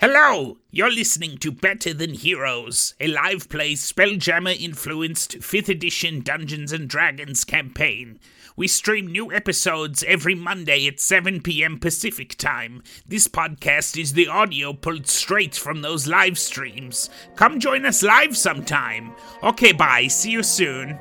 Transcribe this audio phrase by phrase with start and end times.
[0.00, 0.56] Hello!
[0.70, 6.88] You're listening to Better Than Heroes, a live play Spelljammer influenced 5th edition Dungeons and
[6.88, 8.18] Dragons campaign.
[8.56, 11.78] We stream new episodes every Monday at 7 p.m.
[11.78, 12.82] Pacific Time.
[13.06, 17.10] This podcast is the audio pulled straight from those live streams.
[17.36, 19.14] Come join us live sometime.
[19.42, 20.06] Okay, bye.
[20.06, 20.98] See you soon.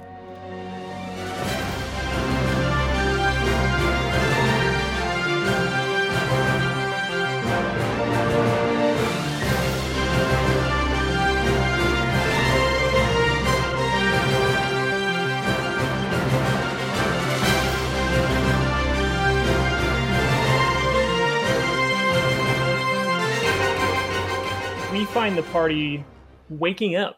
[25.10, 26.04] Find the party
[26.50, 27.18] waking up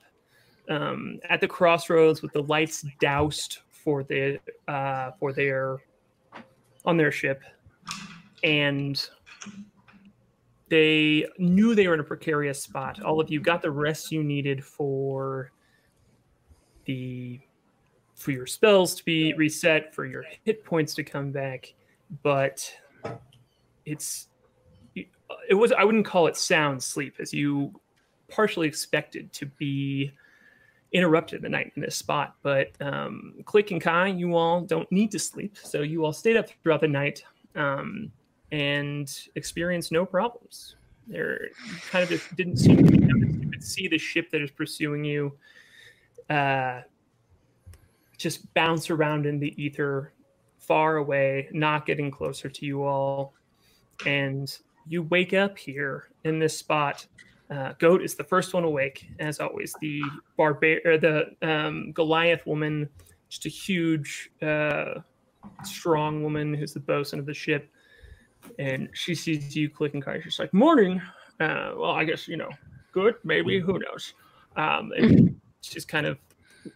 [0.70, 5.80] um, at the crossroads with the lights doused for the uh, for their
[6.86, 7.44] on their ship,
[8.46, 9.10] and
[10.70, 13.04] they knew they were in a precarious spot.
[13.04, 15.52] All of you got the rest you needed for
[16.86, 17.42] the
[18.16, 21.74] for your spells to be reset, for your hit points to come back,
[22.24, 22.74] but
[23.86, 24.30] it's
[25.50, 27.74] it was I wouldn't call it sound sleep as you
[28.32, 30.12] partially expected to be
[30.94, 32.36] interrupted the night in this spot.
[32.42, 36.38] But um, Klik and Kai, you all don't need to sleep, so you all stayed
[36.38, 37.24] up throughout the night
[37.56, 38.12] um,
[38.52, 40.76] and experienced no problems.
[41.08, 41.50] There
[41.90, 43.44] kind of just didn't seem to be noticed.
[43.44, 45.34] You could see the ship that is pursuing you
[46.30, 46.82] uh,
[48.18, 50.14] just bounce around in the ether
[50.60, 53.34] far away, not getting closer to you all.
[54.06, 54.56] And
[54.88, 57.06] you wake up here in this spot.
[57.52, 59.76] Uh, Goat is the first one awake, as always.
[59.82, 60.02] The
[60.38, 62.88] barbar- or the um, Goliath woman,
[63.28, 65.02] just a huge, uh,
[65.64, 67.70] strong woman who's the bosun of the ship,
[68.58, 71.02] and she sees you clicking and She's like, "Morning."
[71.42, 72.50] Uh, well, I guess you know,
[72.94, 74.14] good, maybe, who knows?
[74.56, 76.18] Um, and she's kind of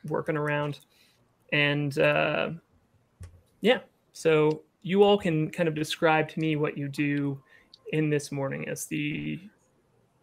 [0.08, 0.80] working around,
[1.54, 2.50] and uh,
[3.62, 3.80] yeah.
[4.12, 7.42] So you all can kind of describe to me what you do
[7.94, 9.40] in this morning as the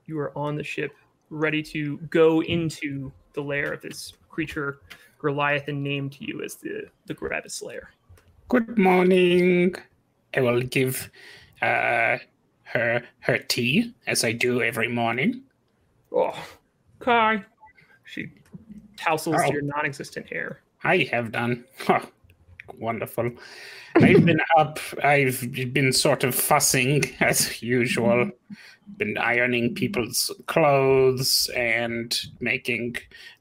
[0.07, 0.93] you are on the ship
[1.31, 4.81] ready to go into the lair of this creature
[5.19, 7.87] Goliath and named to you as the the Gravislayer.
[8.49, 9.75] Good morning.
[10.35, 11.11] I will give
[11.63, 12.19] uh,
[12.65, 15.43] her her tea as I do every morning.
[16.11, 16.35] Oh,
[16.99, 17.45] Kai.
[18.05, 18.31] She
[18.97, 19.53] tousles Oh.
[19.53, 20.61] your non-existent hair.
[20.85, 21.65] I have done.
[21.79, 22.01] Huh.
[22.79, 23.31] Wonderful.
[23.97, 24.79] I've been up.
[25.03, 28.31] I've been sort of fussing as usual.
[28.97, 32.97] Been ironing people's clothes and making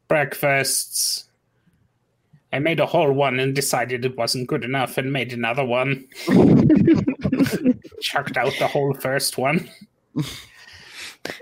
[0.08, 1.26] breakfasts.
[2.54, 6.06] I made a whole one and decided it wasn't good enough and made another one.
[8.02, 9.70] Chucked out the whole first one.
[10.16, 10.26] Um,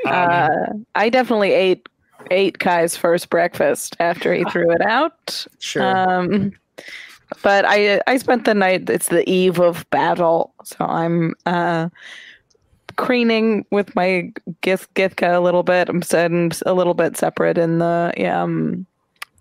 [0.05, 0.49] uh,
[0.95, 1.89] I definitely ate
[2.31, 5.45] ate Kai's first breakfast after he threw it out.
[5.59, 5.83] Sure.
[5.83, 6.51] Um,
[7.43, 8.89] but I I spent the night.
[8.89, 11.89] It's the eve of battle, so I'm uh,
[12.95, 14.31] creening with my
[14.61, 15.89] Gith gythka a little bit.
[15.89, 18.85] I'm sitting a little bit separate in the um,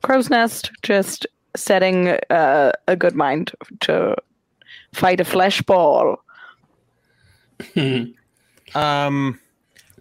[0.03, 4.17] crow's nest, just setting uh, a good mind to
[4.93, 6.23] fight a flesh ball.
[8.75, 9.41] um,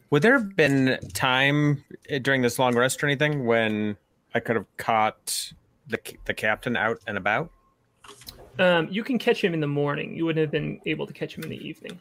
[0.10, 3.98] would there have been time eh, during this long rest or anything when
[4.36, 5.54] I could have caught
[5.88, 7.50] the the captain out and about?
[8.60, 10.16] Um, you can catch him in the morning.
[10.16, 12.00] You wouldn't have been able to catch him in the evening.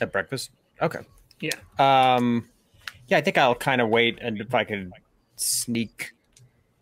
[0.00, 0.50] At breakfast?
[0.80, 1.00] Okay.
[1.40, 1.56] Yeah.
[1.78, 2.48] Um,
[3.08, 4.92] yeah, I think I'll kind of wait and if I can
[5.36, 6.12] sneak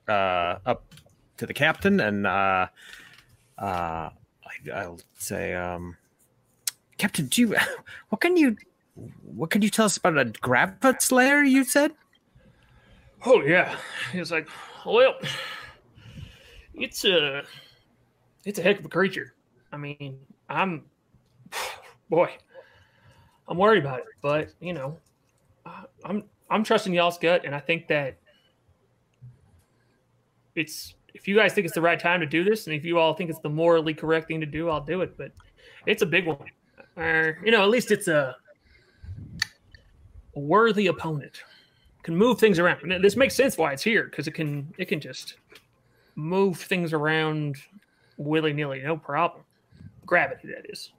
[0.08, 0.84] uh, up
[1.38, 2.66] to the captain and uh,
[3.58, 5.96] uh, I, I'll say, um,
[6.96, 7.56] Captain, do you
[8.08, 8.56] what can you
[9.24, 11.48] what can you tell us about a Gravislayer?
[11.48, 11.92] You said.
[13.24, 13.76] Oh yeah.
[14.12, 14.48] He's like,
[14.84, 15.14] well,
[16.74, 17.42] it's a,
[18.44, 19.34] it's a heck of a creature.
[19.72, 20.18] I mean,
[20.48, 20.84] I'm,
[22.10, 22.30] boy,
[23.48, 24.98] I'm worried about it, but you know,
[26.04, 28.16] I'm I'm trusting y'all's gut, and I think that
[30.54, 32.98] it's if you guys think it's the right time to do this, and if you
[32.98, 35.16] all think it's the morally correct thing to do, I'll do it.
[35.16, 35.32] But
[35.86, 36.44] it's a big one,
[36.96, 38.36] or you know, at least it's a,
[40.36, 41.42] a worthy opponent
[42.02, 42.90] can move things around.
[42.90, 45.34] And this makes sense why it's here because it can it can just
[46.14, 47.56] move things around
[48.18, 49.44] willy nilly, no problem.
[50.04, 50.92] Gravity, that is.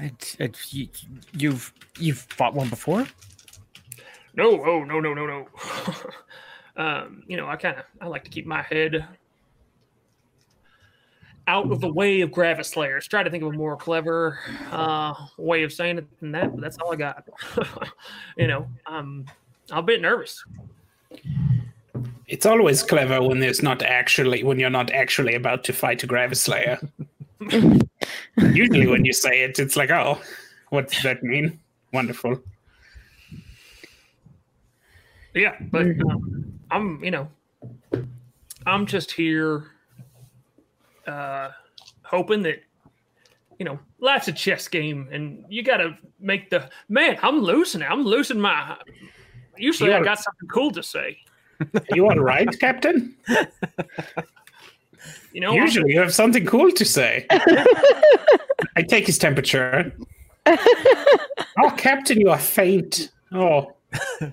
[0.00, 0.88] It, it, you,
[1.32, 3.06] you've you've fought one before.
[4.34, 5.46] No, oh no, no, no, no.
[6.82, 9.06] um, you know, I kind of I like to keep my head
[11.46, 13.06] out of the way of Gravislayers.
[13.06, 14.38] Try to think of a more clever
[14.70, 17.28] uh, way of saying it than that, but that's all I got.
[18.36, 19.26] you know, um,
[19.70, 20.44] I'm a bit nervous.
[22.26, 26.06] It's always clever when there's not actually when you're not actually about to fight a
[26.06, 26.88] Gravislayer.
[28.36, 30.20] Usually, when you say it, it's like, oh,
[30.70, 31.60] what does that mean?
[31.92, 32.40] Wonderful.
[35.34, 37.28] Yeah, but um, I'm, you know,
[38.66, 39.70] I'm just here
[41.06, 41.50] uh
[42.02, 42.62] hoping that
[43.58, 47.82] you know, life's a chess game and you got to make the man, I'm losing
[47.82, 47.90] it.
[47.90, 48.76] I'm losing my
[49.56, 51.18] Usually I got something cool to say.
[51.92, 53.14] You all right, Captain?
[55.32, 57.26] You know, Usually, you have something cool to say.
[58.76, 59.92] I take his temperature.
[60.46, 63.10] oh, Captain, you are faint.
[63.32, 63.72] Oh,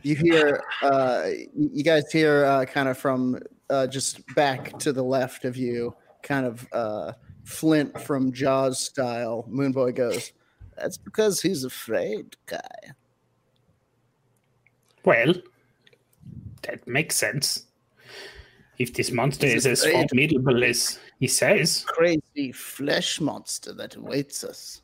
[0.04, 1.26] You hear, uh,
[1.56, 3.40] you you guys hear uh, kind of from
[3.70, 7.14] uh, just back to the left of you, kind of uh,
[7.60, 9.46] Quint from Jaws style.
[9.50, 10.32] Moonboy goes,
[10.78, 12.60] That's because he's afraid, guy.
[15.04, 15.34] well,
[16.64, 17.66] that makes sense.
[18.78, 24.44] If this monster He's is as formidable as he says, Crazy flesh monster that awaits
[24.44, 24.82] us.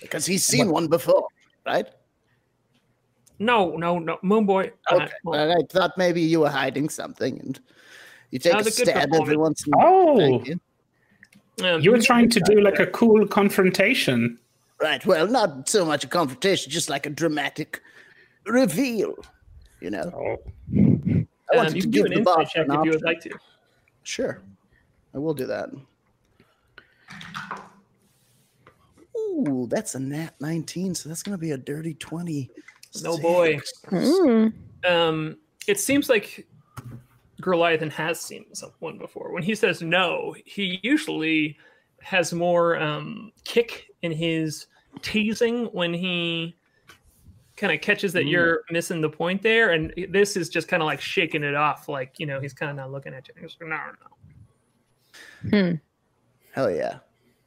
[0.00, 1.26] Because he's seen one before,
[1.64, 1.86] right?
[3.38, 4.70] no, no, no, Moonboy.
[4.90, 5.10] uh, Okay.
[5.24, 7.60] well, Well, I thought maybe you were hiding something and
[8.30, 9.86] you take That a was a stab every once in a while.
[9.88, 10.16] Oh.
[10.16, 10.60] Thank you.
[11.64, 14.38] um, you were trying to do like a cool confrontation.
[14.80, 15.04] Right.
[15.06, 17.80] Well, not so much a confrontation, just like a dramatic
[18.46, 19.14] reveal.
[19.82, 20.36] You know, Oh,
[21.52, 22.90] I um, wanted you to can do give an the insight check an if you
[22.92, 23.30] would like to.
[24.04, 24.40] Sure,
[25.12, 25.70] I will do that.
[29.16, 32.48] Ooh, that's a nat 19, so that's going to be a dirty 20.
[33.02, 33.58] No boy.
[33.86, 34.52] Mm.
[34.88, 35.36] um,
[35.66, 36.46] it seems like
[37.40, 39.32] Goliathan has seen someone before.
[39.32, 41.58] When he says no, he usually
[42.02, 44.66] has more um, kick in his
[45.00, 46.56] teasing when he
[47.62, 49.70] kind of catches that you're missing the point there.
[49.70, 52.68] And this is just kind of like shaking it off, like, you know, he's kind
[52.70, 53.34] of not looking at you.
[53.40, 53.70] He's like,
[55.44, 55.78] no, no.
[56.50, 56.98] Hell yeah.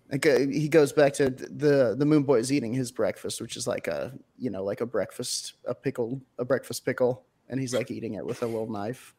[0.10, 3.58] Like, uh, he goes back to the the moon boy is eating his breakfast, which
[3.58, 7.74] is like a you know like a breakfast a pickle a breakfast pickle, and he's
[7.74, 9.16] like eating it with a little knife.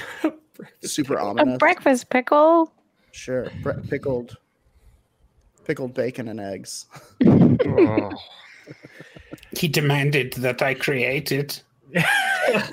[0.82, 1.54] Super A ominous.
[1.54, 2.72] A breakfast pickle.
[3.12, 4.36] Sure, bre- pickled,
[5.64, 6.86] pickled bacon and eggs.
[9.56, 11.62] he demanded that I create it.
[11.92, 12.02] Yeah,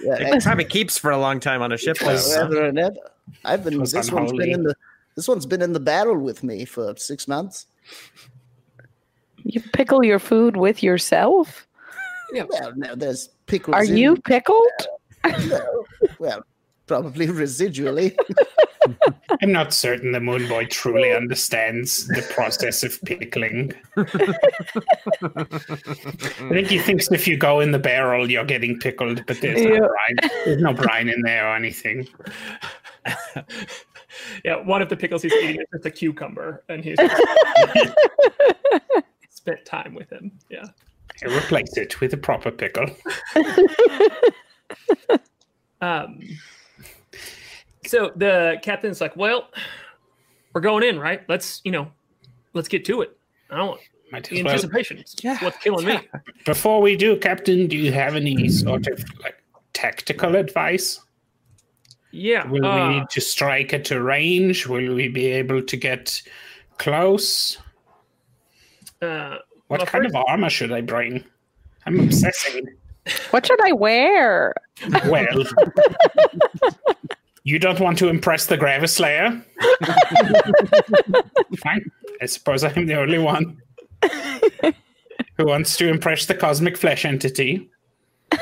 [0.03, 1.97] It probably keeps for a long time on a ship.
[1.99, 2.07] though.
[2.13, 2.95] was- forever and ever.
[3.43, 4.73] I've been was this one's been in the
[5.15, 7.65] this one's been in the barrel with me for six months.
[9.43, 11.67] You pickle your food with yourself?
[12.33, 13.73] Well, no, there's pickles.
[13.75, 14.67] Are in- you pickled?
[15.47, 15.85] No.
[16.19, 16.43] Well,
[16.85, 18.15] probably residually.
[19.41, 23.73] I'm not certain the Moon Boy truly understands the process of pickling.
[23.97, 24.03] I
[26.53, 29.69] think he thinks if you go in the barrel, you're getting pickled, but there's Yeah.
[29.69, 30.15] no brine.
[30.45, 32.07] There's no brine in there or anything.
[34.43, 36.97] Yeah, one of the pickles he's eating is just a cucumber, and he's
[39.29, 40.31] spent time with him.
[40.49, 40.63] Yeah.
[41.23, 42.87] I replace it with a proper pickle.
[45.81, 46.19] Um,
[47.85, 49.49] so the captain's like, "Well,
[50.53, 51.21] we're going in, right?
[51.29, 51.91] Let's, you know,
[52.53, 53.17] let's get to it.
[53.49, 53.81] I don't want
[54.11, 54.53] Might the as well.
[54.53, 54.97] anticipation.
[54.97, 55.99] is what's killing me.
[56.45, 59.35] Before we do, Captain, do you have any sort of like
[59.73, 60.99] tactical advice?
[62.11, 62.47] Yeah.
[62.47, 64.65] Will uh, we need to strike at a range?
[64.67, 66.21] Will we be able to get
[66.77, 67.57] close?
[69.01, 71.23] uh, What Well, kind first- of armor should I bring?
[71.85, 72.67] I'm obsessing.
[73.31, 74.53] What should I wear?
[75.07, 75.43] Well,
[77.47, 79.41] you don't want to impress the Gravislayer?
[81.63, 81.89] Fine.
[82.21, 83.61] I suppose I'm the only one
[85.37, 87.69] who wants to impress the cosmic flesh entity,
[88.33, 88.39] if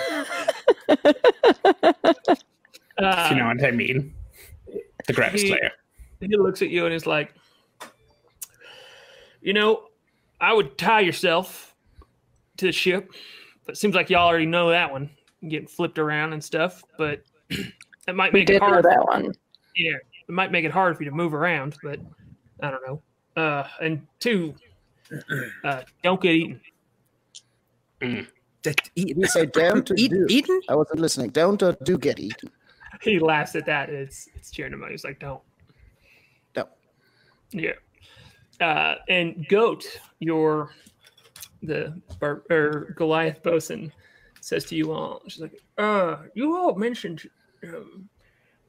[3.30, 4.12] you know what I mean.
[5.06, 5.72] The Gravis he- Slayer.
[6.20, 7.32] he looks at you and he's like,
[9.42, 9.84] "You know,
[10.42, 11.76] I would tie yourself
[12.58, 13.12] to the ship,
[13.68, 15.12] but it seems like y'all already know that one,
[15.48, 16.84] getting flipped around and stuff.
[16.98, 17.22] But
[18.08, 18.86] it might make it did know hard.
[18.86, 19.34] that one.
[19.76, 19.92] Yeah,
[20.28, 22.00] it might make it hard for you to move around, but
[22.62, 23.02] I don't know.
[23.42, 24.56] Uh, and two,
[25.64, 26.62] uh, don't get eaten.
[28.64, 30.26] That- eat- You say don't eat- do.
[30.30, 30.62] eaten?
[30.70, 31.30] I wasn't listening.
[31.30, 32.50] Don't or do get eaten.
[33.02, 33.90] He laughs at that.
[33.90, 34.90] It's it's cheering him on.
[34.92, 35.42] He's like, don't.
[36.56, 36.68] No.
[37.52, 37.74] Yeah.
[38.62, 39.86] Uh, and goat,
[40.20, 40.72] your
[41.62, 43.92] the or Goliath bosun
[44.42, 47.24] says to you all, she's like, uh, you all mentioned,
[47.74, 48.10] um,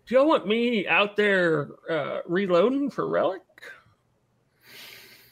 [0.07, 3.43] do y'all want me out there uh, reloading for relic?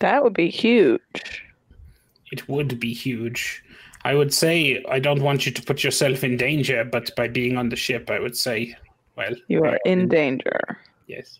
[0.00, 1.44] That would be huge.
[2.32, 3.62] It would be huge.
[4.04, 7.56] I would say I don't want you to put yourself in danger, but by being
[7.56, 8.76] on the ship, I would say,
[9.16, 10.60] well, You are in danger.
[11.06, 11.38] yes.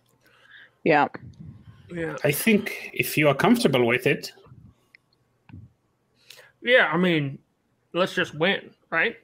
[0.85, 1.09] Yeah.
[1.93, 2.17] Yeah.
[2.25, 4.33] I think if you are comfortable with it,
[6.63, 6.89] Yeah.
[6.93, 7.39] I mean,
[7.93, 9.17] let's just win, right?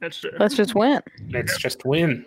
[0.00, 1.00] That's uh, Let's just win.
[1.30, 2.26] let's just win.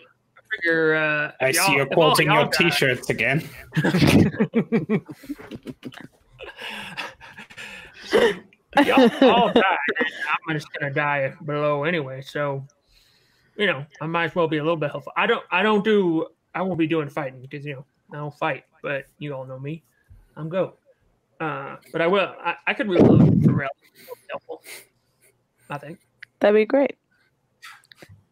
[0.56, 0.96] Figure.
[0.96, 3.48] Uh, I see y'all- you're quoting your t-shirts again.
[8.86, 9.78] y'all all die.
[10.48, 12.22] I'm just gonna die below anyway.
[12.22, 12.66] So,
[13.56, 15.14] you know, I might as well be a little bit helpful.
[15.16, 15.44] I don't.
[15.52, 16.28] I don't do.
[16.54, 18.64] I won't be doing fighting because you know I don't fight.
[18.82, 19.84] But you all know me.
[20.36, 20.74] I'm go.
[21.40, 22.34] Uh, but I will.
[22.44, 23.70] I, I could reload for real.
[24.30, 24.64] Helpful.
[25.70, 26.00] I think.
[26.40, 26.96] That'd be great.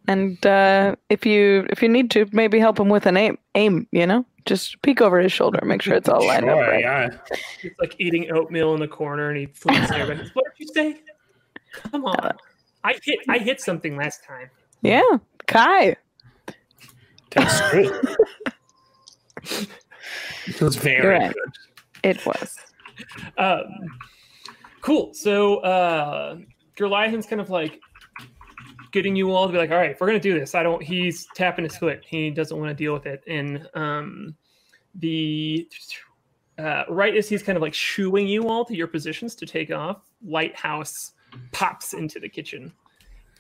[0.07, 3.37] And uh, if you if you need to, maybe help him with an aim.
[3.55, 6.81] Aim, you know, just peek over his shoulder, make sure it's all lined up right.
[6.81, 7.09] yeah.
[7.61, 10.07] He's like eating oatmeal in the corner, and he there.
[10.07, 11.01] But what did you say?
[11.91, 12.33] Come on.
[12.83, 13.19] I hit.
[13.27, 14.49] I hit something last time.
[14.81, 15.01] Yeah,
[15.47, 15.95] Kai.
[17.31, 17.91] That's true.
[20.47, 21.33] it was very right.
[21.33, 21.53] good.
[22.03, 22.55] It was.
[23.37, 23.65] Um,
[24.81, 25.13] cool.
[25.13, 26.37] So uh,
[26.75, 27.81] Goliath's kind of like
[28.95, 30.81] getting you all to be like, all right, if we're gonna do this, I don't.
[30.81, 32.01] He's tapping his foot.
[32.07, 33.21] He doesn't want to deal with it.
[33.27, 34.33] And um,
[34.95, 35.67] the
[36.57, 39.69] uh, right as he's kind of like shooing you all to your positions to take
[39.69, 41.11] off, Lighthouse
[41.51, 42.71] pops into the kitchen,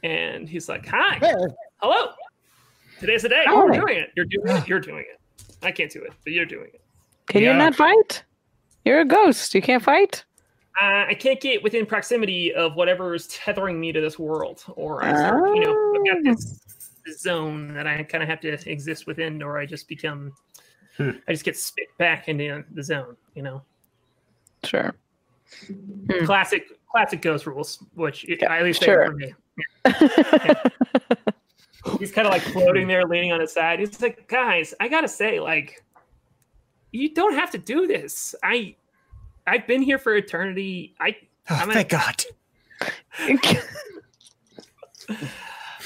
[0.03, 1.33] and he's like, "Hi, Hey,
[1.77, 2.11] hello.
[2.99, 3.43] Today's the day.
[3.47, 3.55] Hi.
[3.55, 4.09] We're doing it.
[4.17, 4.67] You're doing it.
[4.67, 5.21] You're doing it.
[5.63, 6.81] I can't do it, but you're doing it."
[7.29, 7.53] Can Yeah.
[7.53, 8.23] you not fight?
[8.83, 9.55] You're a ghost.
[9.55, 10.25] You can't fight.
[10.81, 15.03] Uh, I can't get within proximity of whatever is tethering me to this world, or
[15.03, 16.59] I start, you know, I've got this,
[17.05, 20.33] this zone that I kind of have to exist within, or I just become,
[20.97, 21.11] Hmm.
[21.27, 23.61] I just get spit back into the zone, you know.
[24.63, 24.95] Sure.
[25.67, 26.25] Hmm.
[26.25, 29.07] Classic, classic ghost rules, which Yeah, at least sure.
[29.07, 29.33] for me.
[31.99, 33.79] He's kind of like floating there, leaning on his side.
[33.79, 35.83] He's like, guys, I gotta say, like,
[36.91, 38.33] you don't have to do this.
[38.43, 38.75] I,
[39.47, 40.95] I've been here for eternity.
[40.99, 41.15] I
[41.49, 42.23] Oh, I'm a- thank God.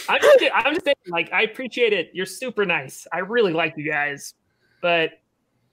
[0.07, 2.09] I'm just, I'm just saying, like, I appreciate it.
[2.13, 3.05] You're super nice.
[3.11, 4.33] I really like you guys.
[4.81, 5.19] But,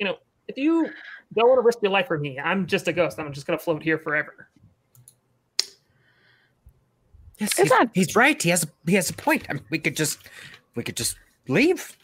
[0.01, 0.17] you know,
[0.49, 0.91] if you
[1.35, 3.19] don't want to risk your life for me, I'm just a ghost.
[3.19, 4.49] I'm just going to float here forever.
[7.39, 8.43] Yes, It's he's, not- he's right.
[8.43, 9.47] He has a, he has a point.
[9.49, 10.19] I mean, we could just
[10.75, 11.17] we could just
[11.49, 11.97] leave.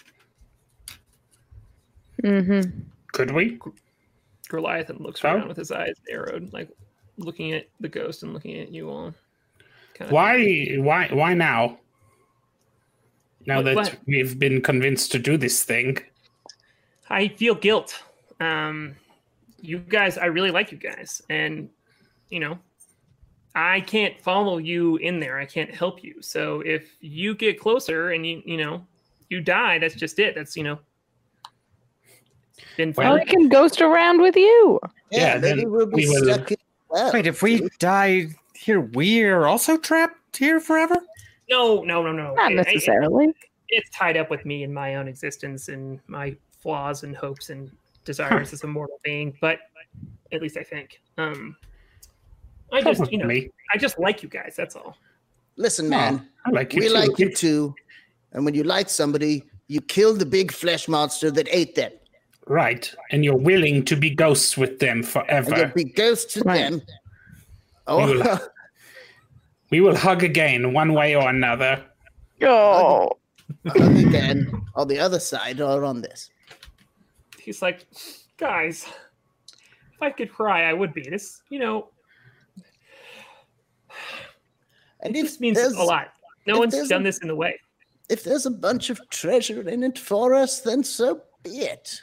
[2.22, 2.70] mm-hmm.
[3.12, 3.58] Could we?
[4.52, 5.34] Goliath looks Oh.
[5.34, 6.68] around with his eyes narrowed, like
[7.16, 9.14] looking at the ghost and looking at you all.
[10.08, 10.76] Why?
[10.78, 11.08] Why?
[11.08, 11.78] Why now?
[13.46, 13.98] Now What- that what?
[14.06, 15.98] we've been convinced to do this thing,
[17.10, 18.02] I feel guilt.
[18.40, 18.94] Um,
[19.60, 21.68] you guys, I really like you guys, and
[22.30, 22.58] you know,
[23.54, 25.38] I can't follow you in there.
[25.38, 26.22] I can't help you.
[26.22, 28.86] So if you get closer and you, you know,
[29.28, 30.34] you die, that's just it.
[30.34, 30.78] That's you know,
[32.76, 33.20] been Well, fun.
[33.20, 34.80] I can ghost around with you.
[35.10, 36.56] Yeah, yeah, maybe then we'll be we will- stuck in
[36.88, 40.96] well, Wait, if we die here, we're also trapped here forever.
[41.48, 42.34] No, no, no, no.
[42.34, 43.34] Not It- it- necessarily.
[43.70, 47.70] it's tied up with me and my own existence and my flaws and hopes and
[48.04, 49.34] desires as a mortal being.
[49.40, 49.60] But
[50.32, 51.00] at least I think.
[51.16, 51.56] Um,
[52.72, 53.50] I just, you know, probably.
[53.74, 54.54] I just like you guys.
[54.56, 54.96] That's all.
[55.56, 56.94] Listen, No, man, I like you we too.
[56.94, 57.74] like you too.
[58.32, 61.92] And when you like somebody, you kill the big flesh monster that ate them.
[62.46, 65.56] Right, and you're willing to be ghosts with them And forever.
[65.56, 66.58] you'll be ghosts to Right.
[66.70, 66.82] them.
[67.86, 68.38] Oh, We will- oh.
[69.70, 71.82] We will hug again, one way or another.
[72.42, 73.12] Oh,
[73.64, 76.28] again, on the other side or on this.
[77.38, 77.86] He's like,
[78.36, 78.84] guys,
[79.94, 81.00] if I could cry, I would be.
[81.08, 81.88] This, you know,
[85.00, 86.12] And it just means a lot.
[86.46, 87.58] No one's done a- this in the way.
[88.10, 92.02] if there's a bunch of treasure in it for us, then so be it.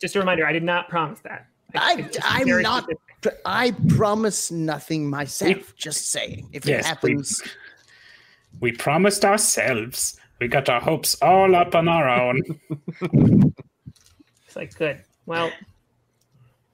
[0.00, 1.46] Just a reminder, I did not promise that.
[1.74, 2.84] I, it's I'm not.
[2.84, 3.40] specific.
[3.44, 5.74] I promise nothing myself.
[5.76, 6.48] Just saying.
[6.52, 7.42] If Yes, it happens,
[8.60, 10.18] We promised ourselves.
[10.40, 12.42] We got our hopes all up on our own.
[14.46, 15.02] It's like, good.
[15.26, 15.50] Well,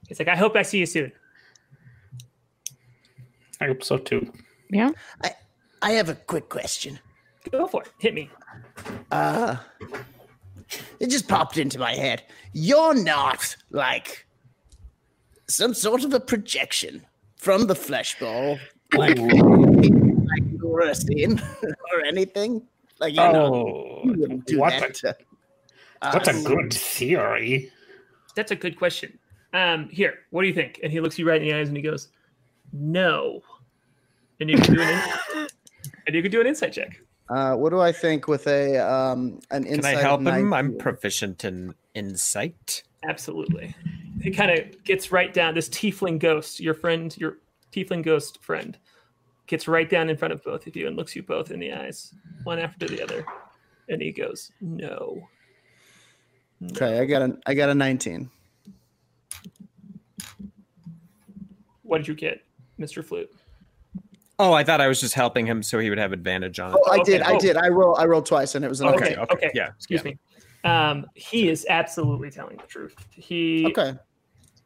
[0.09, 1.11] it's like, I hope I see you soon.
[3.61, 4.31] I hope so too.
[4.69, 4.91] yeah.
[5.23, 5.31] I
[5.81, 6.99] I have a quick question.
[7.51, 7.89] Go for it.
[7.99, 8.29] Hit me.
[9.11, 9.57] Uh,
[10.99, 12.23] it just popped into my head.
[12.53, 14.25] You're not like
[15.47, 17.05] some sort of a projection
[17.37, 18.57] from the flesh ball,
[18.95, 21.39] like, like lure us in
[21.93, 22.65] or anything.
[22.99, 24.89] Like you're not, Oh, you wouldn't do what that.
[24.89, 25.15] a to
[26.13, 27.71] what a good theory.
[28.35, 29.17] That's a good question.
[29.53, 30.79] Um, here, what do you think?
[30.83, 32.07] And he looks you right in the eyes and he goes,
[32.71, 33.41] "No."
[34.39, 34.89] And you can do an
[35.37, 35.47] in-
[36.07, 36.99] and you can do an insight check.
[37.29, 39.95] Uh, what do I think with a um an insight?
[39.95, 39.97] Can?
[39.97, 40.53] I help him?
[40.53, 42.83] I'm proficient in insight.
[43.07, 43.75] Absolutely.
[44.21, 45.53] It kind of gets right down.
[45.53, 47.37] This tiefling ghost, your friend, your
[47.71, 48.77] tiefling ghost friend,
[49.47, 51.73] gets right down in front of both of you and looks you both in the
[51.73, 52.13] eyes,
[52.43, 53.25] one after the other,
[53.89, 55.27] and he goes, "No."
[56.71, 58.29] Okay, I got a I got a 19.
[61.81, 62.41] What did you get,
[62.77, 63.29] Mister Flute?
[64.39, 66.77] Oh, I thought I was just helping him so he would have advantage on it.
[66.83, 67.11] Oh, I Okay.
[67.13, 67.21] did.
[67.21, 67.39] I Oh.
[67.39, 67.55] did.
[67.55, 67.95] I roll.
[67.97, 69.15] I rolled twice, and it was an Okay.
[69.15, 69.33] okay.
[69.33, 70.11] okay, yeah, Excuse yeah.
[70.11, 70.17] me.
[70.63, 72.95] Um, he is absolutely telling the truth.
[73.11, 73.93] He Okay.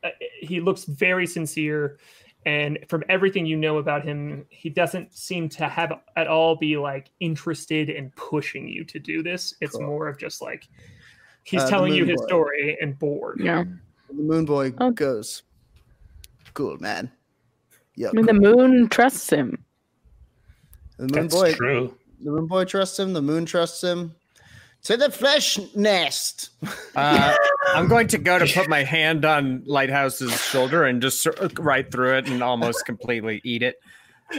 [0.03, 0.09] uh,
[0.39, 1.97] he looks very sincere
[2.45, 6.77] and from everything you know about him he doesn't seem to have at all be
[6.77, 9.87] like interested in pushing you to do this it's Cool.
[9.87, 10.67] more of just like
[11.43, 12.27] he's Uh, telling you his boy.
[12.27, 13.63] story and bored Yeah.
[14.09, 14.91] The moon boy Oh.
[14.91, 15.41] goes.
[16.53, 17.11] Cool, man.
[17.97, 18.09] Yeah.
[18.09, 19.65] I mean, the moon trusts him.
[20.97, 21.53] The moon That's boy.
[21.53, 21.97] true.
[22.23, 23.13] The moon boy trusts him.
[23.13, 24.15] The moon trusts him.
[24.83, 26.51] To the flesh nest.
[26.95, 27.35] Uh,
[27.75, 31.27] I'm going to go to put my hand on Lighthouse's shoulder and just
[31.59, 33.75] right through it and almost completely eat it.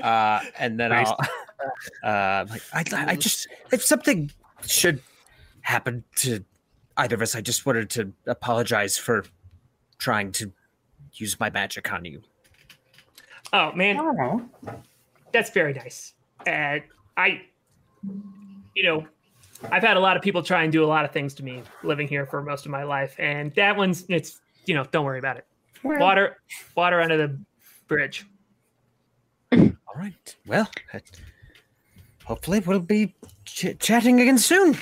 [0.02, 1.16] Uh, and then I'll,
[2.02, 4.32] uh, like, I, I just, if something
[4.66, 5.00] should
[5.60, 6.44] happen to
[6.96, 9.24] either of us, I just wanted to apologize for
[9.98, 10.50] trying to
[11.12, 12.22] use my magic on you.
[13.52, 13.96] Oh man.
[15.32, 16.14] That's very nice.
[16.46, 16.82] And
[17.16, 17.42] i
[18.76, 19.04] you know
[19.72, 21.60] i've had a lot of people try and do a lot of things to me
[21.82, 23.16] living here for most of my life.
[23.18, 25.46] And that one's it's you know don't worry about it.
[26.00, 26.36] Water
[26.76, 27.38] water under the
[27.88, 28.24] bridge.
[29.52, 30.36] All right.
[30.46, 30.70] Well,
[32.24, 33.14] hopefully we'll be
[33.44, 34.76] ch- chatting again soon.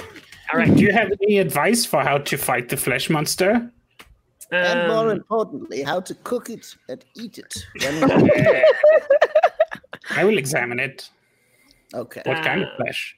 [0.52, 0.74] all right.
[0.74, 3.70] Do you have any advice for how to fight the flesh monster?
[4.52, 7.54] And more Um, importantly, how to cook it and eat it.
[7.82, 8.30] When-
[10.10, 11.08] I will examine it.
[11.94, 12.22] okay.
[12.24, 13.16] What kind of Uh, flesh?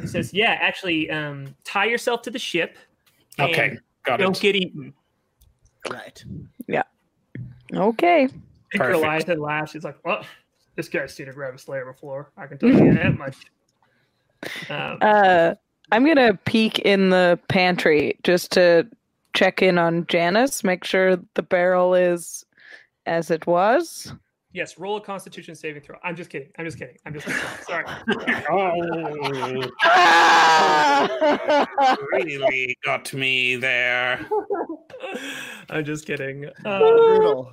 [0.00, 2.76] He says, "Yeah, actually, um, tie yourself to the ship.
[3.38, 4.22] Okay, got it.
[4.24, 4.94] don't get eaten."
[5.90, 6.22] Right.
[6.68, 6.82] Yeah.
[7.74, 8.22] Okay.
[8.24, 8.32] And
[8.80, 9.00] Perfect.
[9.00, 9.72] Goliath laughs.
[9.72, 10.24] He's like, "Well,
[10.76, 12.30] this guy's seen a Gravislayer before.
[12.36, 13.36] I can tell you that much."
[14.70, 15.54] Um, Uh,
[15.90, 18.86] I'm gonna peek in the pantry just to
[19.34, 22.44] check in on Janice, make sure the barrel is
[23.06, 24.12] as it was.
[24.52, 25.96] yes, roll a Constitution saving throw.
[26.04, 26.50] I'm just kidding.
[26.58, 26.96] I'm just kidding.
[27.06, 27.42] I'm just kidding.
[27.66, 27.84] Sorry.
[28.50, 29.66] Oh,
[32.12, 34.24] really got me there.
[35.70, 36.46] I'm just kidding.
[36.64, 37.50] Uh, Brutal.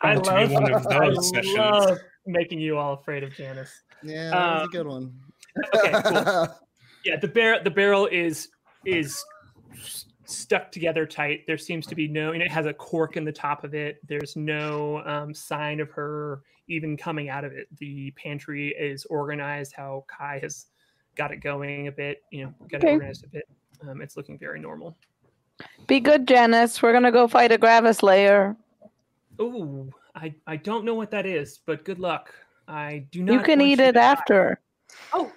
[0.00, 1.56] I going to love, one of I those sessions.
[1.56, 3.82] love making you all afraid of Janice.
[4.02, 5.12] yeah, that was Uh, a good one.
[5.74, 6.48] Okay, cool.
[7.04, 8.48] Yeah, the barrel the barrel is
[8.84, 9.24] is
[10.24, 11.46] stuck together tight.
[11.46, 13.98] There seems to be no, and it has a cork in the top of it.
[14.06, 17.66] There's no um, sign of her even coming out of it.
[17.78, 20.66] The pantry is organized how Kai has
[21.16, 22.22] got it going a bit.
[22.30, 22.90] You know, got Okay.
[22.90, 23.48] it organized a bit.
[23.88, 24.96] Um, it's looking very normal.
[25.86, 26.82] Be good, Janice.
[26.82, 28.54] We're gonna go fight a Gravislayer.
[29.40, 32.32] Ooh, I I don't know what that is, but good luck.
[32.68, 33.32] I do not.
[33.32, 34.00] You can eat to it die.
[34.02, 34.60] after.
[35.12, 35.32] Oh,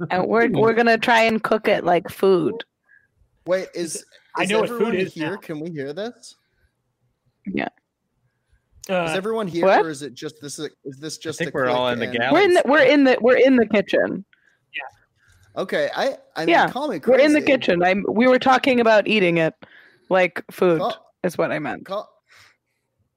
[0.10, 2.54] and we're we're gonna try and cook it like food.
[3.46, 4.04] Wait, is,
[4.36, 5.30] I is know what food everyone is here?
[5.32, 5.36] now.
[5.36, 6.34] Can we hear this?
[7.46, 7.68] Yeah.
[8.88, 9.84] Is Uh, everyone here, what?
[9.86, 10.58] or is it just this?
[10.58, 11.40] Is this just?
[11.40, 12.32] I think a we're all click in the and- galley.
[12.34, 14.24] We're in the we're in the we're in the kitchen.
[14.74, 15.62] Yeah.
[15.62, 17.18] Okay, I I mean, Yeah, call me crazy.
[17.18, 17.82] We're in the kitchen.
[17.82, 19.54] I'm we were talking about eating it
[20.10, 21.86] like food Call, is what I meant.
[21.86, 22.10] call,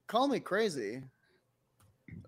[0.06, 1.02] call me crazy.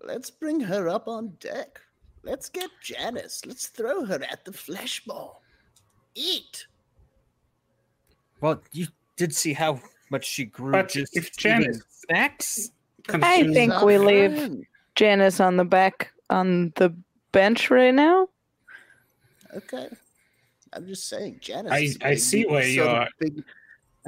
[0.03, 1.79] Let's bring her up on deck.
[2.23, 3.45] Let's get Janice.
[3.45, 5.41] Let's throw her at the flesh ball.
[6.15, 6.65] Eat.
[8.41, 12.71] Well, you did see how much she grew But just if Janice- snacks.
[13.09, 14.65] I think Our we leave.
[14.95, 16.93] Janice on the back on the
[17.31, 18.27] bench right now.
[19.55, 19.87] Okay.
[20.73, 21.71] I'm just saying, Janice.
[22.01, 23.07] I- I see where you are.
[23.19, 23.43] Big,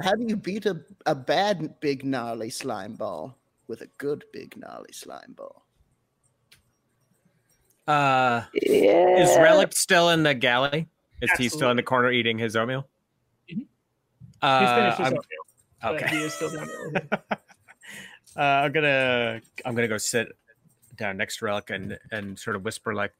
[0.00, 4.56] how do you beat a, a bad, big, gnarly slime ball with a good, big,
[4.56, 5.63] gnarly slime ball?
[7.86, 9.18] Uh, Yeah.
[9.22, 10.88] is Relic still in the galley?
[11.20, 12.88] Is he still in the corner eating his oatmeal?
[13.50, 13.56] Mhm.
[13.58, 13.66] He's
[14.42, 16.16] Uh, finished his I'm, oatmeal, okay.
[16.16, 17.08] he is still down there.
[18.36, 20.28] uh, I'm gonna I'm gonna go sit
[20.96, 23.12] down next to Relic and and sort of whisper like,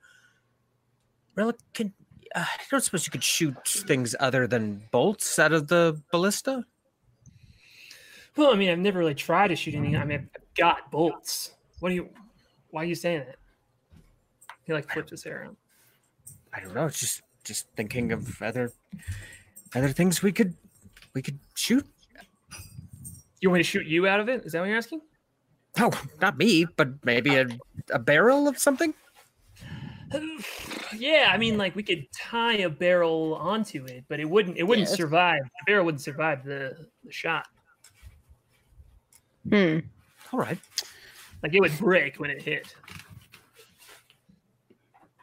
[1.35, 1.93] Relic, can
[2.35, 6.65] uh, I don't suppose you could shoot things other than bolts out of the ballista?
[8.37, 9.97] Well, I mean, I've never really tried to shoot anything.
[9.97, 11.53] I mean, I've got bolts.
[11.81, 12.09] What are you?
[12.71, 13.37] Why are you saying that?
[14.67, 15.57] He like flips his hair around.
[16.53, 16.87] I don't know.
[16.87, 18.73] It's just just thinking of other
[19.75, 20.55] other things we could
[21.15, 21.87] we could shoot.
[23.41, 24.45] You want me to shoot you out of it?
[24.45, 25.03] Is that what you're asking?
[25.79, 27.47] No, not me, but maybe a,
[27.91, 28.95] a barrel of something.
[30.97, 34.57] yeah, I mean, like we could tie a barrel onto it, but it wouldn't.
[34.57, 34.97] It wouldn't Yes.
[34.97, 35.41] survive.
[35.43, 37.47] The barrel wouldn't survive the, the shot.
[39.51, 39.81] Hmm.
[40.33, 40.59] All right.
[41.43, 42.75] Like it would break when it hit.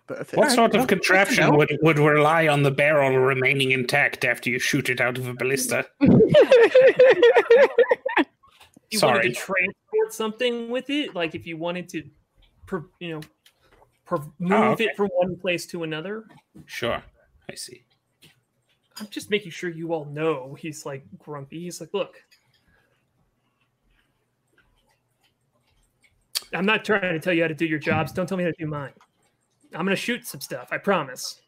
[0.07, 0.37] Perfect.
[0.37, 4.89] What sort of contraption would, would rely on the barrel remaining intact after you shoot
[4.89, 5.85] it out of a ballista?
[6.01, 6.09] you
[8.99, 9.13] Sorry.
[9.13, 12.03] wanted to transport something with it, like if you wanted to,
[12.67, 13.21] per, you know,
[14.05, 14.85] per, oh, move okay.
[14.85, 16.25] it from one place to another.
[16.65, 17.01] Sure,
[17.49, 17.83] I see.
[18.99, 21.61] I'm just making sure you all know he's like grumpy.
[21.61, 22.21] He's like, look,
[26.53, 28.11] I'm not trying to tell you how to do your jobs.
[28.11, 28.91] Don't tell me how to do mine.
[29.73, 30.69] I'm gonna shoot some stuff.
[30.71, 31.41] I promise.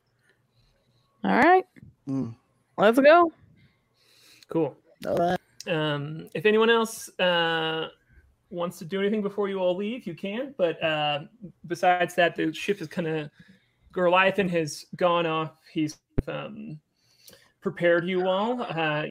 [1.23, 1.65] All right.
[2.07, 2.35] Mm.
[2.77, 3.31] Let's go.
[4.49, 4.75] Cool.
[5.07, 5.39] All right.
[5.67, 7.87] Um, if anyone else uh,
[8.49, 10.53] wants to do anything before you all leave, you can.
[10.57, 11.21] But uh,
[11.67, 13.29] besides that, the ship is kind of
[13.93, 15.51] Goliathan has gone off.
[15.71, 16.79] He's um,
[17.61, 18.61] prepared you all.
[18.61, 19.05] Uh,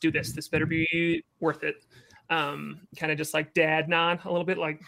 [0.00, 0.32] do this.
[0.32, 1.84] This better be worth it.
[2.30, 4.80] Um, kind of just like dad nod a little bit, like.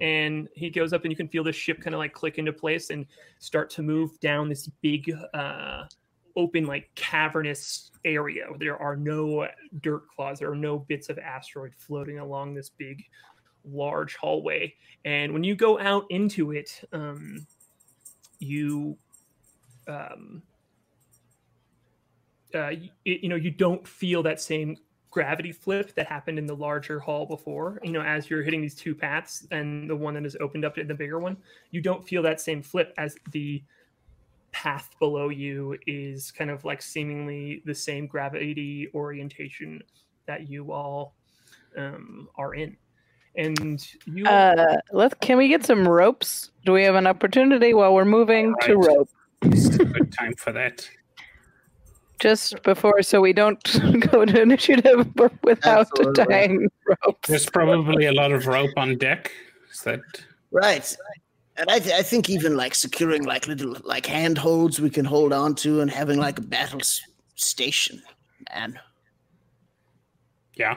[0.00, 2.52] And he goes up, and you can feel the ship kind of like click into
[2.52, 3.04] place and
[3.38, 5.84] start to move down this big, uh,
[6.36, 8.46] open, like cavernous area.
[8.58, 9.46] There are no
[9.82, 10.38] dirt claws.
[10.38, 13.04] There are no bits of asteroid floating along this big,
[13.64, 14.74] large hallway.
[15.04, 17.46] And when you go out into it, um,
[18.38, 18.96] you
[19.86, 20.42] um,
[22.54, 24.76] uh, y- you know you don't feel that same
[25.10, 28.74] gravity flip that happened in the larger hall before you know as you're hitting these
[28.74, 31.36] two paths and the one that is opened up in the bigger one
[31.70, 33.62] you don't feel that same flip as the
[34.52, 39.82] path below you is kind of like seemingly the same gravity orientation
[40.26, 41.14] that you all
[41.76, 42.76] um, are in
[43.36, 45.14] and you Uh, let's.
[45.20, 46.50] Can we get some ropes?
[46.64, 48.88] Do we have an opportunity while we're moving to Alright.
[48.88, 50.88] rope good time for that.
[52.20, 53.62] Just before, so we don't
[54.12, 55.08] go to initiative
[55.42, 56.24] without Absolutely.
[56.26, 57.28] tying ropes?
[57.28, 59.32] There's probably a lot of rope on deck.
[59.72, 60.00] Is that
[60.52, 60.96] Right.
[61.56, 65.32] And I, th- I think even like securing like little like handholds we can hold
[65.32, 67.00] on to and having like a battle s-
[67.34, 68.02] station,
[68.52, 68.78] man.
[70.56, 70.76] yeah?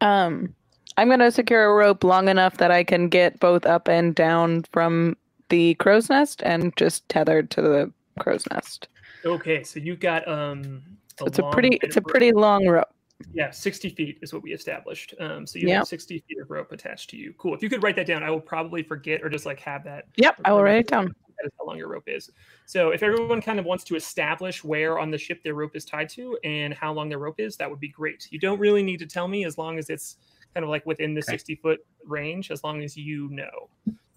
[0.00, 0.54] Um,
[0.96, 4.64] I'm gonna secure a rope long enough that I can get both up and down
[4.72, 5.16] from
[5.50, 8.88] the crow's nest and just tethered to the crow's nest.
[9.26, 10.82] Okay so you've got um
[11.24, 11.78] It's a pretty.
[11.82, 12.10] It's a of rope.
[12.10, 12.88] pretty long rope.
[13.32, 15.14] Yeah, 60 feet is what we established.
[15.18, 15.76] Um, so you Yep.
[15.78, 17.32] have 60 feet of rope attached to you.
[17.38, 17.54] Cool.
[17.54, 20.04] If you could write that down, I will probably forget or just like have that.
[20.16, 21.06] Yep, I will write it down.
[21.06, 22.30] That is how long your rope is.
[22.66, 25.84] So if everyone kind of wants to establish where on the ship their rope is
[25.86, 28.26] tied to and how long their rope is, that would be great.
[28.30, 30.16] You don't really need to tell me as long as it's
[30.52, 31.32] kind of like within the Okay.
[31.32, 33.70] 60 foot range, as long as you know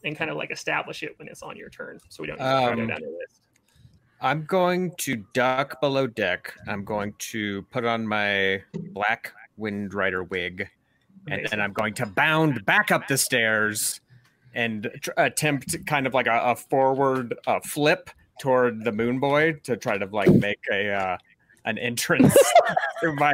[0.04, 2.00] and kind of like establish it when it's on your turn.
[2.10, 3.42] So we don't need to write it Um, down the list.
[4.22, 6.54] I'm going to duck below deck.
[6.68, 8.62] I'm going to put on my
[8.94, 10.68] black Wind Rider wig,
[11.30, 14.02] and then I'm going to bound back up the stairs
[14.54, 18.10] and tr- attempt kind of like a, a forward uh, flip
[18.42, 21.18] toward the Moon Boy to try to like make a uh,
[21.66, 22.36] an entrance
[23.02, 23.34] to my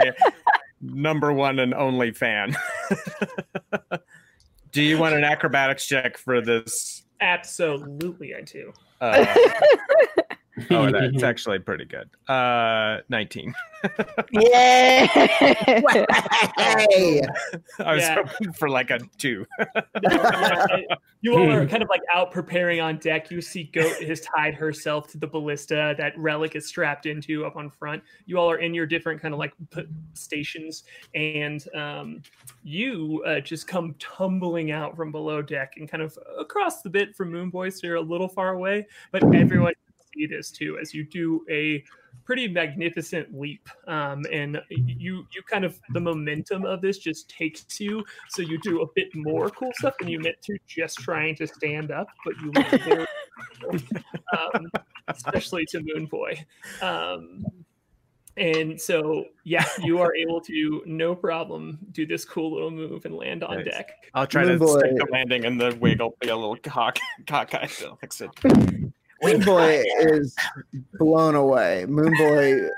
[0.82, 2.56] number one and only fan.
[4.72, 7.06] Do you want an acrobatics check for this?
[7.22, 8.74] Absolutely, I do.
[9.00, 9.26] Uh,
[10.72, 12.10] oh, that's actually pretty good.
[12.28, 13.54] Uh, 19.
[14.32, 15.06] Yeah.
[16.58, 17.22] Hey,
[17.80, 18.16] I was Yeah.
[18.24, 19.46] hoping for like a two.
[20.02, 20.78] Yeah,
[21.22, 23.30] you all are kind of like out preparing on deck.
[23.32, 27.56] You see Goat has tied herself to the ballista that Relic is strapped into up
[27.56, 28.02] on front.
[28.26, 29.54] You all are in your different kind of like
[30.14, 32.22] stations, and um,
[32.64, 37.16] you uh, just come tumbling out from below deck and kind of across the bit
[37.16, 39.85] from Moon Boy, so you're a little far away, but everyone can
[40.16, 41.84] see this too as you do a
[42.24, 47.80] pretty magnificent leap um, and you you kind of the momentum of this just takes
[47.80, 51.36] you so you do a bit more cool stuff than you meant to just trying
[51.36, 53.06] to stand up but you look very
[54.38, 54.72] um,
[55.10, 56.34] especially to moon boy
[56.82, 57.44] um,
[58.38, 63.16] and so yeah you are able to no problem do this cool little move and
[63.16, 63.66] land on Nice.
[63.66, 64.80] deck I'll try Moon to boy.
[64.80, 66.98] stick the landing and the wig will be a little cock
[67.28, 67.86] cockeyed.
[67.86, 68.30] I'll fix it.
[69.22, 70.36] Moon Boy is
[70.94, 71.86] blown away.
[71.88, 72.70] Moon Boy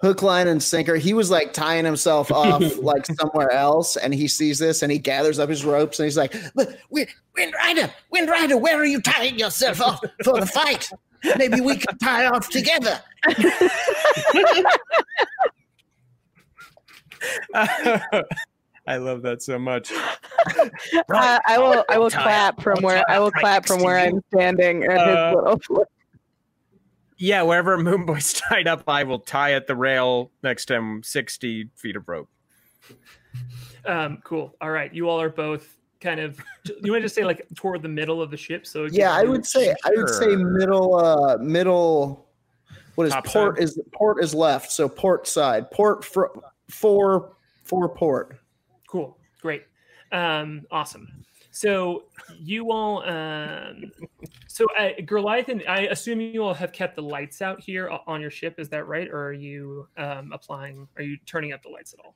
[0.00, 0.96] hook, line, and sinker.
[0.96, 4.98] He was like tying himself off like somewhere else, and he sees this and he
[4.98, 8.84] gathers up his ropes and he's like, "But Wind, Wind Rider, Wind Rider, where are
[8.84, 10.88] you tying yourself off for the fight?
[11.36, 13.00] Maybe we could tie off together."
[18.86, 19.92] I love that so much.
[21.14, 21.84] Uh, I will.
[21.88, 23.96] I will clap from where I will clap from where.
[23.98, 25.36] I'm standing at Uh, his
[25.70, 25.86] little.
[27.16, 31.70] Yeah, wherever Moonboy's tied up, I will tie at the rail next to him, sixty
[31.76, 32.28] feet of rope.
[33.86, 34.56] Um, cool.
[34.60, 36.38] All right, you all are both kind of.
[36.82, 38.66] You want to just say like toward the middle of the ship?
[38.66, 42.26] So Yeah, I would say I would say middle uh middle
[42.96, 43.62] what is Top port side?
[43.62, 45.70] is port is left, so port side.
[45.70, 46.32] Port for
[46.68, 48.38] four four port.
[48.92, 49.16] Cool.
[49.40, 49.62] Great.
[50.12, 51.08] Um, awesome.
[51.50, 52.02] So
[52.38, 53.90] you all, um,
[54.46, 58.30] so uh, Goliathan, I assume you all have kept the lights out here on your
[58.30, 58.60] ship.
[58.60, 60.86] Is that right, or are you um, applying?
[60.98, 62.14] Are you turning up the lights at all?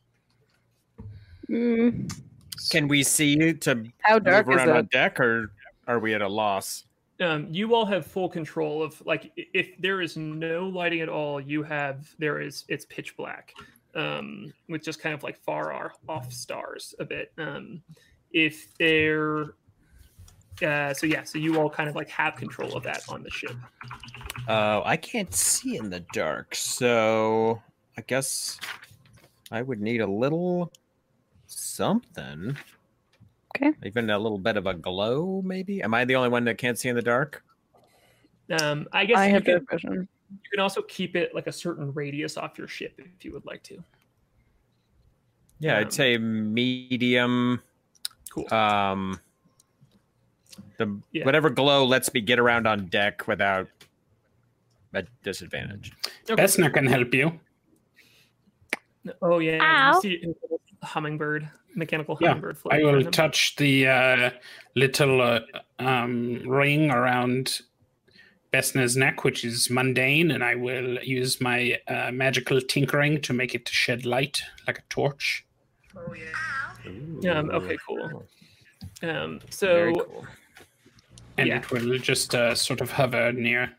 [1.49, 2.13] Mm,
[2.69, 4.91] Can we see to how dark move around on it?
[4.91, 5.53] deck, or
[5.89, 6.85] are we at a loss?
[7.21, 11.41] Um, you all have full control of like if there is no lighting at all,
[11.41, 13.55] you have there is it's pitch black,
[13.97, 17.33] um, with just kind of like far off stars a bit.
[17.39, 17.83] Um,
[18.33, 19.55] if there,
[20.63, 23.31] uh, so yeah, so you all kind of like have control of that on the
[23.31, 23.57] ship.
[24.47, 27.61] Uh, I can't see in the dark, so
[27.97, 28.61] I guess
[29.51, 30.71] I would need a little
[31.47, 32.57] something.
[33.57, 33.73] Okay.
[33.85, 35.83] Even a little bit of a glow, maybe.
[35.83, 37.43] Am I the only one that can't see in the dark?
[38.61, 40.09] Um, I guess I you, have can, vision.
[40.31, 43.45] You can also keep it like a certain radius off your ship if you would
[43.47, 43.83] like to.
[45.61, 47.63] Yeah, Um, I'd say medium.
[48.31, 48.53] Cool.
[48.53, 49.21] Um,
[50.79, 51.25] the Yeah.
[51.25, 53.69] whatever glow lets me get around on deck without
[54.95, 55.93] a disadvantage.
[56.25, 56.35] Okay.
[56.35, 57.39] That's not going to help you.
[59.23, 59.95] Oh yeah, Ow.
[59.95, 60.35] you see
[60.83, 62.59] hummingbird, mechanical Yeah, hummingbird.
[62.71, 64.31] I will touch the uh,
[64.75, 65.41] little uh,
[65.79, 67.61] um, ring around
[68.53, 73.55] Besna's neck, which is mundane, and I will use my uh, magical tinkering to make
[73.55, 75.45] it shed light like a torch.
[75.97, 77.39] Oh, yeah.
[77.39, 78.25] Um, okay, cool.
[79.03, 80.27] Um, so Very cool.
[81.39, 81.59] And Yeah.
[81.59, 83.73] it will just uh, sort of hover near.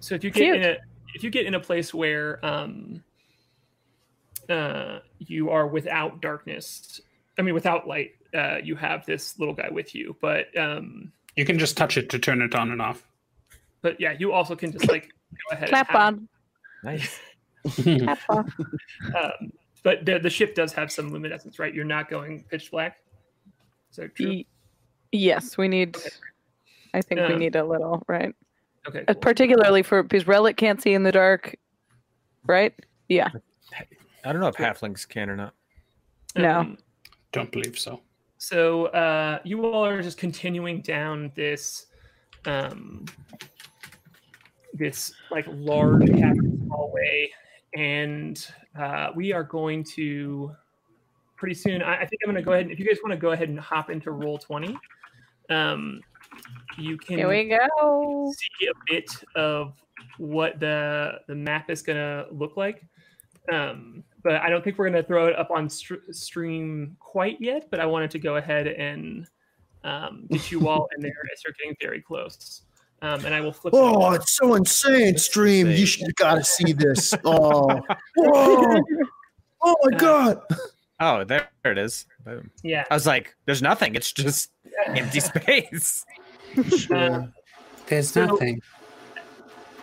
[0.00, 0.56] So if you get Cute.
[0.56, 0.76] in a
[1.14, 3.02] if you get in a place where um,
[4.48, 7.00] uh, you are without darkness,
[7.38, 10.16] I mean without light, uh, you have this little guy with you.
[10.20, 13.06] But um, You can just touch it to turn it on and off.
[13.82, 15.04] but yeah, you also can just like
[15.50, 15.68] go ahead.
[15.68, 16.28] Clap and on.
[16.84, 17.18] Nice.
[17.82, 18.52] Clap on.
[19.16, 21.74] Um, but the the ship does have some luminescence, right?
[21.74, 22.96] You're not going pitch black.
[23.90, 24.28] Is that true?
[24.28, 24.44] Y-
[25.12, 25.96] Yes, we need.
[26.92, 28.34] I think we Um, need a little, right?
[28.88, 29.04] Okay.
[29.06, 29.20] Uh, cool.
[29.20, 31.54] Particularly for because Relic can't see in the dark,
[32.46, 32.74] right?
[33.08, 33.28] Yeah.
[34.24, 35.54] I don't know if halflings can or not.
[36.34, 36.60] No.
[36.60, 36.78] Um,
[37.32, 38.00] Don't believe so.
[38.46, 41.86] So uh, you all are just continuing down this,
[42.44, 43.06] um,
[44.74, 46.10] this like large
[46.70, 47.30] hallway,
[47.74, 48.46] and
[48.78, 50.54] uh, we are going to
[51.36, 51.80] pretty soon.
[51.80, 52.70] I, I think I'm going to go ahead.
[52.70, 54.76] If you guys want to go ahead and hop into roll twenty,
[55.48, 56.02] um,
[56.76, 58.30] you can Here we go.
[58.36, 59.72] see a bit of
[60.18, 62.84] what the the map is going to look like.
[63.50, 67.40] Um, but I don't think we're going to throw it up on str- stream quite
[67.40, 67.68] yet.
[67.70, 69.28] But I wanted to go ahead and
[69.84, 72.62] um, get you all in there as you're getting very close.
[73.02, 73.74] Um, and I will flip.
[73.76, 74.16] Oh, over.
[74.16, 75.68] it's so insane, stream.
[75.68, 77.12] You should gotta see this.
[77.24, 77.80] Oh,
[78.16, 78.80] whoa.
[79.62, 80.40] oh my god.
[81.00, 82.06] Oh, there it is.
[82.24, 82.50] Boom.
[82.62, 82.84] yeah.
[82.90, 83.94] I was like, "There's nothing.
[83.94, 84.50] It's just
[84.86, 86.06] empty space."
[86.90, 87.26] Uh,
[87.86, 88.62] There's So- nothing.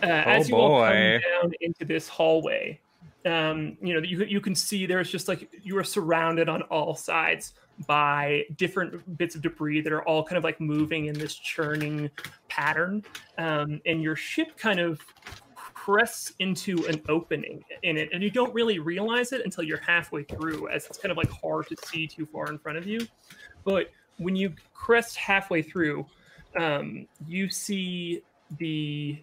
[0.02, 2.80] uh, as you all come down into this hallway,
[3.24, 6.94] um, you know you you can see there's just like you are surrounded on all
[6.94, 7.54] sides
[7.86, 12.10] by different bits of debris that are all kind of like moving in this churning
[12.48, 13.02] pattern,
[13.38, 15.00] um, and your ship kind of
[15.54, 20.22] crests into an opening in it, and you don't really realize it until you're halfway
[20.24, 23.00] through, as it's kind of like hard to see too far in front of you.
[23.64, 26.06] But when you crest halfway through,
[26.56, 28.22] um, you see
[28.58, 29.22] the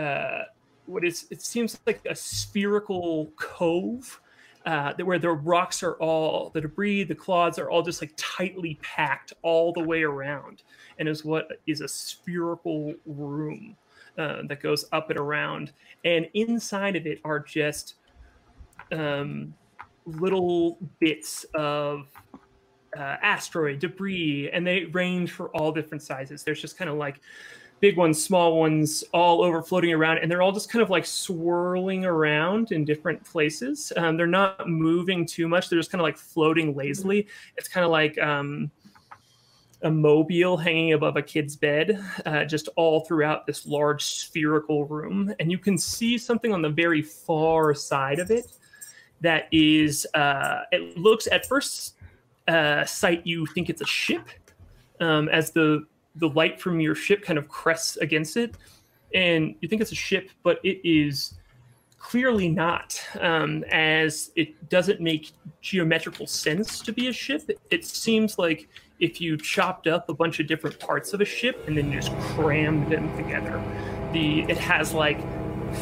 [0.00, 0.44] uh,
[0.88, 4.20] what is it seems like a spherical cove
[4.66, 8.78] uh, where the rocks are all the debris, the clods are all just like tightly
[8.82, 10.62] packed all the way around,
[10.98, 13.76] and is what is a spherical room
[14.18, 15.72] uh, that goes up and around,
[16.04, 17.94] and inside of it are just
[18.92, 19.54] um,
[20.06, 22.08] little bits of
[22.96, 26.42] uh, asteroid debris, and they range for all different sizes.
[26.42, 27.20] There's just kind of like
[27.80, 31.06] big ones, small ones, all over floating around, and they're all just kind of like
[31.06, 33.92] swirling around in different places.
[33.96, 37.26] Um, they're not moving too much; they're just kind of like floating lazily.
[37.56, 38.70] It's kind of like um,
[39.82, 45.32] a mobile hanging above a kid's bed, uh, just all throughout this large spherical room.
[45.38, 48.46] And you can see something on the very far side of it
[49.20, 51.94] that is, uh, it looks at first
[52.48, 54.26] uh, sight, you think it's a ship
[55.00, 55.86] um, as the,
[56.16, 58.56] the light from your ship kind of crests against it.
[59.14, 61.34] And you think it's a ship, but it is
[61.98, 67.50] clearly not, um, as it doesn't make geometrical sense to be a ship.
[67.70, 68.68] It seems like
[69.00, 72.12] if you chopped up a bunch of different parts of a ship and then just
[72.18, 73.62] crammed them together.
[74.12, 75.20] The it has like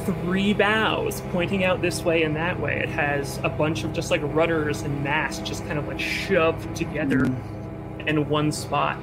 [0.04, 2.80] three bows pointing out this way and that way.
[2.80, 6.74] It has a bunch of just like rudders and masts just kind of like shoved
[6.74, 8.06] together mm.
[8.06, 8.98] in one spot.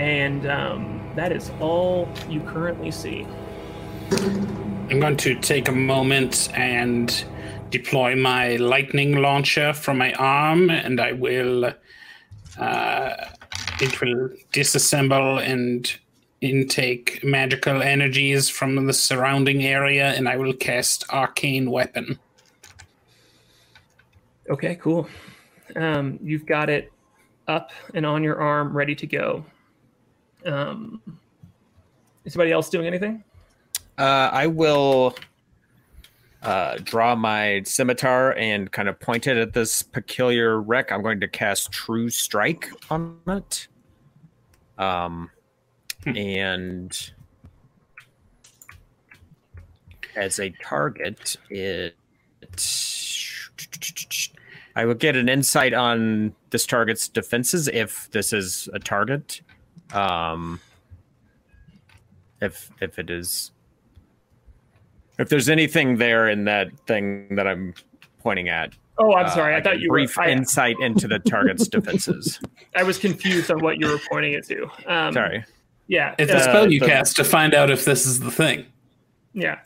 [0.00, 3.26] And um, that is all you currently see.
[4.10, 7.22] I'm going to take a moment and
[7.68, 11.66] deploy my lightning launcher from my arm, and I will
[12.58, 13.10] uh,
[13.78, 15.94] it will disassemble and
[16.40, 22.18] intake magical energies from the surrounding area, and I will cast Arcane Weapon.
[24.48, 25.10] Okay, cool.
[25.76, 26.90] Um, you've got it
[27.46, 29.44] up and on your arm, ready to go.
[30.44, 31.00] Um,
[32.24, 33.24] is anybody else doing anything?
[33.98, 35.14] Uh, I will
[36.42, 40.90] uh, draw my scimitar and kind of point it at this peculiar wreck.
[40.90, 43.68] I'm going to cast True Strike on it.
[44.78, 45.30] Um,
[46.04, 46.16] hmm.
[46.16, 47.10] and
[50.16, 51.94] as a target, it
[54.76, 59.42] I will get an insight on this target's defenses if this is a target.
[59.92, 60.60] Um,
[62.40, 63.52] if if it is
[65.18, 67.74] if there's anything there in that thing that I'm
[68.20, 68.74] pointing at.
[68.98, 69.54] Oh, I'm sorry.
[69.54, 72.40] Uh, I thought you brief were, I, insight into the target's defenses.
[72.74, 74.70] I was confused on what you were pointing it to.
[74.86, 75.44] Um, sorry.
[75.88, 78.30] Yeah, it's uh, a spell you the, cast to find out if this is the
[78.30, 78.66] thing.
[79.32, 79.58] Yeah.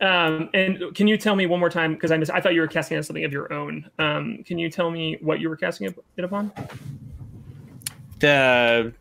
[0.00, 2.60] Um, and can you tell me one more time because I missed, I thought you
[2.60, 3.90] were casting on something of your own.
[3.98, 6.52] Um, can you tell me what you were casting it upon?
[8.18, 8.92] The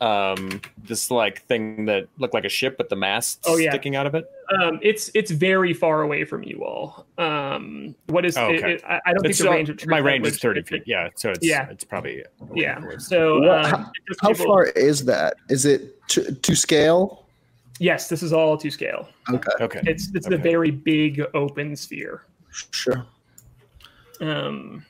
[0.00, 3.70] um this like thing that looked like a ship with the mast oh, yeah.
[3.70, 4.30] sticking out of it?
[4.60, 7.06] Um it's it's very far away from you all.
[7.18, 8.56] Um what is oh, okay.
[8.56, 10.82] it, it, I, don't it's think the range of my range is 30 feet.
[10.86, 11.68] Yeah so it's yeah.
[11.70, 12.80] it's probably yeah.
[12.98, 13.90] so um, how,
[14.22, 15.36] how far is that?
[15.48, 17.24] Is it to, to scale?
[17.80, 19.08] Yes this is all to scale.
[19.30, 19.50] Okay.
[19.60, 19.80] Okay.
[19.84, 20.36] It's it's okay.
[20.36, 22.22] the very big open sphere.
[22.70, 23.06] Sure.
[24.20, 24.84] Um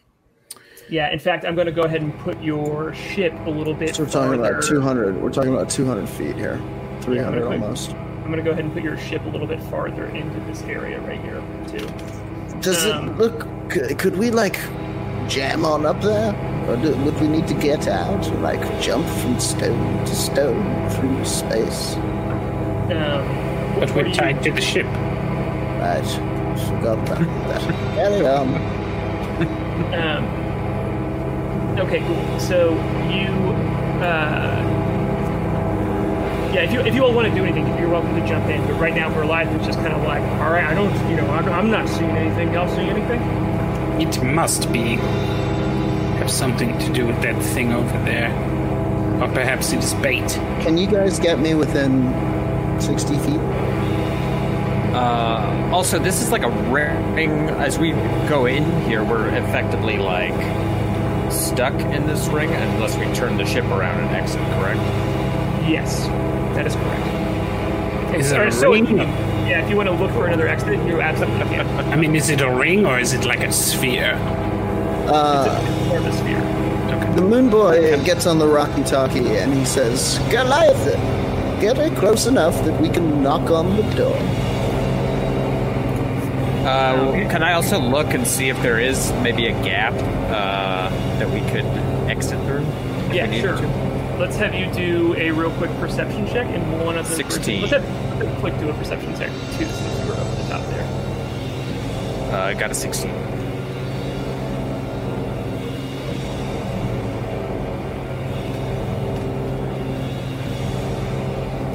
[0.88, 3.96] yeah, in fact, I'm going to go ahead and put your ship a little bit.
[3.96, 4.58] So we're talking farther.
[4.58, 5.20] about 200.
[5.20, 6.60] We're talking about 200 feet here,
[7.00, 7.90] 300 yeah, almost.
[7.90, 10.62] I'm going to go ahead and put your ship a little bit farther into this
[10.62, 11.86] area right here too.
[12.60, 13.48] Does um, it look?
[13.98, 14.58] Could we like
[15.28, 16.34] jam on up there,
[16.68, 21.24] or do, would we need to get out, like jump from stone to stone through
[21.24, 21.94] space?
[22.86, 24.86] Um, but we're tied to the ship.
[24.86, 26.06] Right,
[26.68, 27.18] forgot about
[27.48, 27.62] that.
[27.94, 28.54] Carry on.
[29.94, 30.45] um,
[31.78, 32.40] Okay, cool.
[32.40, 32.70] So
[33.10, 33.28] you,
[34.02, 34.62] uh,
[36.52, 38.66] yeah, if you if you all want to do anything, you're welcome to jump in.
[38.66, 41.16] But right now, for live, it's just kind of like, all right, I don't, you
[41.16, 42.52] know, I'm not seeing anything.
[42.54, 43.20] Y'all see anything?
[44.00, 44.96] It must be
[46.16, 48.32] have something to do with that thing over there,
[49.22, 50.28] or perhaps it is bait.
[50.62, 52.10] Can you guys get me within
[52.80, 53.40] sixty feet?
[54.94, 57.50] Uh, also, this is like a ring.
[57.50, 57.92] As we
[58.28, 60.32] go in here, we're effectively like
[61.36, 64.80] stuck in this ring unless we turn the ship around and exit, correct?
[65.68, 66.06] Yes,
[66.54, 68.14] that is correct.
[68.14, 68.86] Is it a so ring?
[68.96, 71.92] yeah, if you want to look for another exit, you absolutely can.
[71.92, 74.14] I mean, is it a ring or is it like a sphere?
[75.08, 76.38] Uh, it's, a, it's more of a sphere.
[76.38, 77.14] Okay.
[77.14, 80.86] The moon boy gets on the Rocky Talkie and he says, Goliath,
[81.60, 84.16] get it close enough that we can knock on the door.
[86.66, 90.75] Uh, can I also look and see if there is maybe a gap uh,
[91.18, 91.64] that we could
[92.10, 92.64] exit through?
[93.14, 93.56] Yeah, sure.
[94.18, 97.60] Let's have you do a real quick perception check and one of the 16.
[97.62, 100.48] Let's have a quick do a perception check too, since you were up at the
[100.48, 102.32] top there.
[102.32, 103.10] Uh, I got a 16.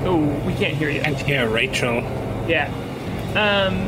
[0.04, 1.02] Oh, we can't hear you.
[1.02, 2.02] Can't hear Rachel.
[2.48, 2.68] Yeah.
[3.36, 3.88] Um,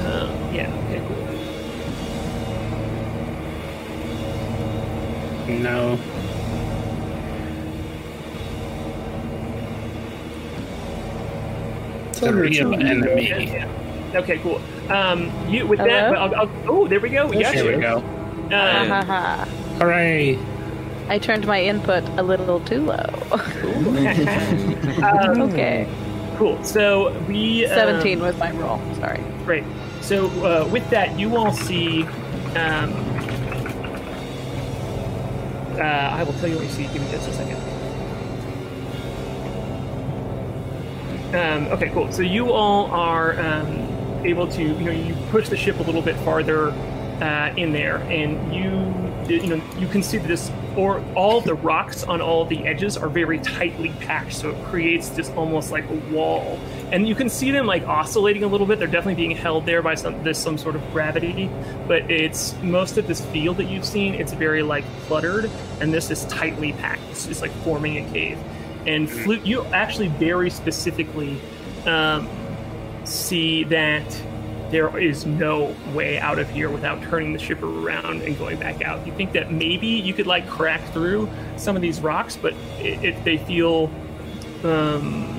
[0.00, 1.19] uh, yeah, okay, cool.
[5.58, 5.98] No.
[12.10, 12.86] It's on your Three of team.
[12.86, 13.64] enemy.
[14.14, 14.60] Okay, cool.
[14.90, 16.14] Um, you with that?
[16.16, 17.26] I'll, I'll, oh, there we go.
[17.26, 17.98] We got There we go.
[17.98, 19.44] Um, Ha ha.
[19.78, 20.38] Hooray!
[21.08, 22.96] I turned my input a little too low.
[25.02, 25.88] um, okay.
[26.36, 26.62] Cool.
[26.64, 28.80] So we um, 17 was my roll.
[28.96, 29.20] Sorry.
[29.44, 29.64] Great.
[30.00, 32.04] So uh, with that, you all see.
[32.56, 32.92] Um,
[35.80, 36.82] uh, I will tell you what you see.
[36.84, 37.56] Give me just a second.
[41.34, 42.10] Um, okay, cool.
[42.12, 46.02] So you all are um, able to, you know, you push the ship a little
[46.02, 46.70] bit farther
[47.22, 50.50] uh, in there, and you, you know, you can see that this,
[50.80, 55.10] or all the rocks on all the edges are very tightly packed, so it creates
[55.10, 56.58] this almost like a wall.
[56.90, 58.78] And you can see them like oscillating a little bit.
[58.78, 61.50] They're definitely being held there by some this some sort of gravity,
[61.86, 64.14] but it's most of this field that you've seen.
[64.14, 65.50] It's very like cluttered,
[65.82, 67.02] and this is tightly packed.
[67.10, 68.38] It's like forming a cave.
[68.86, 71.38] And flute, you actually very specifically
[71.84, 72.26] um,
[73.04, 74.22] see that
[74.70, 78.82] there is no way out of here without turning the ship around and going back
[78.82, 79.06] out.
[79.06, 83.42] You think that maybe you could like crack through some of these rocks, but they
[83.46, 83.90] feel
[84.64, 85.36] um,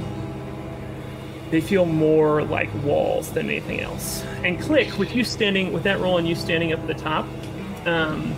[1.51, 4.23] they feel more like walls than anything else.
[4.43, 7.27] And Klik with you standing with that roll and you standing up at the top.
[7.85, 8.33] Um,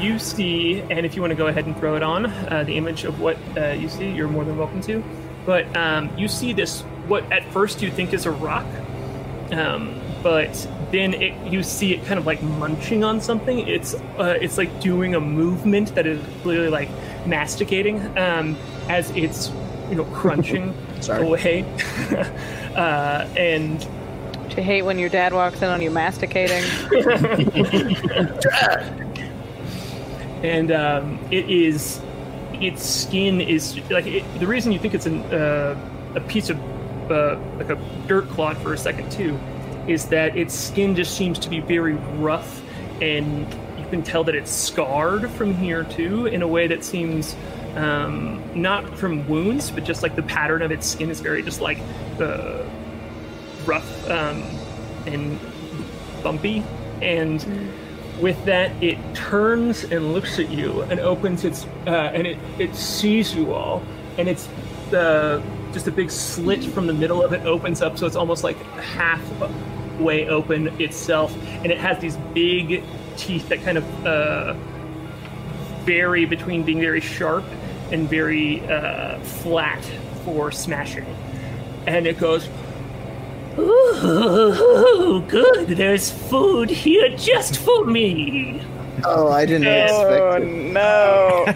[0.00, 2.76] you see, and if you want to go ahead and throw it on, uh, the
[2.76, 5.02] image of what uh, you see, you're more than welcome to.
[5.44, 8.66] But um, you see this, what at first you think is a rock,
[9.52, 13.58] um, but then it, you see it kind of like munching on something.
[13.66, 16.88] It's uh, it's like doing a movement that is clearly like
[17.26, 18.56] masticating um,
[18.88, 19.50] as it's
[19.90, 21.26] you know crunching Sorry.
[21.26, 21.64] away.
[22.76, 23.80] uh, and
[24.50, 26.62] Do you hate when your dad walks in on you masticating?
[30.42, 32.00] and um, it is
[32.54, 35.76] its skin is like it, the reason you think it's an, uh,
[36.14, 36.58] a piece of
[37.10, 39.38] uh, like a dirt clod for a second too
[39.88, 42.62] is that its skin just seems to be very rough
[43.00, 43.46] and
[43.78, 47.36] you can tell that it's scarred from here too in a way that seems
[47.76, 51.60] um, not from wounds but just like the pattern of its skin is very just
[51.60, 51.78] like
[52.20, 52.64] uh,
[53.66, 54.42] rough um,
[55.06, 55.38] and
[56.22, 56.62] bumpy.
[57.02, 57.44] And
[58.20, 62.74] with that it turns and looks at you and opens its uh, and it, it
[62.74, 63.82] sees you all
[64.16, 64.48] and it's
[64.94, 68.42] uh, just a big slit from the middle of it opens up so it's almost
[68.42, 69.20] like half
[69.98, 72.82] way open itself and it has these big
[73.16, 74.54] teeth that kind of uh,
[75.84, 77.44] vary between being very sharp
[77.92, 79.82] and very uh, flat
[80.24, 81.06] for smashing
[81.86, 82.48] and it goes
[83.58, 85.68] Ooh, good.
[85.68, 88.60] There's food here just for me.
[89.04, 90.72] Oh, I didn't oh expect it.
[90.72, 91.44] no!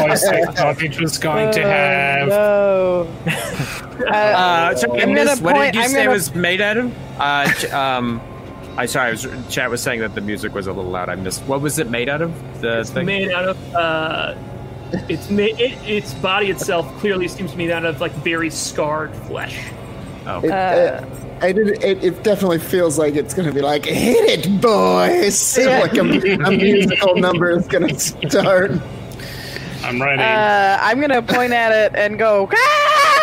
[0.00, 2.28] voice I thought it was going to have.
[2.28, 3.86] no!
[4.06, 6.76] Uh, Uh, so I'm in what point- did you I'm say gonna- was made out
[6.76, 6.92] of?
[7.18, 8.20] Uh, ch- um,
[8.76, 11.08] I sorry, I was, chat was saying that the music was a little loud.
[11.08, 11.42] I missed.
[11.42, 12.32] What was it made out of?
[12.60, 13.06] The It's thing.
[13.06, 13.74] made out of.
[13.74, 14.34] Uh,
[15.08, 15.58] it's made.
[15.60, 19.58] It, its body itself clearly seems to be made out of like very scarred flesh.
[20.26, 21.04] oh, It, uh,
[21.42, 25.56] I did, it, it definitely feels like it's going to be like, hit it, boys!
[25.58, 25.78] Yeah.
[25.82, 28.72] like a, a musical number is going to start.
[29.82, 30.22] I'm ready.
[30.22, 32.56] uh, I'm gonna point at it and go, ah,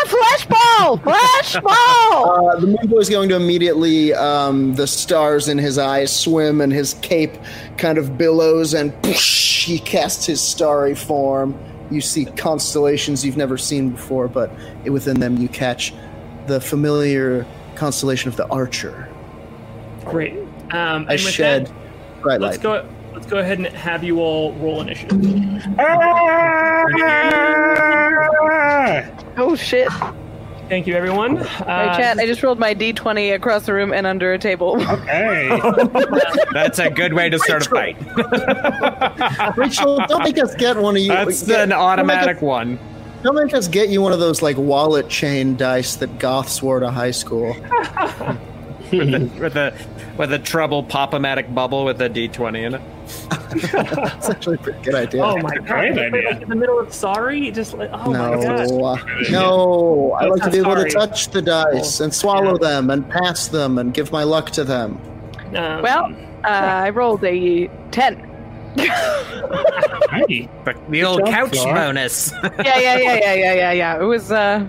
[0.08, 2.50] flash ball, flash ball.
[2.50, 6.62] Uh, the moon boy is going to immediately, um, the stars in his eyes swim
[6.62, 7.34] and his cape
[7.78, 11.58] kind of billows and poosh, he casts his starry form.
[11.92, 14.52] You see constellations you've never seen before, but
[14.86, 15.94] within them you catch
[16.48, 17.46] the familiar
[17.76, 19.08] constellation of the Archer.
[20.06, 20.34] Great.
[20.72, 22.84] Um, I with shed that, bright let's light.
[22.84, 22.90] go.
[23.18, 25.18] Let's go ahead and have you all roll initiative.
[29.40, 29.90] Oh shit!
[30.70, 31.40] Thank you, everyone.
[31.40, 31.44] Uh,
[31.96, 32.20] Hey, chat.
[32.20, 34.80] I just rolled my d20 across the room and under a table.
[34.80, 35.48] hey.
[36.54, 37.98] that's a good way to start a fight.
[39.58, 41.08] Rachel, don't make us get one of you.
[41.08, 42.78] That's get- an don't automatic us- one.
[43.24, 46.80] Don't make us get you one of those like wallet chain dice that goths wore
[46.82, 47.56] to high school.
[48.92, 49.74] with the with the
[50.18, 52.82] with a treble pop-o-matic bubble with a d20 in it.
[53.72, 55.24] That's actually a pretty good idea.
[55.24, 55.66] Oh my god!
[55.68, 58.70] great Like, in the middle of sorry, just like oh my god.
[59.32, 60.16] no, uh!
[60.16, 62.70] I like to be able to touch the dice and swallow Yeah.
[62.70, 65.00] them and pass them and give my luck to them.
[65.56, 66.06] Um, well,
[66.44, 68.24] uh, I rolled a 10.
[70.10, 70.50] Hey.
[70.66, 71.74] The, the old couch Flora.
[71.74, 72.32] bonus.
[72.44, 74.00] yeah, yeah, yeah, yeah, yeah, yeah, yeah.
[74.02, 74.68] It was uh,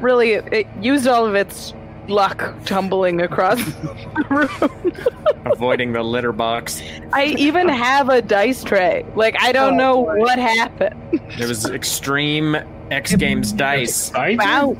[0.00, 1.72] really it used all of its
[2.08, 5.02] luck tumbling across the room.
[5.46, 6.82] Avoiding the litter box.
[7.12, 9.04] I even have a dice tray.
[9.14, 10.18] Like I don't Oh, know boy.
[10.18, 11.20] what happened.
[11.38, 12.56] There was extreme
[12.90, 14.08] X Games dice.
[14.08, 14.38] Excited?
[14.38, 14.76] Wow,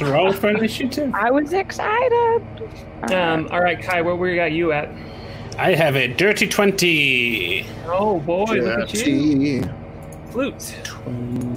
[0.00, 1.12] Roll for initiative.
[1.14, 2.42] I was excited.
[3.12, 4.88] Um, all right, Kai, where we got you at?
[5.58, 7.66] I have a dirty 20.
[7.86, 9.60] Oh boy, look at you.
[9.62, 9.70] Dirty.
[10.30, 10.74] Flute.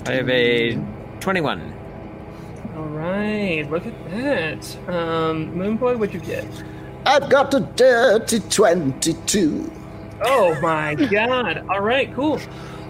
[0.08, 0.76] I have a
[1.20, 1.74] 21.
[2.88, 4.78] All right, look at that.
[4.88, 6.48] Um, Moonboy, what'd you get?
[7.06, 9.70] I've got a dirty 22.
[10.22, 11.66] Oh my god!
[11.70, 12.40] All right, cool.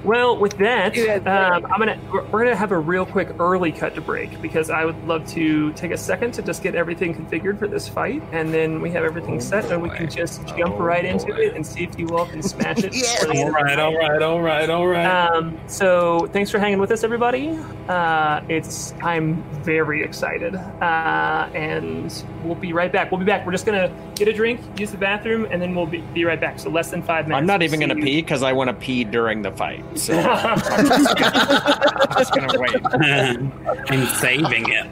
[0.07, 0.97] Well, with that,
[1.27, 4.69] um, I'm gonna we're we're gonna have a real quick early cut to break because
[4.69, 8.23] I would love to take a second to just get everything configured for this fight,
[8.31, 11.67] and then we have everything set, and we can just jump right into it and
[11.67, 12.93] see if you all can smash it.
[12.97, 13.25] Yes.
[13.25, 14.21] before the end All of the right, night.
[14.21, 15.05] all right, all right, all right.
[15.05, 17.59] Um, so thanks for hanging with us, everybody.
[17.89, 23.11] Uh, it's I'm very excited, uh, and we'll be right back.
[23.11, 23.45] We'll be back.
[23.45, 26.39] We're just gonna get a drink, use the bathroom, and then we'll be, be right
[26.39, 26.59] back.
[26.59, 27.39] So less than five minutes.
[27.41, 29.83] I'm not even going to you- pee because I want to pee during the fight.
[29.97, 30.59] So I'm
[32.17, 32.81] just going to wait.
[33.91, 34.87] I'm saving it.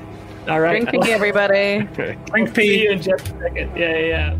[0.49, 0.81] All right.
[0.87, 1.87] Drinking, everybody.
[1.93, 2.17] Okay.
[2.25, 2.93] Drink See you pee.
[2.93, 3.77] in just a second.
[3.77, 4.37] Yeah, yeah, yeah.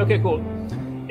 [0.00, 0.40] Okay, cool.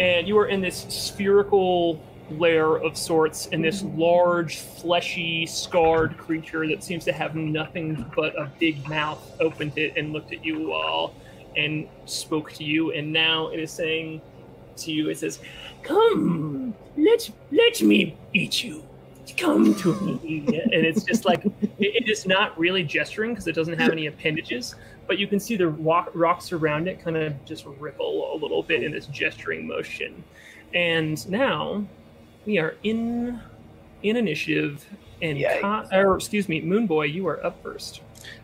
[0.01, 6.67] And you are in this spherical lair of sorts, in this large, fleshy, scarred creature
[6.69, 10.73] that seems to have nothing but a big mouth, opened it and looked at you
[10.73, 11.13] all
[11.55, 12.91] and spoke to you.
[12.93, 14.21] And now it is saying
[14.77, 15.37] to you, it says,
[15.83, 18.83] Come, let, let me eat you.
[19.37, 19.93] Come to
[20.23, 20.45] me.
[20.47, 24.07] And it's just like, it, it is not really gesturing because it doesn't have any
[24.07, 24.73] appendages
[25.12, 28.64] but you can see the rock, rocks around it kind of just ripple a little
[28.64, 30.24] bit in this gesturing motion.
[30.74, 31.86] And now
[32.45, 33.38] we are in
[34.03, 34.88] in initiative,
[35.22, 37.99] and Ka- or excuse me, Moon Boy, you are up first.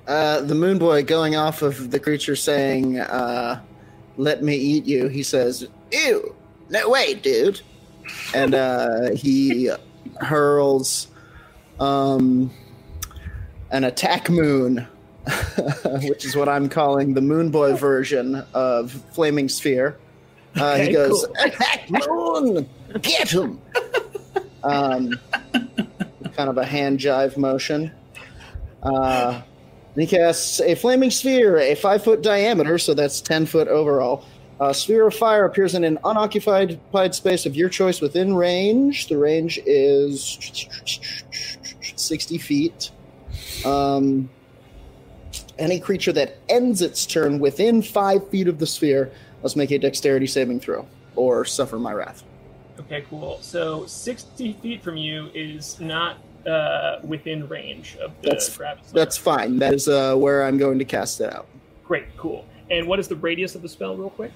[0.05, 3.61] Uh, the moon boy going off of the creature saying, uh,
[4.17, 6.35] let me eat you, he says, ew,
[6.69, 7.61] no way, dude.
[8.35, 9.71] And uh, he
[10.19, 11.07] hurls
[11.79, 12.51] um,
[13.71, 14.85] an attack moon,
[16.07, 19.97] which is what I'm calling the moon boy version of Flaming Sphere.
[20.55, 21.35] Uh, Okay, he goes, cool.
[21.45, 22.69] attack moon,
[23.01, 23.61] get him.
[24.63, 25.19] um,
[26.33, 27.91] kind of a hand jive motion.
[28.81, 29.41] Uh,
[29.93, 34.23] and he casts a flaming sphere, a five foot diameter, so that's 10 foot overall.
[34.59, 39.07] A sphere of fire appears in an unoccupied occupied space of your choice within range.
[39.07, 40.39] The range is
[41.95, 42.91] 60 feet.
[43.65, 44.29] Um,
[45.59, 49.11] any creature that ends its turn within five feet of the sphere
[49.43, 52.23] must make a dexterity saving throw or suffer my wrath.
[52.79, 53.39] Okay, cool.
[53.41, 58.87] So sixty feet from you is not uh, within range of the That's- gravity.
[58.93, 59.57] That's fine.
[59.59, 61.47] That is uh, where I'm going to cast it out.
[61.83, 62.45] great, cool.
[62.69, 64.31] And what is the radius of the spell, real quick?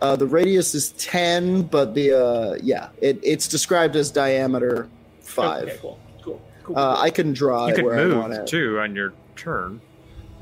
[0.00, 4.88] Uh, the radius is 10, but the uh, yeah, it, it's described as diameter
[5.20, 5.64] five.
[5.68, 6.76] Okay, cool, cool, cool.
[6.78, 8.46] Uh, I can draw You it could where I want move it.
[8.48, 9.80] too on your turn.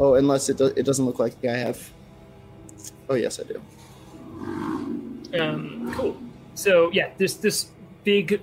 [0.01, 1.91] Oh, unless it do- it doesn't look like I have.
[3.11, 3.63] Oh yes, I do.
[5.39, 6.17] Um, cool.
[6.55, 7.69] So yeah, this this
[8.03, 8.41] big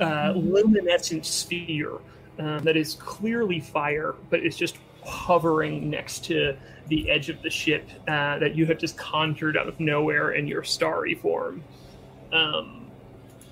[0.00, 1.92] uh, luminescent sphere
[2.38, 6.54] um, that is clearly fire, but it's just hovering next to
[6.88, 10.46] the edge of the ship uh, that you have just conjured out of nowhere in
[10.46, 11.64] your starry form.
[12.32, 12.90] Um,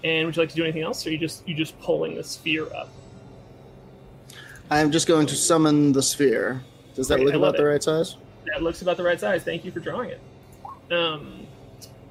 [0.04, 2.22] and would you like to do anything else, or you just you just pulling the
[2.22, 2.90] sphere up?
[4.70, 6.62] I'm just going to summon the sphere.
[6.94, 8.16] Does that Great, look I love about the right size?
[8.46, 9.42] That looks about the right size.
[9.42, 10.20] Thank you for drawing it.
[10.92, 11.46] Um,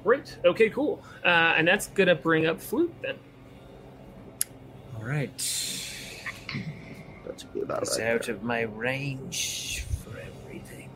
[0.04, 0.36] great.
[0.44, 1.02] Okay, cool.
[1.24, 3.16] Uh, and that's gonna bring up flute then.
[4.96, 5.36] All right.
[7.26, 8.08] That's about It's right.
[8.08, 10.88] out of my range for everything.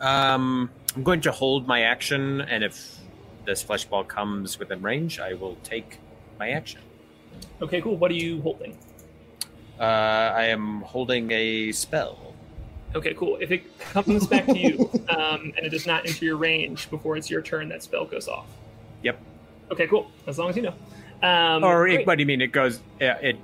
[0.00, 2.96] Um, I'm going to hold my action, and if
[3.44, 5.98] this flesh ball comes within range, I will take
[6.38, 6.80] my action.
[7.60, 7.96] Okay, cool.
[7.96, 8.78] What are you holding?
[9.82, 12.34] Uh, I am holding a spell.
[12.94, 13.36] Okay, cool.
[13.40, 17.16] If it comes back to you um, and it does not enter your range before
[17.16, 18.46] it's your turn, that spell goes off.
[19.02, 19.20] Yep.
[19.72, 20.08] Okay, cool.
[20.28, 20.74] As long as you know.
[21.26, 22.40] Um, or, it, what do you mean?
[22.40, 22.80] It goes.
[23.00, 23.36] Yeah, it.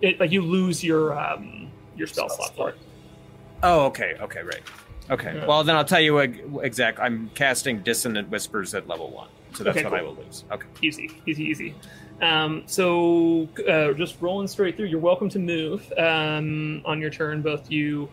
[0.00, 2.76] It- like you lose your um, your spell, Spell slot for it.
[3.64, 4.14] Oh, okay.
[4.20, 4.60] Okay, right.
[5.10, 5.34] Okay.
[5.34, 5.46] Yeah.
[5.46, 7.00] Well, then I'll tell you ex- exact.
[7.00, 10.44] I'm casting dissonant whispers at level one, so that's Okay, what I will lose.
[10.52, 10.66] Okay.
[10.82, 11.74] Easy, easy, easy.
[12.20, 14.86] Um, so uh, just rolling straight through.
[14.86, 18.08] You're welcome to move um, on your turn, both you,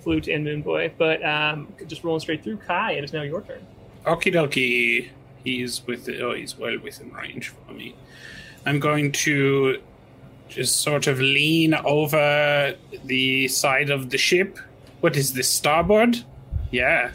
[0.00, 0.92] Flute, and Moonboy.
[0.98, 2.58] But um, just rolling straight through.
[2.58, 3.66] Kai, it is now your turn.
[4.04, 5.08] Okie dokie.
[5.42, 7.94] He's with the, oh, he's well within range for me.
[8.64, 9.80] I'm going to
[10.48, 14.58] just sort of lean over the side of the ship.
[15.00, 16.16] What is this, starboard?
[16.70, 17.12] Yeah,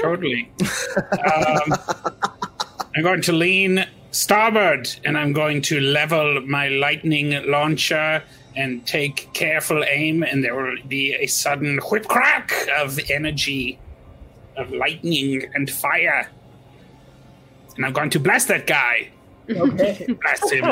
[0.00, 0.50] totally.
[0.96, 1.74] um,
[2.94, 8.22] I'm going to lean starboard and I'm going to level my lightning launcher
[8.56, 13.78] and take careful aim, and there will be a sudden whip crack of energy,
[14.56, 16.30] of lightning and fire.
[17.76, 19.10] And I'm going to blast that guy.
[19.50, 20.06] Okay.
[20.22, 20.64] Blast him.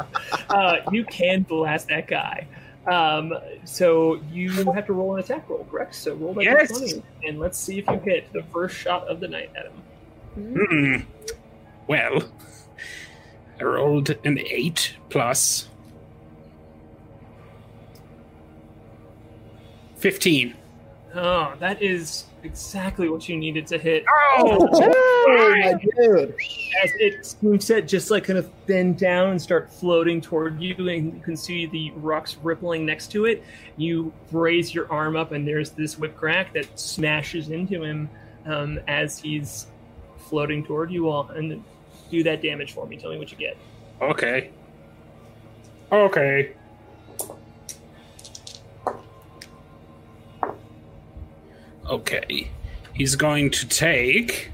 [0.50, 2.46] uh, you can blast that guy.
[2.86, 3.32] Um,
[3.64, 5.94] so you have to roll an attack roll, correct?
[5.94, 6.72] So roll that Yes.
[6.72, 9.72] d20, and let's see if you hit the first shot of the night at him.
[10.34, 10.96] Hmm.
[11.86, 12.22] Well,
[13.62, 15.68] I rolled an 8 plus
[19.98, 20.56] 15.
[21.14, 24.04] Oh, that is exactly what you needed to hit.
[24.08, 24.68] Oh!
[24.72, 26.34] Oh, my dude.
[26.82, 30.88] As it seems to just like kind of bend down and start floating toward you,
[30.88, 33.44] and you can see the rocks rippling next to it.
[33.76, 38.10] You raise your arm up, and there's this whip crack that smashes into him
[38.44, 39.68] um, as he's
[40.16, 41.28] floating toward you all.
[41.28, 41.62] And
[42.12, 42.96] do that damage for me.
[42.98, 43.56] Tell me what you get.
[44.00, 44.50] Okay.
[45.90, 46.52] Okay.
[51.88, 52.50] Okay.
[52.94, 54.50] He's going to take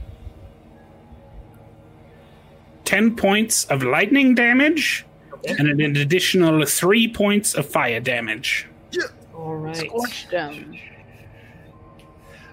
[2.84, 5.54] 10 points of lightning damage Okay.
[5.59, 8.66] and an additional 3 points of fire damage.
[9.34, 9.76] All right.
[9.76, 10.76] Scorched him.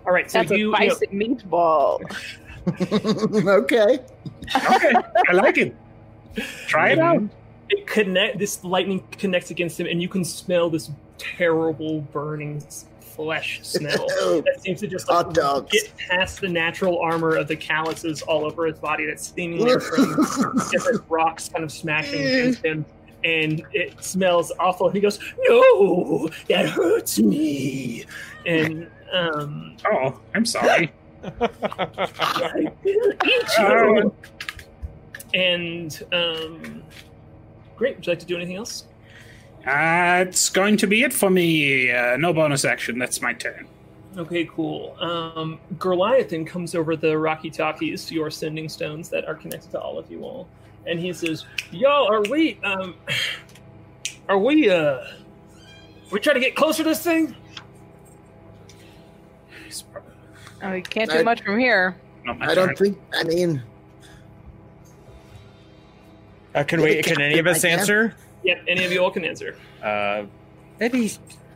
[0.05, 0.29] All right.
[0.29, 1.99] So That's a you, you know, spicy meatball.
[3.47, 3.99] okay.
[4.55, 4.93] Okay,
[5.29, 5.75] I like it.
[6.67, 7.23] Try it out.
[7.69, 12.61] it connect this lightning connects against him and you can smell this terrible burning
[12.99, 14.07] flesh smell
[14.43, 18.43] that seems to just like Hot get past the natural armor of the calluses all
[18.45, 20.15] over his body that's seemingly from
[20.71, 22.85] different rocks kind of smashing against him
[23.23, 28.05] and it smells awful and he goes no that hurts me
[28.45, 30.91] and um Oh, I'm sorry.
[31.25, 34.13] I will eat you.
[35.33, 36.83] And um,
[37.75, 37.97] great.
[37.97, 38.85] Would you like to do anything else?
[39.65, 41.91] Uh, it's going to be it for me.
[41.91, 42.99] Uh, no bonus action.
[42.99, 43.67] That's my turn.
[44.17, 44.95] Okay, cool.
[44.99, 49.99] Um, Goliathan comes over the Rocky Talkies, your sending stones that are connected to all
[49.99, 50.47] of you all,
[50.87, 52.95] and he says, "Y'all, are we um,
[54.29, 54.99] are we uh,
[56.11, 57.35] we trying to get closer to this thing?"
[60.55, 61.95] It's probably Oh, you can't do I- much from here.
[62.25, 62.67] not my I turn.
[62.67, 62.97] don't think.
[63.13, 63.61] I mean,
[66.53, 67.01] Uh, can we?
[67.01, 67.79] Can any of us I can.
[67.79, 68.15] answer?
[68.43, 68.63] Yep.
[68.67, 69.57] Any of you all can answer.
[69.83, 70.23] Uh,
[70.79, 71.11] maybe.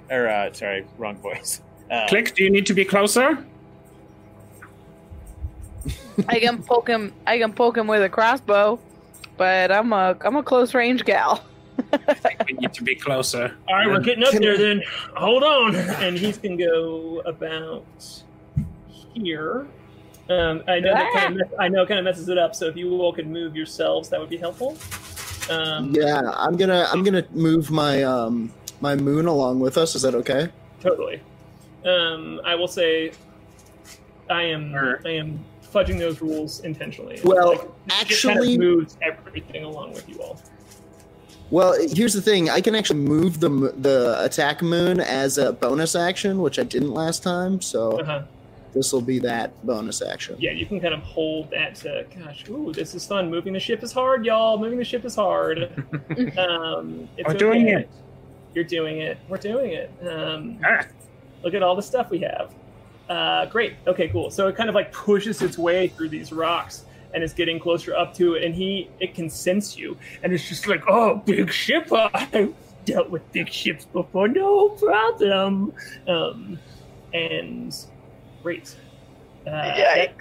[0.09, 1.61] Or uh, sorry, wrong voice.
[1.89, 3.37] Uh, Klik, do you need to be closer?
[6.27, 7.13] I can poke him.
[7.25, 8.79] I can poke him with a crossbow,
[9.37, 11.43] but I'm a I'm a close range gal.
[12.47, 13.55] We need to be closer.
[13.69, 14.83] All right, we're getting up there I- then.
[15.15, 15.75] Hold on.
[15.75, 17.85] And he's going to go about
[19.19, 19.67] here.
[20.29, 22.53] Um, I know that kind of mess- I know it kind of messes it up.
[22.55, 24.77] So if you all could move yourselves, that would be helpful.
[25.49, 26.21] Um, yeah.
[26.35, 26.87] I'm gonna.
[26.91, 28.51] I'm gonna move my um
[28.81, 29.95] my moon along with us.
[29.95, 30.49] Is that okay?
[30.81, 31.19] Totally.
[31.85, 33.11] Um, I will say,
[34.29, 35.01] I am Sure.
[35.05, 35.39] I am
[35.73, 37.19] fudging those rules intentionally.
[37.23, 40.39] Well, Like, it kind actually- of moves everything along with you all.
[41.51, 42.49] Well, here's the thing.
[42.51, 46.91] I can actually move the the attack moon as a bonus action, which I didn't
[46.93, 47.59] last time.
[47.61, 48.21] So Uh-huh.
[48.73, 50.35] This will be that bonus action.
[50.39, 51.75] Yeah, you can kind of hold that.
[51.75, 53.29] To, gosh, ooh, this is fun.
[53.29, 54.57] Moving the ship is hard, y'all.
[54.57, 55.59] Moving the ship is hard.
[56.37, 57.89] um, it's We're doing it.
[58.53, 59.17] You're doing it.
[59.27, 59.91] We're doing it.
[60.07, 60.85] Um, Ah,
[61.43, 62.53] look at all the stuff we have.
[63.09, 63.75] Uh, great.
[63.87, 64.29] Okay, cool.
[64.29, 67.95] So it kind of like pushes its way through these rocks and is getting closer
[67.95, 71.51] up to it, and he it can sense you, and it's just like, oh, big
[71.51, 71.89] ship.
[71.91, 72.53] I've
[72.85, 75.73] dealt with big ships before, no problem.
[76.07, 76.59] Um,
[77.13, 77.75] and
[78.43, 78.75] great.
[79.45, 80.13] Uh, that-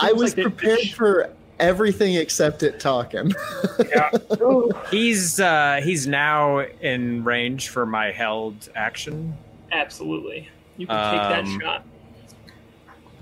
[0.00, 3.32] I was like the- the prepared sh- for everything except it talking.
[4.90, 9.36] he's uh, he's now in range for my held action.
[9.72, 11.84] Absolutely, you can take that Um, shot.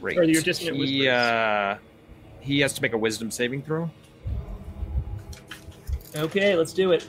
[0.01, 0.19] Great.
[0.19, 1.09] Or your dissonant he, whispers.
[1.09, 1.79] uh,
[2.41, 3.91] he has to make a wisdom saving throw.
[6.15, 7.09] Okay, let's do it.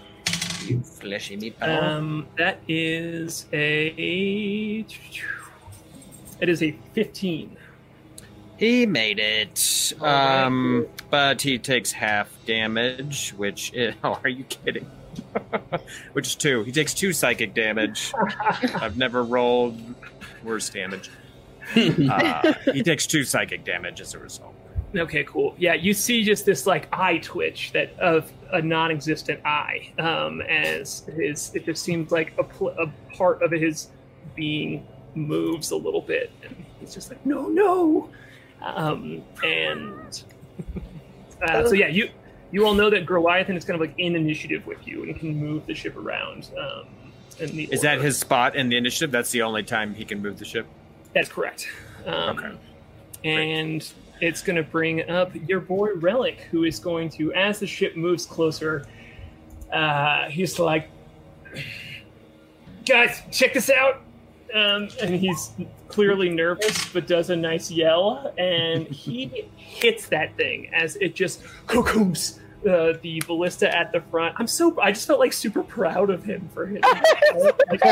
[0.66, 1.82] You fleshy meatball.
[1.84, 4.86] Um, that is a.
[6.40, 7.58] It is a fifteen.
[8.58, 9.94] He made it.
[10.00, 10.44] Right.
[10.44, 14.90] Um, but he takes half damage, which is, oh, are you kidding?
[16.14, 16.64] which is two.
[16.64, 18.14] He takes two psychic damage.
[18.76, 19.80] I've never rolled
[20.44, 21.10] worse damage.
[21.76, 24.54] Uh, he takes two psychic damage as a result.
[24.96, 25.54] Okay, cool.
[25.58, 31.04] Yeah, you see just this like eye twitch that of a non-existent eye, um, as
[31.18, 33.90] his it just seems like a, pl- a part of his
[34.36, 38.10] being moves a little bit, and he's just like, no, no,
[38.62, 40.24] um, and
[41.42, 42.10] uh, so yeah, you
[42.52, 45.36] you all know that Goliathan is kind of like in initiative with you and can
[45.36, 46.50] move the ship around.
[46.58, 46.86] Um,
[47.40, 49.12] Is that his spot in the initiative?
[49.12, 50.66] That's the only time he can move the ship.
[51.14, 51.68] That's correct.
[52.06, 52.52] Um, Okay.
[53.24, 53.92] And
[54.22, 57.98] it's going to bring up your boy Relic, who is going to, as the ship
[57.98, 58.86] moves closer,
[59.72, 60.90] uh, he's like,
[62.86, 64.02] guys, check this out.
[64.54, 65.52] Um, and he's
[65.88, 71.44] clearly nervous, but does a nice yell, and he hits that thing as it just
[71.68, 74.36] cooms uh, the ballista at the front.
[74.40, 76.82] I'm so I just felt like super proud of him for hitting.
[76.82, 77.84] Like,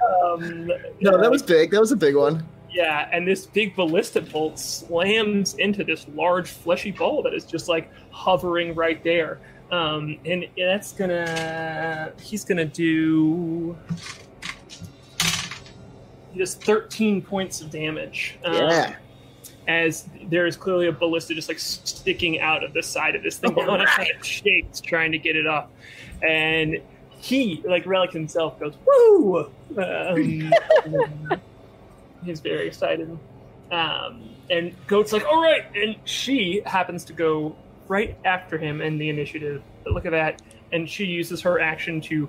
[0.00, 0.66] um,
[1.00, 1.70] no, that was big.
[1.72, 2.46] That was a big one.
[2.70, 7.68] yeah, and this big ballista bolt slams into this large fleshy ball that is just
[7.68, 9.38] like hovering right there.
[9.72, 13.76] Um, and that's gonna he's gonna do
[16.36, 18.38] just 13 points of damage.
[18.44, 18.96] Um, Yeah.
[19.68, 23.38] As there is clearly a ballista just like sticking out of the side of this
[23.38, 25.68] thing, and it kind of shakes trying to get it off,
[26.20, 29.50] And he, like Relic himself, goes woo.
[29.78, 30.52] Um,
[32.24, 33.16] he's very excited.
[33.70, 35.64] Um, and Goat's like, all right.
[35.76, 37.54] And she happens to go
[37.92, 39.62] right after him in the initiative.
[39.84, 40.40] But look at that.
[40.72, 42.26] And she uses her action to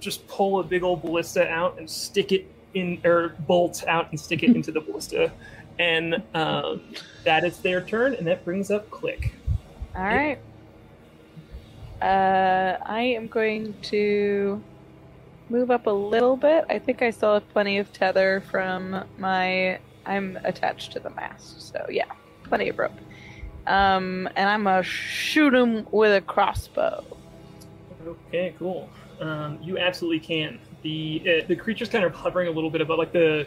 [0.00, 4.18] just pull a big old ballista out and stick it in, or bolt out and
[4.18, 5.30] stick it into the ballista.
[5.78, 6.80] And um,
[7.24, 9.32] that is their turn, and that brings up Klik.
[9.94, 10.38] All right.
[12.00, 14.62] Uh, I am going to
[15.50, 16.64] move up a little bit.
[16.70, 19.78] I think I still have plenty of tether from my.
[20.06, 22.10] I'm attached to the mast, so yeah,
[22.44, 22.98] plenty of rope.
[23.66, 27.04] Um, and I'm gonna shoot him with a crossbow.
[28.06, 28.88] Okay, cool.
[29.20, 30.58] Um, you absolutely can.
[30.82, 33.46] The uh, the creature's kind of hovering a little bit above, like the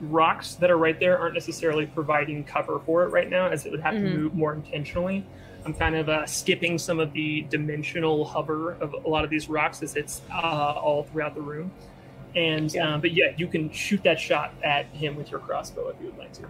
[0.00, 3.70] rocks that are right there aren't necessarily providing cover for it right now, as it
[3.70, 4.10] would have Mhm.
[4.12, 5.24] to move more intentionally.
[5.64, 9.48] I'm kind of uh, skipping some of the dimensional hover of a lot of these
[9.48, 11.70] rocks as it's uh, all throughout the room.
[12.36, 15.96] And um, but yeah, you can shoot that shot at him with your crossbow if
[16.00, 16.42] you would like to.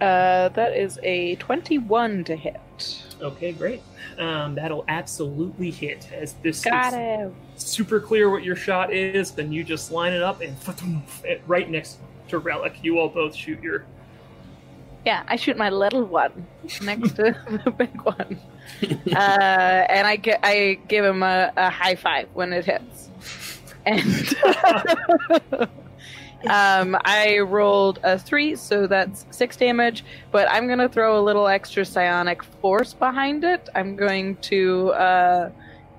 [0.00, 3.02] Uh, that is a 21 to hit.
[3.20, 3.82] Okay, great.
[4.18, 7.32] Um, that'll absolutely hit as this Got is- it.
[7.60, 10.56] super clear what your shot is, then you just line it up and
[11.46, 13.84] right next to Relic, you all both shoot your.
[15.06, 16.46] Yeah, I shoot my little one
[16.82, 17.34] next to
[17.64, 18.38] the big one,
[18.82, 23.08] uh, and I get I give him a, a high five when it hits,
[23.86, 24.04] and
[26.46, 30.04] um, I rolled a three, so that's six damage.
[30.30, 33.68] But I'm gonna throw a little extra psionic force behind it.
[33.74, 35.50] I'm going to uh,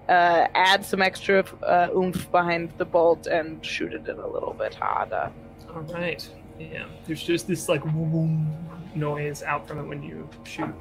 [0.07, 4.53] uh, add some extra uh, oomph behind the bolt and shoot it in a little
[4.53, 5.31] bit harder.
[5.73, 6.27] All right.
[6.59, 6.85] Yeah.
[7.05, 8.51] There's just this like boom
[8.95, 10.73] noise out from it when you shoot.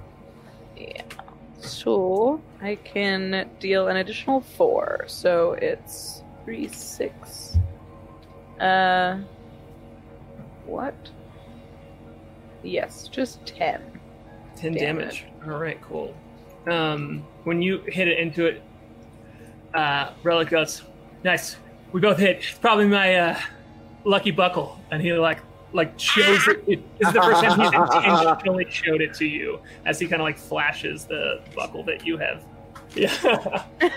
[0.76, 1.02] Yeah.
[1.60, 5.04] So I can deal an additional four.
[5.08, 7.58] So it's three, six.
[8.60, 9.18] Uh,
[10.68, 10.94] what?
[12.62, 13.82] Yes, just ten.
[14.56, 15.24] 10 Damn damage.
[15.46, 16.14] All right, cool.
[16.68, 18.62] Um, when you hit it into it,
[19.74, 20.82] uh, Relic goes,
[21.22, 21.56] nice.
[21.92, 22.38] We both hit.
[22.38, 23.40] It's probably my uh,
[24.04, 24.78] lucky buckle.
[24.90, 25.38] And he like
[25.72, 26.64] like shows it.
[26.66, 30.20] it this is the first time he's intentionally showed it to you as he kind
[30.20, 32.42] of like flashes the buckle that you have.
[32.94, 33.64] Yeah.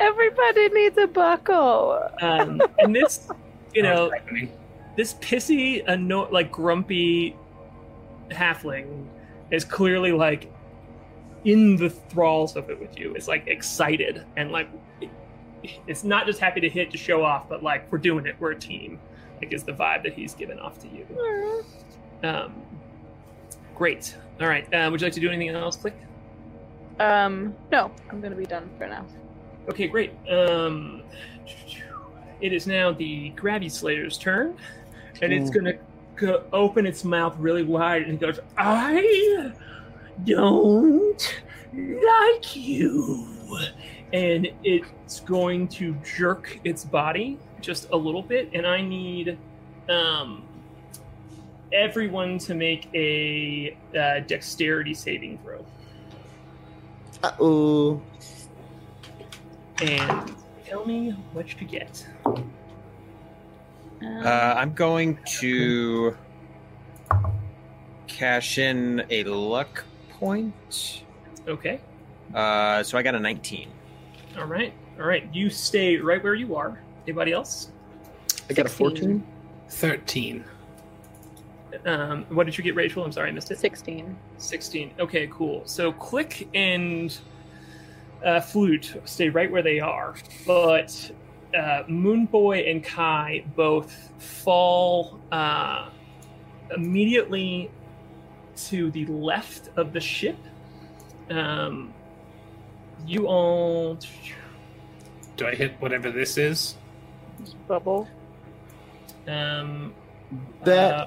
[0.00, 2.10] Everybody needs a buckle.
[2.20, 3.28] um, and this,
[3.74, 4.52] you know, That's happening.
[4.96, 7.36] This pissy, anno- like grumpy
[8.30, 9.06] halfling
[9.50, 10.52] is clearly like
[11.44, 13.14] in the thralls of it with you.
[13.14, 14.68] It's like excited and like
[15.86, 18.36] it's not just happy to hit to show off, but like we're doing it.
[18.38, 18.98] We're a team.
[19.40, 21.64] Like is the vibe that he's given off to you.
[22.22, 22.54] Um,
[23.74, 24.16] great.
[24.40, 24.72] All right.
[24.72, 25.76] Uh, would you like to do anything else?
[25.76, 25.94] Klik.
[27.00, 29.04] Um, no, I'm gonna be done for now.
[29.68, 30.12] Okay, great.
[30.28, 31.02] Um,
[32.40, 34.56] it is now the Gravislayer's turn,
[35.22, 35.74] and it's gonna
[36.16, 39.52] go open its mouth really wide and it goes, "I
[40.24, 41.42] don't
[41.74, 43.58] like you,"
[44.12, 49.38] and it's going to jerk its body just a little bit, and I need
[49.88, 50.44] um,
[51.72, 55.64] everyone to make a uh, dexterity saving throw.
[57.22, 58.02] Uh oh.
[59.80, 60.34] And
[60.66, 62.06] tell me what you get.
[64.04, 66.16] Uh, I'm going to
[68.06, 71.04] cash in a luck point.
[71.46, 71.80] Okay.
[72.34, 73.70] Uh, so I got a 19.
[74.38, 74.72] All right.
[74.98, 75.28] All right.
[75.32, 76.80] You stay right where you are.
[77.06, 77.70] Anybody else?
[78.48, 79.24] I got a 14.
[79.68, 80.44] 13.
[81.86, 83.04] Um, what did you get, Rachel?
[83.04, 83.58] I'm sorry, I missed it.
[83.58, 84.16] 16.
[84.38, 84.92] 16.
[85.00, 85.62] Okay, cool.
[85.64, 87.16] So Klik and
[88.24, 90.14] uh, Flute stay right where they are,
[90.46, 91.10] but
[91.56, 95.90] uh, Moonboy and Kai both fall uh,
[96.74, 97.70] immediately
[98.56, 100.36] to the left of the ship.
[101.30, 101.92] Um,
[103.06, 103.98] you all.
[105.36, 106.76] Do I hit whatever this is?
[107.66, 108.08] Bubble.
[109.26, 109.94] Um,
[110.64, 111.06] That uh,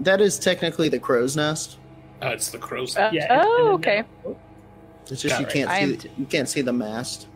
[0.00, 1.78] that is technically the crow's nest.
[2.22, 2.96] Oh, it's the crow's.
[2.96, 4.04] Uh, yeah, oh, okay.
[5.10, 5.52] It's just Got you it.
[5.52, 7.28] can't I see am you can't see the mast.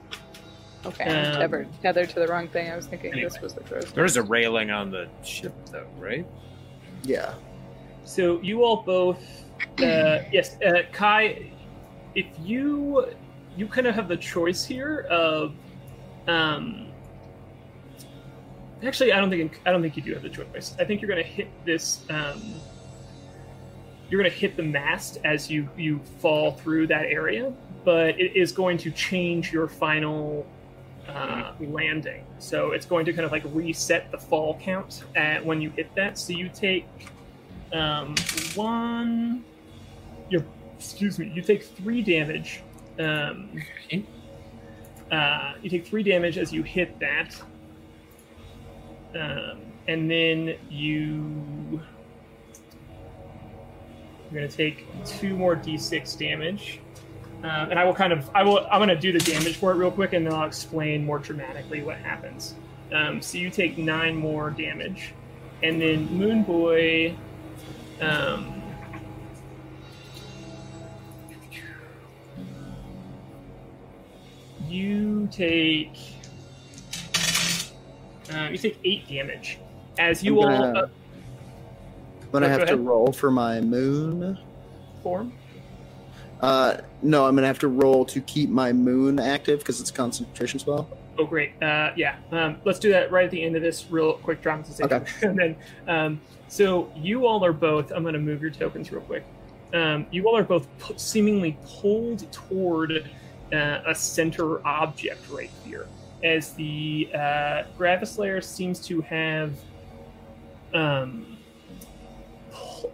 [0.85, 2.71] Okay, I'm Um, tethered, tethered to the wrong thing.
[2.71, 3.29] I was thinking Anyway.
[3.29, 6.27] this was the crow's There is a railing on the ship, though, right?
[7.05, 7.35] Yeah.
[8.05, 9.23] So you all both,
[9.81, 11.51] uh, yes, uh, Kai.
[12.15, 13.07] If you
[13.57, 15.55] you kind of have the choice here of,
[16.27, 16.89] um,
[18.83, 20.75] actually, I don't think I don't think you do have the choice.
[20.79, 22.05] I think you're going to hit this.
[22.11, 22.55] Um,
[24.11, 27.53] you're going to hit the mast as you you fall through that area,
[27.85, 30.45] but it is going to change your final
[31.09, 32.25] uh, landing.
[32.39, 35.95] So it's going to kind of like reset the fall count at when you hit
[35.97, 36.19] that.
[36.19, 36.87] So you take
[37.73, 38.15] um,
[38.55, 39.45] one.
[40.31, 40.45] Your
[40.77, 41.31] excuse me.
[41.35, 42.63] You take three damage.
[42.99, 44.05] Um, Okay.
[45.11, 47.41] uh, you take three damage as you hit that,
[49.15, 51.81] um, and then you
[54.31, 56.81] you're going to take two more d6 damage.
[57.43, 59.73] Um, and I will kind of I will I'm going to do the damage for
[59.73, 62.55] it real quick, and then I'll explain more dramatically what happens.
[62.93, 65.13] Um, so you take nine more damage,
[65.63, 67.17] and then Moon Boy.
[68.01, 68.63] Um,
[74.69, 75.97] you take
[78.35, 79.59] uh, you take eight damage
[79.99, 80.89] as you I'm all gonna- uh,
[82.23, 84.39] I'm gonna Go have to roll for my moon.
[85.03, 85.35] form.
[86.43, 89.93] Uh, no, I'm gonna have to roll to keep my moon active because it's a
[89.93, 90.89] concentration spell.
[91.19, 91.53] Oh, great.
[91.63, 92.17] Uh, yeah.
[92.33, 94.93] Um, let's do that right at the end of this real quick dramatization.
[94.93, 95.13] Okay.
[95.23, 97.93] and then, um, so you all are both.
[97.93, 99.25] I'm going to move your tokens real quick.
[99.75, 103.11] Um, you all are both pu- seemingly pulled toward
[103.53, 105.87] uh, a center object right here,
[106.25, 109.53] as the uh, Gravislayer seems to have
[110.75, 111.37] um,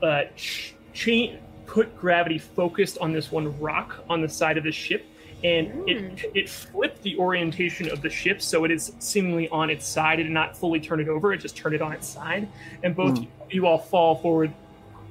[0.03, 1.37] uh, ch- cha-
[1.69, 5.07] put gravity focused on this one rock on the side of the ship
[5.45, 9.87] and it it flipped the orientation of the ship so it is seemingly on its
[9.87, 10.19] side.
[10.19, 12.49] It did not fully turn it over; it just turned it on its side,
[12.83, 14.53] and both you all fall forward.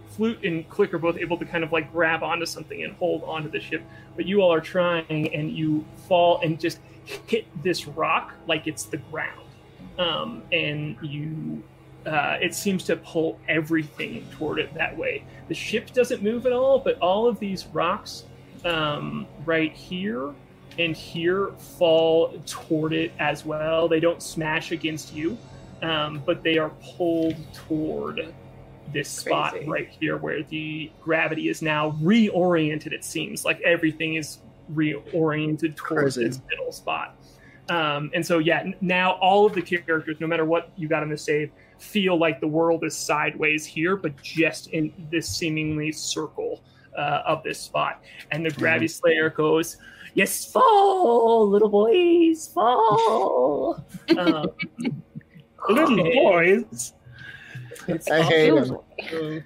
[0.10, 3.24] Flute and Klik are both able to kind of like grab onto something and hold
[3.24, 3.84] onto the ship,
[4.16, 8.84] but you all are trying, and you fall and just hit this rock like it's
[8.84, 9.48] the ground,
[9.98, 11.64] um, and you.
[12.08, 15.26] Uh, it seems to pull everything toward it that way.
[15.50, 18.24] The ship doesn't move at all, but all of these rocks
[18.64, 20.34] um, right here
[20.80, 23.90] and here fall toward it as well.
[23.90, 25.38] They don't smash against you,
[25.82, 28.34] um, but they are pulled toward
[28.94, 29.68] this spot Crazy.
[29.68, 32.94] right here where the gravity is now reoriented.
[32.94, 34.40] It seems like everything is
[34.74, 36.28] reoriented towards Crazy.
[36.30, 37.16] this middle spot.
[37.70, 41.10] Um, and so, yeah, now all of the characters, no matter what you got in
[41.10, 46.64] the save, feel like the world is sideways here, but just in this seemingly circle
[46.98, 48.04] uh, of this spot.
[48.32, 49.78] And the Gravislayer goes,
[50.14, 53.86] Yes, fall, little boys, fall.
[54.18, 54.50] um,
[55.70, 56.94] Little boys.
[57.88, 58.78] It's I hate feels him.
[59.14, 59.44] um,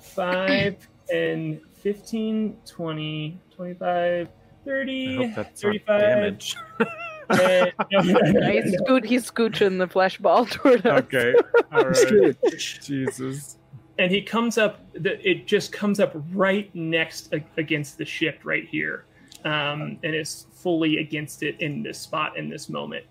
[0.00, 4.28] 5 and 15, 20, 25,
[4.64, 6.38] 30, hope that's 35.
[7.30, 11.04] no, no, He's, scoot, he's scooching the flesh ball toward us.
[11.04, 11.34] Okay.
[11.72, 12.36] All right.
[12.80, 13.58] Jesus.
[13.98, 19.04] and he comes up it just comes up right next against the ship right here
[19.44, 23.04] um, and is fully against it in this spot in this moment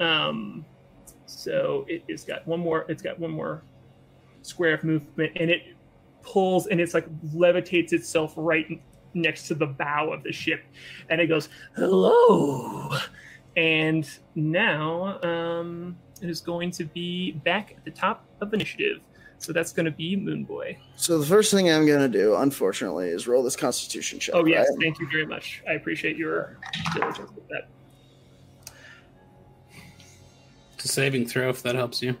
[0.00, 0.64] um,
[1.26, 3.62] so it, it's got one more it's got one more
[4.42, 5.62] square of movement and it
[6.22, 8.80] pulls and it's like levitates itself right
[9.14, 10.62] next to the bow of the ship
[11.08, 12.90] and it goes hello
[13.56, 19.00] and now um, it is going to be back at the top of initiative
[19.38, 20.76] so that's going to be Moonboy.
[20.96, 24.34] So the first thing I'm gonna do, unfortunately, is roll this Constitution check.
[24.34, 24.78] Oh yes, right?
[24.80, 25.62] thank you very much.
[25.68, 26.56] I appreciate your
[26.94, 27.68] diligence with that.
[30.74, 32.16] It's a saving throw if that helps you.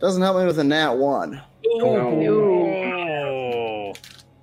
[0.00, 1.42] Doesn't help me with a nat one.
[1.66, 2.22] Oh.
[2.22, 3.92] Ooh.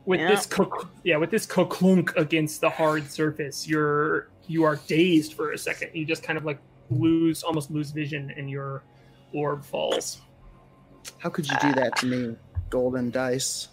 [0.05, 0.29] with Yeah.
[0.29, 5.51] this co- yeah with this clunk against the hard surface you're you are dazed for
[5.51, 8.83] a second you just kind of like lose almost lose vision and your
[9.33, 10.21] orb falls
[11.19, 12.35] How could you do that to me,
[12.69, 13.69] golden dice?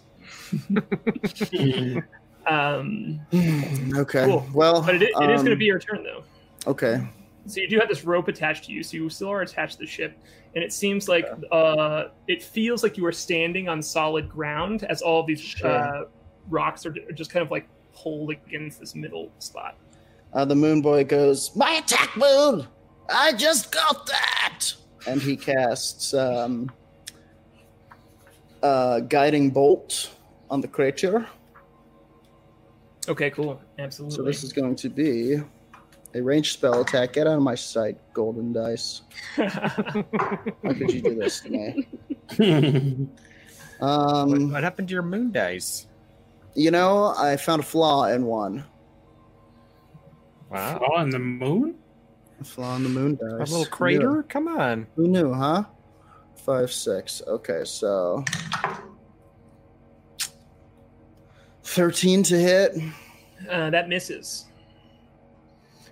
[2.47, 3.19] um
[3.95, 4.25] Okay.
[4.25, 4.45] Cool.
[4.53, 6.23] Well, but it, is- it is going to um, be your turn though
[6.67, 7.05] okay.
[7.45, 9.79] so you do have this rope attached to you so you still are attached to
[9.79, 10.17] the ship
[10.55, 15.01] and it seems like uh it feels like you are standing on solid ground as
[15.01, 15.69] all of these Sure.
[15.69, 16.03] uh
[16.49, 19.75] rocks are are just kind of like pulled against this middle spot
[20.33, 22.67] Uh, the moon boy goes, My attack moon!
[23.09, 24.65] I just got that!
[25.07, 26.71] And he casts um,
[28.61, 30.11] uh, Guiding Bolt
[30.49, 31.25] on the creature.
[33.07, 35.37] okay cool absolutely So this is going to be
[36.15, 37.13] a ranged spell attack.
[37.13, 39.01] Get out of my sight, golden dice.
[39.35, 39.43] How
[40.63, 41.87] could you do this to me?
[43.79, 45.87] What, Um, what happened to your moon dice?
[46.55, 48.65] you know, I found a flaw in one.
[50.49, 50.81] Wow.
[50.81, 51.75] Oh, on the moon?
[52.39, 53.51] A flaw in the moon guys.
[53.51, 54.23] A little crater?
[54.23, 54.87] Come on.
[54.95, 55.65] Who knew, huh?
[56.37, 57.21] Five, six.
[57.27, 58.23] Okay, so.
[61.63, 62.77] 13 to hit.
[63.49, 64.45] uh, that misses.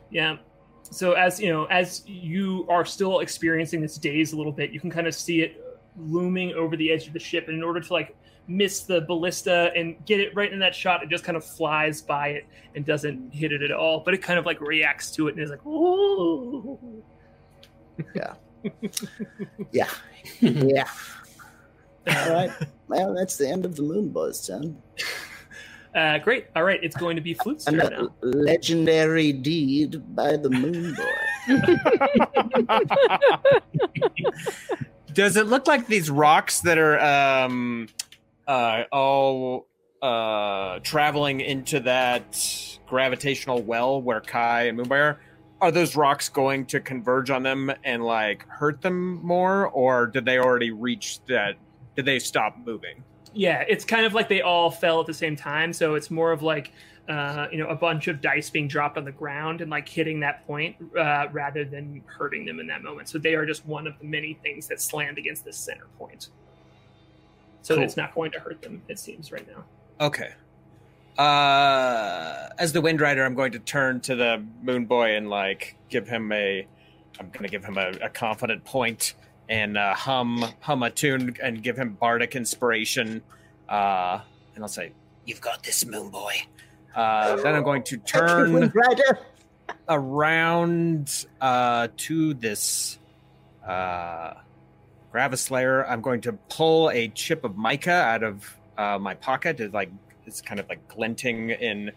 [0.10, 0.38] Yeah.
[0.84, 4.80] So as you know, as you are still experiencing this daze a little bit, you
[4.80, 5.62] can kind of see it
[5.98, 7.48] looming over the edge of the ship.
[7.50, 8.16] And in order to like
[8.48, 12.02] miss the ballista and get it right in that shot, it just kind of flies
[12.02, 12.46] by it
[12.76, 14.00] and doesn't hit it at all.
[14.00, 17.04] But it kind of like reacts to it and is like, "Ooh."
[18.16, 18.34] Yeah.
[19.72, 19.90] yeah.
[20.40, 20.88] Yeah.
[22.08, 22.52] All right.
[22.90, 24.82] Well, that's the end of the moon buzz, son.
[25.94, 26.46] Uh, great.
[26.56, 28.16] All right, it's going to be Flute's turn now.
[28.22, 31.04] Legendary deed by the moon boy.
[35.14, 37.90] Does it look like these rocks that are um,
[38.48, 39.68] uh, all
[40.02, 45.20] uh, traveling into that gravitational well where Kai and Moonboy are?
[45.60, 50.24] Are those rocks going to converge on them and like hurt them more, or did
[50.24, 51.56] they already reach that?
[51.96, 53.04] Did they stop moving?
[53.34, 55.74] Yeah, it's kind of like they all fell at the same time.
[55.74, 56.72] So it's more of like,
[57.10, 60.20] uh, you know, a bunch of dice being dropped on the ground and like hitting
[60.20, 63.10] that point uh, rather than hurting them in that moment.
[63.10, 66.30] So they are just one of the many things that slammed against this center point.
[67.68, 67.84] So Cool.
[67.84, 69.66] it's not going to hurt them, it seems, right now.
[70.00, 70.30] Okay.
[71.18, 75.76] Uh, as the Wind Rider, I'm going to turn to the Moon Boy and like
[75.90, 76.66] give him a.
[77.20, 79.16] I'm going to give him a, a confident point
[79.50, 83.22] and uh, hum hum a tune and give him bardic inspiration.
[83.68, 84.22] Uh,
[84.56, 84.94] and I'll say,
[85.26, 86.36] "You've got this, Moon Boy."
[86.96, 89.20] Uh, then I'm going to turn Rider.
[89.90, 92.98] around uh, to this
[93.68, 94.36] uh,
[95.14, 95.90] Gravislayer.
[95.90, 99.60] I'm going to pull a chip of mica out of uh, my pocket.
[99.60, 99.92] It's like
[100.26, 101.92] it's kind of like glinting in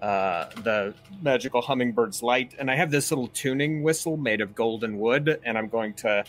[0.00, 4.98] uh, the magical hummingbird's light, and I have this little tuning whistle made of golden
[4.98, 6.24] wood, and I'm going to.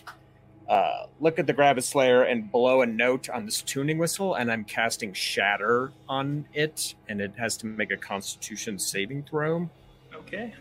[0.66, 4.64] Uh, look at the Gravislayer and blow a note on this tuning whistle, and I'm
[4.64, 9.70] casting Shatter on it, and it has to make a Constitution saving throw.
[10.16, 10.54] Okay.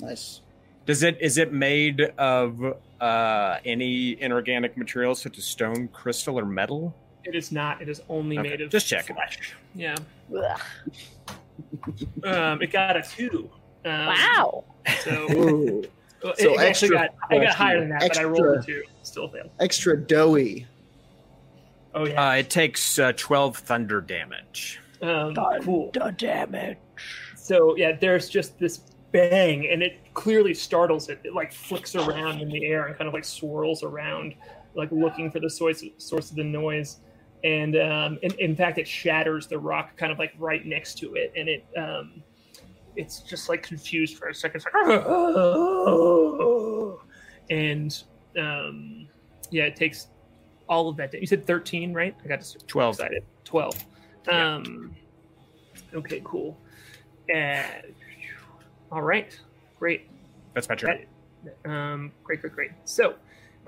[0.00, 0.40] Nice.
[0.86, 6.44] Does it is it made of uh, any inorganic materials such as stone, crystal, or
[6.44, 6.94] metal?
[7.24, 7.80] It is not.
[7.82, 9.16] It is only Okay, made of just checking.
[9.16, 9.54] flesh.
[9.74, 9.96] Yeah.
[12.24, 13.50] Um, it got a two.
[13.84, 14.64] Um, Wow.
[15.00, 15.84] So, Ooh,
[16.22, 18.62] well, So it actually extra got, I got higher than that, but I rolled a
[18.62, 18.82] two.
[19.02, 19.50] Still failed.
[19.60, 20.66] extra doughy.
[21.94, 22.30] Oh, yeah.
[22.30, 24.80] Uh, it takes uh, twelve thunder damage.
[25.02, 25.92] Um, cool.
[26.16, 26.78] Damage.
[27.36, 28.78] So yeah, there's just this
[29.12, 31.20] bang, and it clearly startles it.
[31.24, 34.34] It like flicks around in the air and kind of like swirls around,
[34.74, 37.00] like looking for the source source of the noise.
[37.42, 41.14] And um, in, in fact, it shatters the rock kind of like right next to
[41.14, 42.22] it, and it um,
[42.96, 44.62] it's just like confused for a second.
[44.62, 45.04] It's like,
[47.50, 48.02] and
[48.38, 49.08] um,
[49.50, 50.08] yeah, it takes
[50.68, 51.12] all of that.
[51.12, 52.16] You said thirteen, right?
[52.24, 52.94] I got to 12.
[52.94, 53.24] excited.
[53.44, 53.84] Twelve.
[54.28, 54.96] Um,
[55.94, 56.58] okay, cool.
[57.34, 57.62] Uh,
[58.90, 59.38] all right,
[59.84, 60.08] great.
[60.54, 61.04] That's my turn.
[61.44, 62.70] That, um, great, great, great.
[62.86, 63.16] So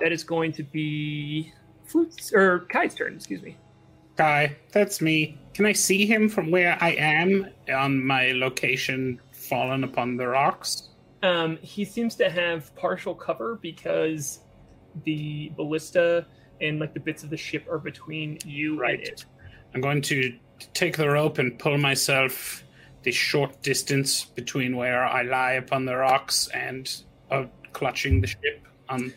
[0.00, 1.52] that is going to be
[1.84, 3.14] Flute's or Kai's turn.
[3.16, 3.58] Excuse me.
[4.16, 5.36] Guy, that's me.
[5.52, 10.88] Can I see him from where I am on my location fallen upon the rocks?
[11.22, 14.40] Um, he seems to have partial cover because
[15.04, 16.24] the ballista
[16.62, 19.00] and like the bits of the ship are between you Right.
[19.00, 19.26] and it.
[19.74, 20.32] I'm going to
[20.72, 22.64] take the rope and pull myself
[23.06, 26.92] the short distance between where I lie upon the rocks and
[27.30, 29.12] uh, clutching the ship on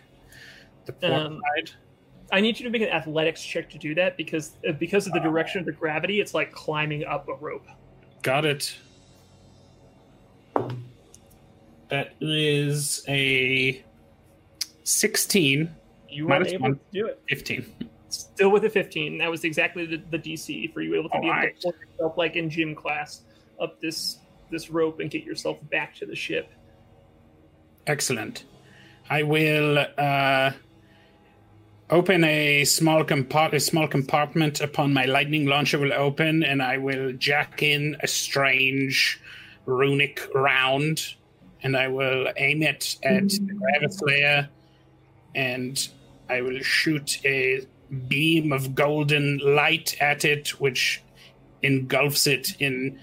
[0.85, 1.71] the port Um, side.
[2.31, 5.13] I need you to make an athletics check to do that because uh, because of
[5.13, 7.65] the direction of the gravity, it's like climbing up a rope.
[8.21, 8.77] Got it.
[11.89, 13.83] That is a
[14.83, 15.75] 16,
[16.09, 16.73] You were able one.
[16.75, 17.19] to do it.
[17.27, 17.65] 15.
[18.09, 19.17] Still with a 15.
[19.17, 22.17] That was exactly the, the DC for you able to be able to pull yourself
[22.19, 23.21] like in gym class
[23.59, 24.19] up this
[24.51, 26.51] this rope and get yourself back to the ship.
[27.85, 28.43] Excellent.
[29.09, 30.51] I will uh,
[31.89, 36.77] open a small compart a small compartment upon my lightning launcher will open, and I
[36.77, 39.19] will jack in a strange
[39.65, 41.15] runic round,
[41.63, 44.47] and I will aim it at the Gravislayer,
[45.35, 45.87] and
[46.29, 47.65] I will shoot a
[48.07, 51.01] beam of golden light at it, which
[51.63, 52.99] engulfs it in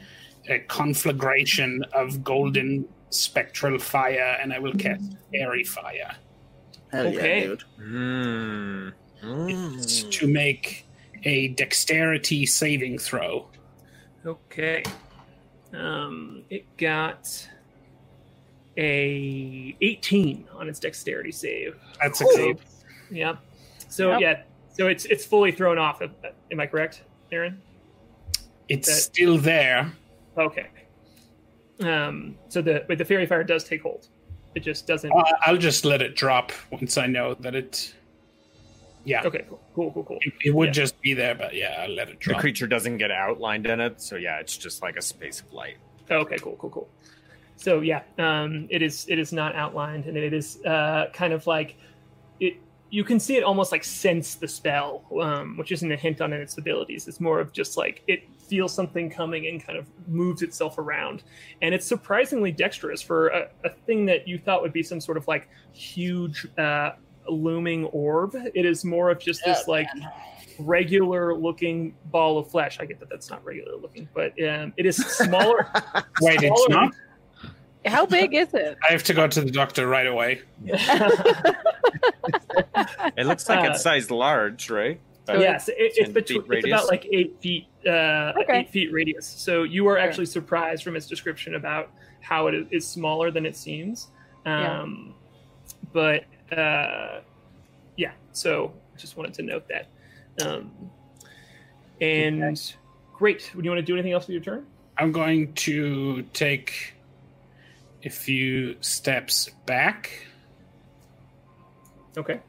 [0.48, 6.16] a conflagration of golden spectral fire, and I will cast fairy fire.
[6.92, 7.40] Hell Okay.
[7.42, 7.62] yeah, dude.
[7.80, 8.92] Mm.
[9.78, 10.10] It's Mm.
[10.12, 10.86] to make
[11.24, 13.48] a dexterity saving throw.
[14.24, 14.82] Okay.
[15.72, 17.48] Um, it got
[18.76, 21.76] a 18 on its dexterity save.
[22.00, 22.60] That's a save.
[23.10, 23.36] yeah.
[23.88, 24.20] So Yep.
[24.20, 24.42] yeah,
[24.74, 26.02] so it's it's fully thrown off.
[26.02, 27.60] Am I correct, Aaron?
[28.68, 29.92] It's that- still there.
[30.36, 30.66] Okay.
[31.80, 34.08] Um, so the but the fairy fire does take hold.
[34.54, 35.12] It just doesn't.
[35.12, 37.94] Uh, I'll just let it drop once I know that it.
[39.04, 40.18] Yeah, okay, cool, cool, cool, cool.
[40.22, 40.72] it, it would Yeah.
[40.72, 42.38] just be there, but yeah, I'll let it drop.
[42.38, 45.52] The creature doesn't get outlined in it, so yeah, it's just like a space of
[45.52, 45.76] light.
[46.10, 46.88] Okay, cool, cool, cool.
[47.56, 51.46] So yeah, um, it is it is not outlined, and it is uh, kind of
[51.46, 51.76] like
[52.40, 52.56] it.
[52.90, 56.32] You can see it almost like sense the spell, um, which isn't a hint on
[56.32, 57.06] its abilities.
[57.06, 61.22] It's more of just like it feels something coming and kind of moves itself around,
[61.62, 65.16] and it's surprisingly dexterous for a, a thing that you thought would be some sort
[65.16, 66.92] of like huge uh,
[67.28, 68.34] looming orb.
[68.54, 69.88] It is more of just this like
[70.58, 72.78] regular looking ball of flesh.
[72.80, 75.70] I get that that's not regular looking, but um, it is smaller.
[76.20, 76.94] Wait, it's smaller- not.
[77.84, 78.76] How big is it?
[78.88, 80.42] I have to go to the doctor right away.
[83.16, 85.00] It looks like Uh, it's sized large, right?
[85.26, 88.60] So yes, it, it's, between, it's about like eight feet, uh, Okay.
[88.60, 89.26] eight feet radius.
[89.26, 93.46] So you are actually surprised from its description about how it is, is smaller than
[93.46, 94.08] it seems.
[94.44, 94.80] Yeah.
[94.82, 95.14] Um,
[95.92, 96.24] But
[96.56, 97.20] uh,
[97.96, 99.88] yeah, so I just wanted to note that.
[100.46, 100.90] Um,
[102.00, 102.60] and
[103.14, 103.50] great.
[103.54, 104.66] Would you want to do anything else with your turn?
[104.98, 106.94] I'm going to take
[108.04, 110.26] a few steps back.
[112.16, 112.40] Okay.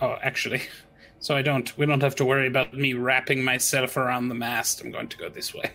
[0.00, 0.62] Oh, actually,
[1.20, 1.76] so I don't.
[1.78, 4.80] We don't have to worry about me wrapping myself around the mast.
[4.82, 5.70] I'm going to go this way.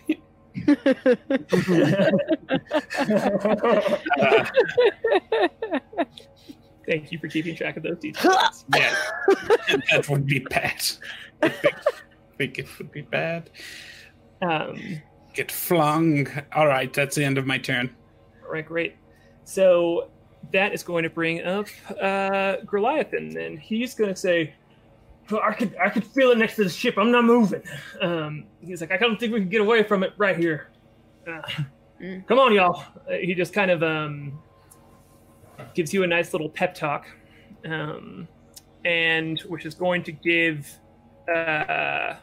[4.20, 4.44] Uh,
[6.86, 8.64] Thank you for keeping track of those details.
[8.76, 8.94] yeah,
[9.90, 10.80] that would be bad.
[11.42, 13.50] I think, I think it would be bad.
[14.40, 14.80] um,
[15.34, 16.28] Get flung.
[16.54, 17.94] All right, that's the end of my turn.
[18.44, 18.94] All right, great.
[19.44, 20.10] So
[20.52, 21.66] that is going to bring up
[22.00, 23.34] uh, Goliathan.
[23.34, 24.65] Then he's going to say, "Well,
[25.32, 26.96] "I could, I could feel it next to the ship.
[26.98, 27.62] I'm not moving."
[28.00, 30.70] Um, he's like, "I don't think we can get away from it right here."
[31.26, 31.42] Uh,
[32.00, 32.26] Mm.
[32.26, 32.84] Come on, y'all.
[33.08, 34.38] Uh, he just kind of um,
[35.74, 37.06] gives you a nice little pep talk,
[37.64, 38.28] um,
[38.84, 40.70] and which is going to give.
[41.32, 42.16] Uh,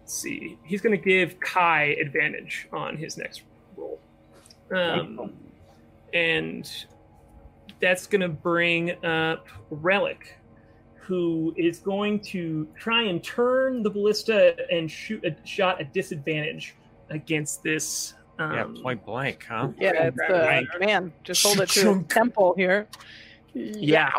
[0.00, 3.42] let's see, he's going to give Kai advantage on his next
[3.76, 4.00] roll.
[4.70, 5.32] Um,
[6.12, 6.70] and
[7.80, 10.38] that's going to bring up Relic,
[11.06, 16.74] who is going to try and turn the ballista and shoot a shot at disadvantage
[17.10, 18.14] against this.
[18.38, 19.68] Um, Yeah, point blank, huh?
[19.78, 20.66] yeah, it's Right.
[20.74, 21.12] uh, man.
[21.22, 22.88] Just hold it to his temple here.
[23.52, 24.10] Yeah.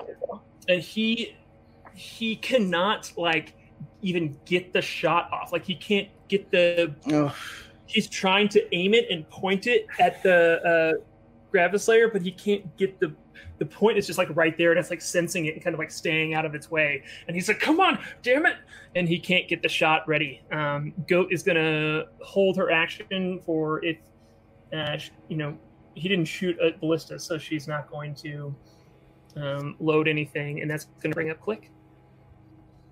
[0.70, 1.36] And he
[1.94, 3.54] he cannot like
[4.02, 5.52] even get the shot off.
[5.52, 7.36] Like he can't get the Oh,
[7.88, 11.02] he's trying to aim it and point it at the uh
[11.54, 13.16] Gravislayer, but he can't get the
[13.58, 15.80] the point is just like right there and it's like sensing it and kind of
[15.80, 17.04] like staying out of its way.
[17.28, 18.58] And he's like, Come on, damn it.
[18.96, 20.42] And he can't get the shot ready.
[20.52, 23.98] Um Goat is gonna hold her action for if
[24.74, 24.98] uh
[25.28, 25.58] you know
[25.96, 28.54] he didn't shoot a ballista, so she's not going to
[29.38, 31.70] um, load anything, and that's to bring up Klik.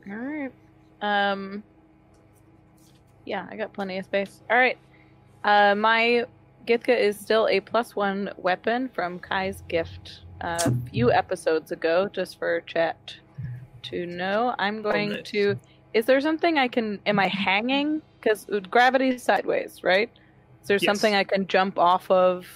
[0.09, 0.51] All right.
[1.01, 1.63] Um.
[3.25, 4.41] Yeah, I got plenty of space.
[4.49, 4.77] All right.
[5.43, 6.25] Uh, my
[6.65, 12.37] gythka is still a plus one weapon from Kai's gift a few episodes ago, just
[12.37, 13.15] for chat
[13.83, 14.55] to know.
[14.59, 15.31] I'm going nice.
[15.31, 15.57] to.
[15.93, 16.99] Is there something I can?
[17.05, 18.01] Am I hanging?
[18.21, 20.09] Because gravity is sideways, right?
[20.61, 20.85] Is there Yes.
[20.85, 22.47] something I can jump off of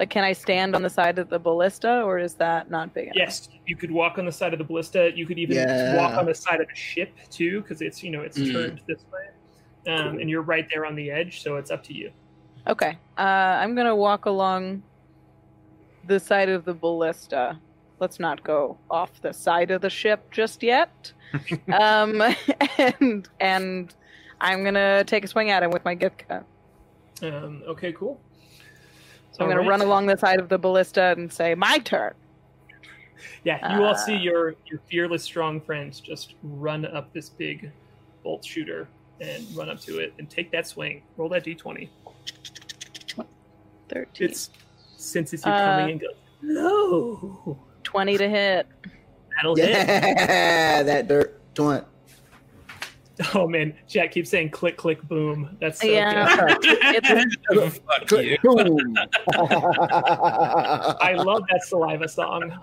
[0.00, 3.04] Like, can I stand on the side of the ballista, or is that not big
[3.04, 3.16] enough?
[3.16, 5.12] Yes, you could walk on the side of the ballista.
[5.14, 5.94] You could even Yeah.
[5.94, 8.52] walk on the side of the ship too, because it's you know it's Mm.
[8.52, 11.42] turned this way, um, and you're right there on the edge.
[11.42, 12.10] So it's up to you.
[12.66, 12.98] Okay.
[13.16, 13.20] Uh,
[13.62, 14.82] I'm gonna walk along
[16.06, 17.58] the side of the ballista.
[18.00, 21.12] Let's not go off the side of the ship just yet.
[21.72, 22.22] um,
[22.78, 23.94] and and
[24.40, 26.44] I'm gonna take a swing at him with my gythka.
[27.22, 28.20] Um, okay, cool.
[29.32, 29.80] So I'm gonna Alright.
[29.80, 32.14] run along the side of the ballista and say, "My turn."
[33.44, 37.70] Yeah, you all Uh, see your your fearless, strong friends just run up this big
[38.22, 38.88] bolt shooter
[39.20, 41.02] and run up to it and take that swing.
[41.16, 41.88] Roll that d20.
[43.88, 44.28] Thirteen.
[44.28, 44.50] It's
[45.04, 46.10] since it's you Uh, coming and goes.
[46.42, 48.66] No, Twenty to hit.
[49.36, 49.68] that'll hit.
[49.70, 51.84] Yeah, that dirt joint.
[53.34, 55.56] Oh man, Jack keeps saying click, click, boom.
[55.60, 56.36] That's so Yeah.
[56.36, 56.58] good.
[56.96, 58.36] It's Fuck you.
[61.00, 62.58] I love that saliva song.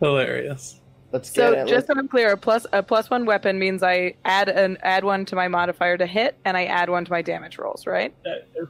[0.00, 0.80] Hilarious.
[1.12, 1.66] Let's get so it.
[1.68, 5.02] just so I'm clear, a plus a plus one weapon means I add an add
[5.04, 8.14] one to my modifier to hit, and I add one to my damage rolls, right?
[8.22, 8.68] That is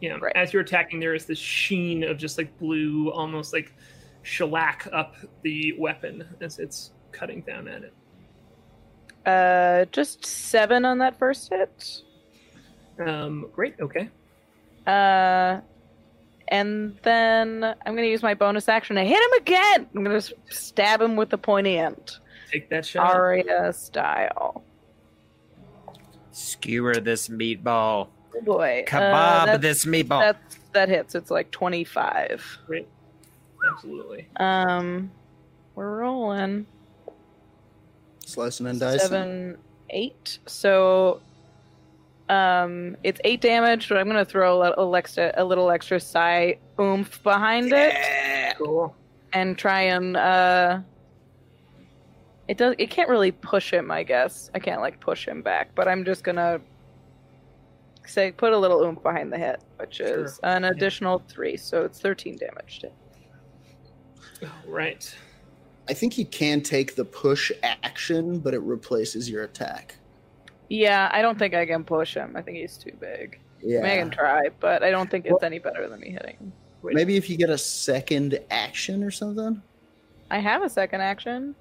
[0.00, 0.02] correct.
[0.02, 0.16] Yeah.
[0.20, 0.36] Right.
[0.36, 3.72] As you're attacking, there is this sheen of just like blue, almost like
[4.22, 7.94] shellac up the weapon as it's cutting down at it.
[9.26, 12.02] Uh, just seven on that first hit.
[12.98, 13.74] Um, great.
[13.80, 14.08] Okay.
[14.86, 15.60] Uh,
[16.48, 19.86] and then I'm gonna use my bonus action to hit him again.
[19.94, 22.18] I'm gonna stab him with the pointy end,
[22.50, 23.14] Take that shot.
[23.14, 24.62] Arya style.
[26.30, 28.08] Skewer this meatball.
[28.36, 30.20] Oh boy, uh, Kebab that's- this meatball.
[30.20, 31.14] That's that hits.
[31.14, 32.58] It's like 25.
[32.66, 32.86] Great.
[33.72, 34.28] Absolutely.
[34.36, 35.10] Um,
[35.74, 36.66] we're rolling
[38.26, 38.98] Slicing and dicing.
[39.00, 39.58] seven,
[39.90, 40.38] eight.
[40.46, 41.20] So,
[42.28, 46.58] um, it's eight damage, but I'm gonna throw a little extra, a little extra psi
[46.78, 47.94] oomph behind it.
[48.58, 48.94] Cool.
[49.32, 50.80] and try and uh
[52.48, 55.68] it does it can't really push him i guess i can't like push him back
[55.74, 56.58] but i'm just gonna
[58.08, 60.50] say put a little oomph behind the hit which is Sure.
[60.50, 62.90] an additional three so it's 13 damage to
[64.66, 65.12] Right.
[65.88, 69.96] I think he can take the push action, but it replaces your attack.
[70.70, 73.78] yeah i don't think i can push him i think he's too big Yeah.
[73.78, 74.00] I, mean, I Yeah.
[74.02, 76.52] can try but i don't think it's any better than me hitting him
[76.82, 79.62] Maybe if you get a second action or something.
[80.30, 81.54] i have a second action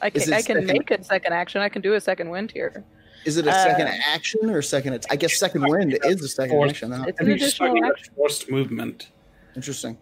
[0.00, 2.50] i can i can second- make a second action i can do a second wind
[2.50, 2.84] here
[3.24, 4.94] Is it a Uh, second action or second?
[4.94, 6.70] At- I guess second wind is a second Fourth.
[6.70, 6.92] action.
[6.92, 7.04] Huh?
[7.08, 9.10] it's I an just additional talking about action forced movement.
[9.56, 9.98] Interesting.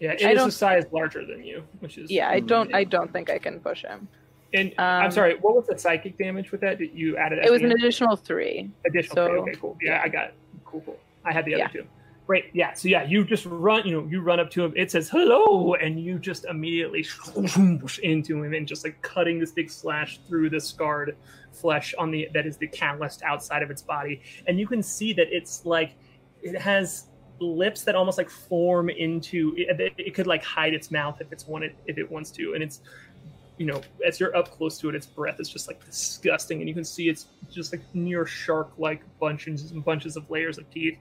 [0.00, 2.76] Yeah, it I is a size larger than you, which is yeah i don't Yeah.
[2.76, 4.08] i don't think i can push him
[4.52, 6.78] And I'm um, sorry, what was the psychic damage with that?
[6.78, 7.38] Did you added?
[7.40, 9.14] at it was an additional three additional.
[9.16, 9.76] so- okay, okay, cool.
[9.82, 10.34] Yeah, I got it.
[10.64, 10.98] Cool, cool.
[11.24, 11.68] I had the other Yeah.
[11.82, 11.86] two.
[12.26, 12.46] Great.
[12.52, 12.72] Yeah.
[12.74, 13.86] So yeah, you just run.
[13.86, 14.72] You know, you run up to him.
[14.76, 17.06] It says hello, and you just immediately
[18.02, 21.16] into him and just like cutting this big slash through the scarred
[21.60, 25.12] flesh on the that is the catalyst outside of its body, and you can see
[25.14, 25.92] that it's like
[26.42, 27.06] it has
[27.38, 31.46] lips that almost like form into it, it could like hide its mouth if it's
[31.46, 32.54] wanted if it wants to.
[32.54, 32.80] And it's
[33.58, 36.60] you know as you're up close to it its breath is just like disgusting.
[36.60, 40.58] And you can see it's just like near shark like bunches and bunches of layers
[40.58, 40.98] of teeth.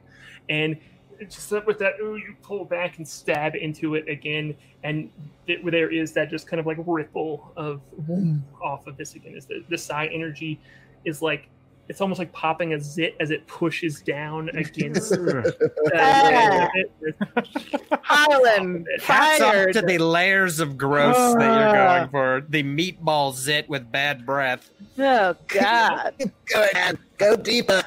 [0.49, 0.77] And
[1.29, 5.09] just with that ooh, you pull back and stab into it again and
[5.47, 7.81] it, there is that just kind of like ripple of
[8.61, 10.59] off of this again is the, the psi energy
[11.05, 11.47] is like
[11.87, 16.67] it's almost like popping a zit as it pushes down against uh,
[18.01, 19.73] Highland Hats off fired.
[19.73, 21.97] to the layers of gross that you're Ah.
[21.99, 22.45] going for.
[22.49, 24.69] The meatball zit with bad breath.
[24.97, 26.15] Oh God!
[26.53, 27.83] Go ahead, Go deeper.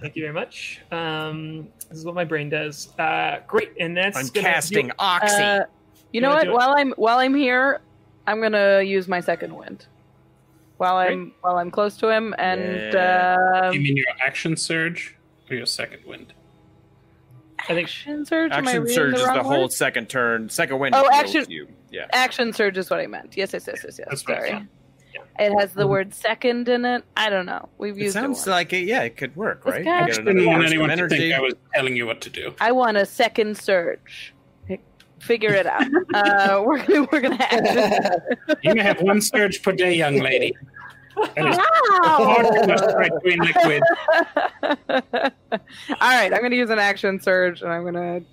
[0.00, 0.80] Thank you very much.
[0.90, 2.88] Um, this is what my brain does.
[2.98, 5.42] Uh, great, and that's I'm gonna casting do- oxy.
[5.42, 5.64] Uh,
[6.12, 6.50] you know what?
[6.50, 7.80] While I'm while I'm here,
[8.26, 9.86] I'm gonna use my second wind.
[10.78, 13.70] While I'm while I'm close to him, and Yeah.
[13.72, 15.16] you uh, mean your action surge
[15.50, 16.32] or your second wind?
[17.58, 18.50] I think action surge.
[18.52, 19.72] Action surge the is wrong the whole word?
[19.72, 20.48] second turn.
[20.48, 20.94] Second wind.
[20.96, 21.68] Oh, action- You.
[21.90, 22.06] Yeah.
[22.12, 23.36] Action surge is what I meant.
[23.36, 24.08] Yes, yes, yes, yes, yes.
[24.08, 24.66] That's right, Sorry.
[25.14, 25.20] Yeah.
[25.38, 25.46] Yeah.
[25.46, 27.04] It has the word second in it.
[27.16, 27.68] I don't know.
[27.78, 28.46] We've It used sounds it once.
[28.46, 29.84] like it, yeah, it could work, right?
[29.84, 32.54] got- You Didn't want anyone to think I was telling you what to do.
[32.60, 34.34] I want a second surge.
[35.20, 35.82] Figure it out.
[36.14, 38.20] uh, we're gonna we're gonna add
[38.64, 40.52] You may have one surge per day, young lady.
[41.36, 42.38] Wow!
[43.22, 43.82] between liquid.
[44.62, 45.30] All
[46.00, 48.24] right, I'm going to use an action surge, and I'm going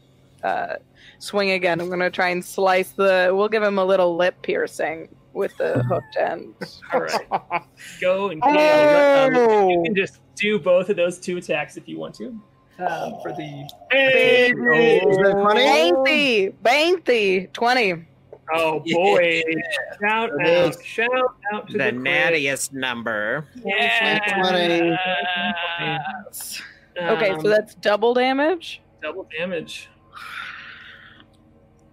[0.42, 0.76] to uh,
[1.20, 1.80] swing again.
[1.82, 3.32] I'm going to try and slice the.
[3.34, 5.10] We'll give him a little lip piercing
[5.40, 6.54] with the hooked end.
[6.94, 7.64] all right.
[8.02, 9.84] Go and yeah, you Oh!
[9.84, 12.28] can just do both of those two attacks if you want to.
[12.80, 13.68] um, for the.
[13.92, 14.52] Hey!
[14.52, 15.66] Is that funny?
[15.66, 18.06] Bainty, Bainty, twenty.
[18.54, 19.44] Oh boy!
[20.02, 20.70] Shout It out!
[20.70, 20.84] is.
[20.84, 21.10] Shout
[21.54, 21.96] out to the the, crit.
[22.02, 23.46] nattiest number.
[23.64, 24.20] Yeah.
[27.02, 28.82] Okay, Um, so that's double damage.
[29.02, 29.90] double damage.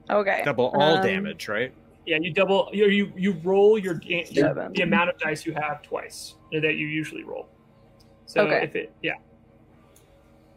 [0.09, 0.43] Okay.
[0.45, 1.73] Double all Um, damage, right?
[2.07, 2.71] Yeah, you double.
[2.73, 4.25] You you, you roll your, your
[4.73, 7.49] the amount of dice you have twice that you usually roll.
[8.27, 8.63] So Okay.
[8.65, 9.15] if it yeah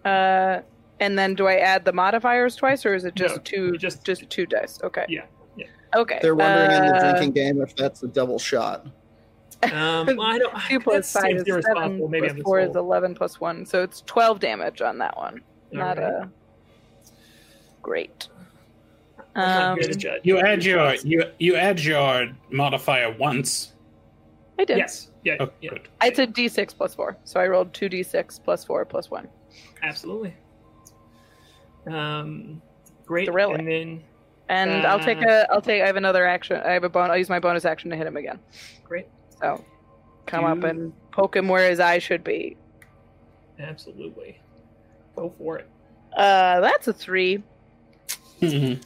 [0.05, 0.61] Uh,
[0.99, 3.71] and then do I add the modifiers twice, or is it just No, two?
[3.77, 4.79] just- Just just two dice.
[4.83, 5.05] Okay.
[5.09, 5.65] Yeah, yeah.
[5.95, 6.19] Okay.
[6.21, 8.85] They're wondering in the uh, drinking game if that's a double shot.
[9.63, 12.09] um well, I don't Two plus that five seems is seven.
[12.11, 15.17] Maybe plus I'm just four is eleven plus one, so it's twelve damage on that
[15.17, 15.41] one.
[15.71, 16.23] Not Alright.
[16.23, 16.29] a
[17.81, 18.27] great.
[19.35, 23.73] I'm not Um, good at judge- You add your you you add your modifier once.
[24.57, 24.77] I did.
[24.77, 25.87] yes yeah Oh, yeah good.
[26.03, 29.27] It's a d6 plus four, so I rolled two d6 plus four plus one.
[29.83, 30.33] absolutely.
[31.87, 32.61] Um,
[33.05, 33.27] great.
[33.27, 33.59] Thrilling.
[33.59, 34.03] And then
[34.77, 35.51] And I'll take Uh, a.
[35.53, 35.81] I'll take.
[35.81, 36.59] I have another action.
[36.65, 37.09] I have a bon.
[37.11, 38.39] I'll use my bonus action to hit him again.
[38.83, 39.07] great.
[39.39, 39.63] So
[40.25, 42.57] come up and poke him where his eye should be.
[43.59, 44.39] Absolutely.
[45.15, 45.67] Go for it.
[46.15, 47.43] Uh, that's a three.
[48.41, 48.81] Mhm.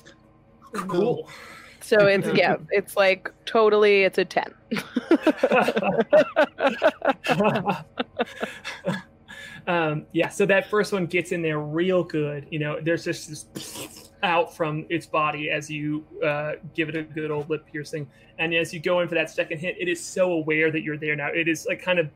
[0.74, 1.30] Cool.
[1.82, 4.04] So it's yeah, it's like totally.
[4.04, 4.54] It's a ten.
[9.68, 12.48] um, yeah, so that first one gets in there real good.
[12.50, 17.04] You know, there's just this out from its body as you uh, give it a
[17.04, 18.10] good old lip piercing.
[18.40, 20.98] And as you go in for that second hit, it is so aware that you're
[20.98, 21.28] there now.
[21.28, 22.10] It is like kind of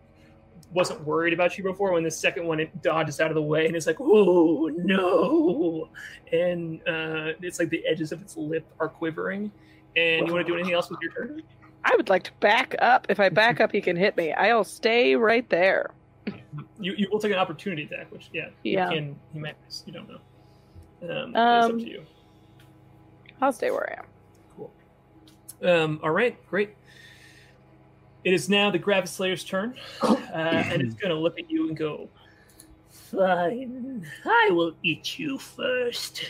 [0.72, 1.94] wasn't worried about you before.
[1.94, 5.90] When the second one it dodges out of the way and it's like, oh no,
[6.32, 9.52] and uh, it's like the edges of its lip are quivering.
[9.96, 11.42] And you want to do anything else with your turn?
[11.84, 13.08] I would like to back up.
[13.10, 14.32] If I back up, he can hit me.
[14.34, 15.92] I'll stay right there.
[16.80, 18.90] You you will take an opportunity attack, which yeah, Yeah.
[18.90, 19.84] he can he might miss.
[19.88, 20.20] You don't know.
[21.02, 22.04] Um, it's Um, up to you.
[23.42, 24.06] I'll stay where I am.
[24.56, 24.72] Cool.
[25.64, 26.76] Um, all right, great.
[28.28, 31.78] It is now the Gravislayer's turn, uh, and it's going to look at you and
[31.78, 32.10] go,
[32.90, 36.26] "Fine, I will eat you first.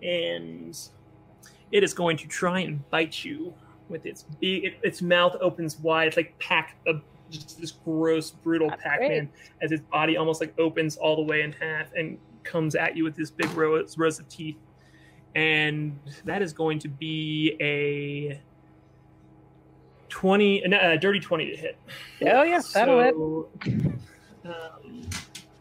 [0.00, 0.78] And
[1.72, 3.52] it is going to try and bite you
[3.88, 4.64] with its big.
[4.64, 6.06] It, its mouth opens wide.
[6.06, 9.28] It's like pack of just this gross, brutal That's Pac-Man
[9.60, 13.02] as its body almost like opens all the way in half and comes at you
[13.02, 14.58] with this big rows, rows of teeth.
[15.34, 18.40] And that is going to be a
[20.10, 21.78] 20, uh, dirty 20 to hit.
[22.22, 23.14] Oh yeah, that'll hit.
[23.14, 23.48] So,
[24.44, 25.06] um,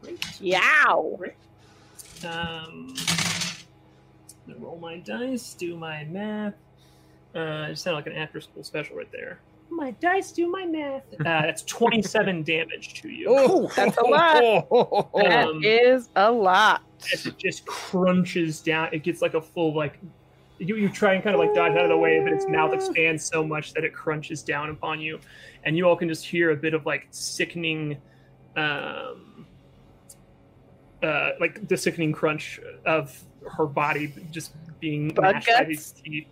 [0.02, 0.42] great.
[0.42, 1.20] Yow.
[2.28, 2.94] Um,
[4.60, 6.54] roll my dice, do my math.
[7.36, 9.40] Uh, it sounded like an after school special right there.
[9.72, 11.04] My dice do my math.
[11.14, 13.28] Uh, that's 27 damage to you.
[13.30, 15.14] Oh, that's a lot.
[15.16, 16.82] That Um, is a lot.
[17.14, 18.90] it just crunches down.
[18.92, 20.00] It gets like a full like
[20.60, 22.74] you, you try and kind of like dodge out of the way, but its mouth
[22.74, 25.20] expands so much that it crunches down upon you,
[25.64, 27.98] and you all can just hear a bit of like sickening,
[28.56, 29.46] um,
[31.02, 33.18] uh, like the sickening crunch of
[33.58, 35.68] her body just being Bug mashed by guts?
[35.68, 36.28] these teeth.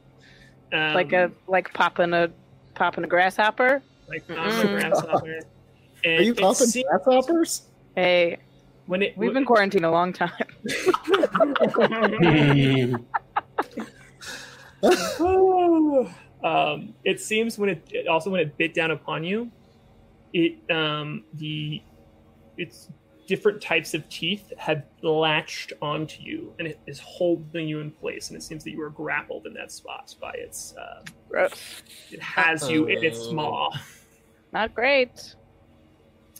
[0.73, 2.29] Um, like a like popping a
[2.75, 3.81] popping a grasshopper.
[4.09, 4.71] like on my Mm-mm.
[4.73, 5.39] grasshopper.
[6.05, 7.61] Are you it popping se- grasshoppers?
[7.95, 8.37] Hey,
[8.85, 10.31] when it we've been quarantined a long time.
[16.43, 19.51] um, it seems when it, it also when it bit down upon you,
[20.33, 21.81] it um, the
[22.57, 22.89] its
[23.27, 28.29] different types of teeth have latched onto you, and it is holding you in place.
[28.29, 30.73] And it seems that you are grappled in that spot by its.
[30.75, 31.03] Uh,
[32.11, 33.69] it has you in its maw.
[34.53, 35.35] Not great.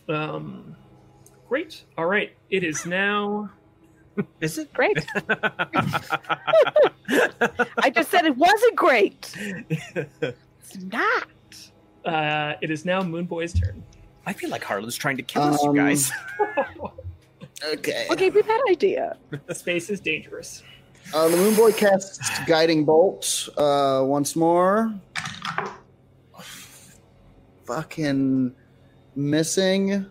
[0.07, 0.75] Um,
[1.47, 1.83] great.
[1.97, 2.31] All right.
[2.49, 3.51] It is now.
[4.41, 4.73] Is it?
[4.73, 5.05] Great.
[7.79, 9.33] I just said it wasn't great.
[9.69, 11.27] It's not.
[12.05, 13.83] Uh, it is now Moonboy's turn.
[14.25, 16.11] I feel like Harlow's trying to kill us, you Um, guys.
[17.73, 18.05] Okay.
[18.07, 19.17] What gave you that idea?
[19.51, 20.61] Space is dangerous.
[21.11, 24.93] Uh, the Moon Boy casts Guiding Bolt uh, once more.
[27.65, 28.53] Fucking
[29.15, 30.05] missing.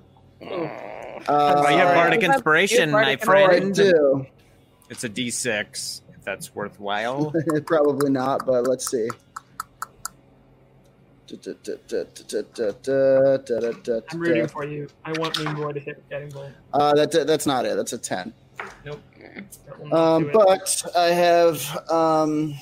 [1.28, 3.74] Uh, Oh, you have Bardic You have- Inspiration, you have my Bardic I friend.
[3.74, 4.26] do.
[4.90, 7.32] It's a D6, if that's worthwhile.
[7.66, 9.08] Probably not, but let's see.
[12.88, 14.86] I'm rooting for you.
[15.04, 16.50] I want Moonboy to hit Guiding Bolt.
[16.72, 17.76] Uh, that, that's not it.
[17.76, 18.32] That's a 10.
[18.84, 19.00] Nope.
[19.66, 22.54] That will not Um, but I have, um,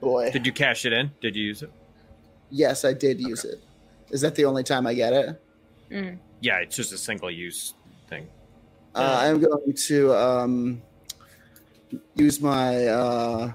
[0.00, 1.10] boy, Did you cash it in?
[1.20, 1.70] Did you use it?
[2.50, 3.60] yes, I did use it.
[4.10, 6.18] Is that the only time I get it?
[6.40, 7.74] Yeah, it's just a single use
[8.08, 8.28] thing.
[8.94, 10.82] Uh, I'm going to um,
[12.14, 13.52] use my uh,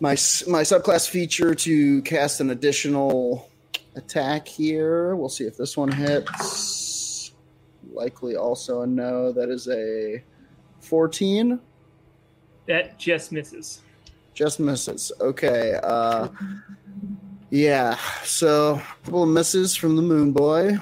[0.00, 3.48] my my subclass feature to cast an additional
[3.94, 5.14] attack here.
[5.16, 7.32] We'll see if this one hits.
[7.92, 9.32] Likely also a no.
[9.32, 10.22] That is a
[10.80, 11.60] 14.
[12.66, 13.80] That just misses.
[14.34, 15.12] Just misses.
[15.20, 15.78] Okay.
[15.82, 16.28] Uh,
[17.50, 17.96] yeah.
[18.24, 20.78] So a couple of misses from the Moon Boy.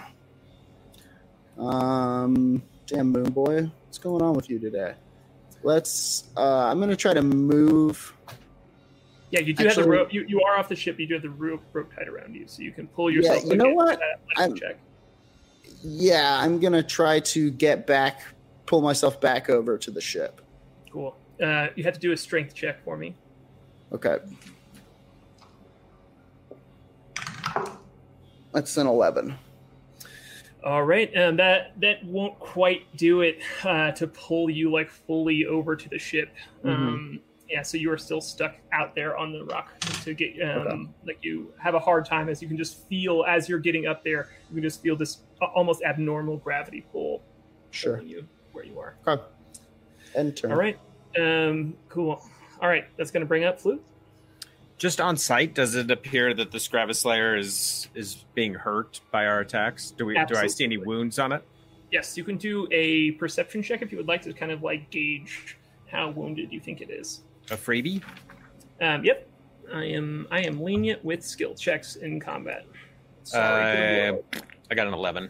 [1.60, 4.94] Um, damn Moon Boy, what's going on with you today?
[5.62, 6.24] Let's.
[6.36, 8.14] Uh, I'm gonna try to move.
[9.30, 10.12] Yeah, you do have the rope.
[10.12, 10.98] You, you are off the ship.
[10.98, 13.44] You do have the rope, rope tied around you, so you can pull yourself.
[13.44, 14.00] Yeah, you know what?
[14.36, 14.78] I'm- check.
[15.82, 18.22] Yeah, I'm gonna try to get back,
[18.66, 20.40] pull myself back over to the ship.
[20.90, 21.16] Cool.
[21.42, 23.14] Uh, you have to do a strength check for me.
[23.92, 24.18] Okay.
[28.52, 29.38] That's an 11.
[30.64, 35.46] All right, and that that won't quite do it uh, to pull you like fully
[35.46, 36.34] over to the ship.
[36.64, 40.58] Um, yeah, so you are still stuck out there on the rock to get um,
[40.58, 40.88] Okay.
[41.06, 44.04] like you have a hard time as you can just feel as you're getting up
[44.04, 44.28] there.
[44.50, 45.20] You can just feel this
[45.54, 47.22] almost abnormal gravity pull
[47.70, 48.00] Sure.
[48.02, 48.96] you where you are.
[49.06, 49.22] Okay.
[50.14, 50.52] End turn.
[50.52, 50.78] All right,
[51.18, 52.22] um, cool.
[52.60, 53.82] All right, that's going to bring up flute.
[54.80, 59.40] Just on sight, does it appear that this Gravislayer is is being hurt by our
[59.40, 59.90] attacks?
[59.90, 61.46] Do we do I see any wounds on it?
[61.92, 64.88] Yes, you can do a perception check if you would like to kind of like
[64.88, 65.58] gauge
[65.90, 67.20] how wounded you think it is.
[67.50, 68.02] A freebie?
[68.80, 69.28] Um, yep,
[69.70, 70.26] I am.
[70.30, 72.64] I am lenient with skill checks in combat.
[73.24, 74.08] Sorry.
[74.08, 74.16] Uh.
[74.70, 75.28] I got an eleven.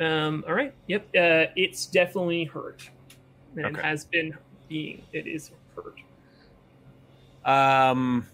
[0.00, 0.74] Um, all right.
[0.88, 1.02] Yep.
[1.16, 2.90] Uh, it's definitely hurt,
[3.54, 3.82] and Okay.
[3.82, 4.36] has been
[4.68, 5.04] being.
[5.12, 6.00] It is hurt.
[7.44, 8.26] Um,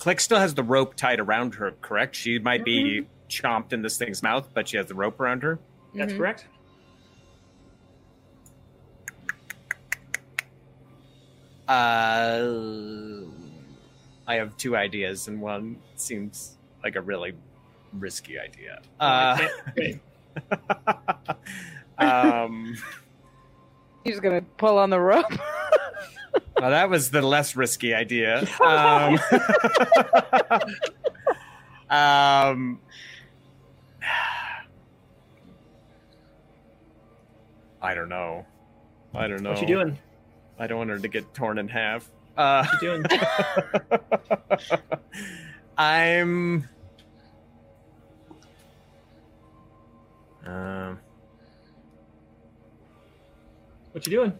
[0.00, 2.16] Klik still has the rope tied around her, correct?
[2.16, 3.06] She might be Mm-hmm.
[3.28, 5.58] chomped in this thing's mouth, but she has the rope around her.
[5.94, 6.16] That's Mhm.
[6.16, 6.46] correct.
[12.00, 12.50] Uh,
[14.26, 17.32] I have two ideas, and one seems like a really
[17.92, 18.80] risky idea.
[18.98, 19.38] Uh,
[21.98, 22.76] um,
[24.04, 25.26] He's gonna pull on the rope.
[26.58, 28.46] well, that was the less risky idea.
[28.64, 29.18] Um,
[31.90, 32.80] um,
[37.82, 38.46] I don't know.
[39.14, 39.50] I don't know.
[39.50, 39.98] What you doing?
[40.58, 42.08] I don't want her to get torn in half.
[42.36, 43.04] Uh, What you doing?
[45.78, 46.68] I'm.
[50.46, 50.98] Um.
[53.92, 54.32] What you doing?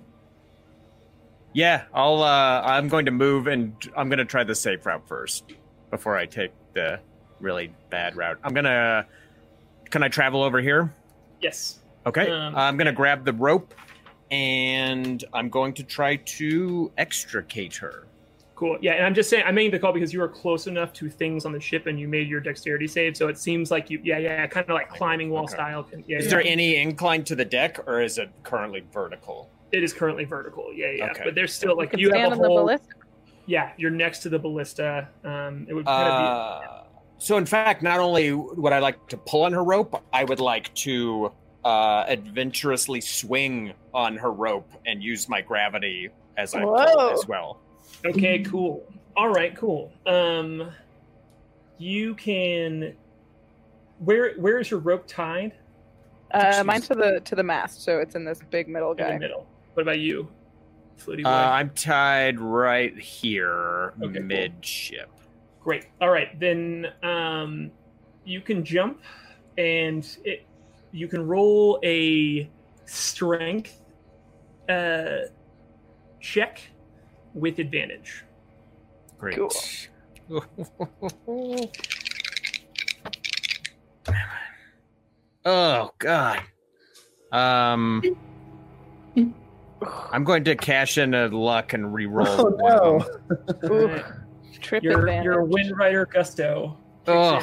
[1.53, 2.23] Yeah, I'll.
[2.23, 5.45] Uh, I'm going to move, and I'm going to try the safe route first
[5.91, 7.01] before I take the
[7.41, 8.39] really bad route.
[8.45, 9.07] I'm gonna.
[9.91, 10.95] Can I travel over here?
[11.41, 11.81] Yes.
[12.07, 12.31] Okay.
[12.31, 13.75] Um, I'm going to grab the rope,
[14.31, 18.07] and I'm going to try to extricate her.
[18.55, 18.79] Cool.
[18.81, 21.09] Yeah, and I'm just saying I made the call because you were close enough to
[21.09, 24.01] things on the ship and you made your dexterity save, so it seems like you
[24.05, 25.55] yeah, yeah, kind of like climbing wall Okay.
[25.55, 25.89] style.
[26.07, 26.31] Yeah, Is yeah.
[26.31, 29.49] there any incline to the deck, or is it currently vertical?
[29.73, 30.73] It is currently vertical.
[30.75, 31.11] Yeah, yeah.
[31.11, 31.23] Okay.
[31.25, 32.89] But there's still like Could you stand have a on the whole ballista.
[33.47, 35.09] Yeah, you're next to the ballista.
[35.25, 36.83] Um it would kind of Uh,
[37.19, 40.41] so, in fact, not only would I like to pull on her rope, I would
[40.41, 41.31] like to
[41.67, 47.61] uh, adventurously swing on her rope and use my gravity as I pull as well.
[48.07, 48.87] Okay, cool.
[49.17, 49.93] All right, cool.
[50.07, 50.71] Um
[51.79, 52.95] you can
[53.99, 55.53] where where is your rope tied?
[56.33, 59.03] Uh, mine's to the to the mast, so it's in this big middle In the
[59.03, 59.19] guy.
[59.19, 59.47] middle.
[59.81, 60.29] What about you?
[60.99, 61.31] Flutie boy.
[61.31, 64.23] Uh, I'm tied right here, Okay, cool.
[64.23, 65.09] midship.
[65.59, 65.87] Great.
[66.03, 67.71] All right, then um,
[68.27, 69.01] you can jump,
[69.57, 70.47] and it
[70.93, 72.51] you can roll a
[72.85, 73.81] strength
[74.69, 75.21] uh,
[76.21, 76.61] check
[77.33, 78.27] with advantage.
[79.17, 79.39] Great.
[79.39, 79.51] Cool.
[85.47, 86.43] oh God.
[87.33, 88.03] Um,
[90.13, 92.27] I'm going to cash in a luck and re-roll.
[92.29, 93.55] Oh, one of no.
[93.61, 93.73] them.
[93.73, 94.05] Ooh, Alright.
[94.61, 95.25] trip Your advantage.
[95.25, 96.77] your Wind Rider Gusto.
[97.07, 97.43] kicks Ugh.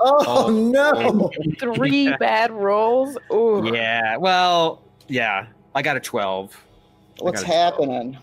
[0.00, 0.50] Oh, Oh.
[0.50, 1.30] no.
[1.74, 2.16] Three Yeah.
[2.16, 3.16] bad rolls.
[3.32, 3.70] Ooh.
[3.72, 4.16] Yeah.
[4.16, 5.46] Well, yeah.
[5.74, 6.56] I got a twelve.
[7.20, 8.18] What's I gotta- happening?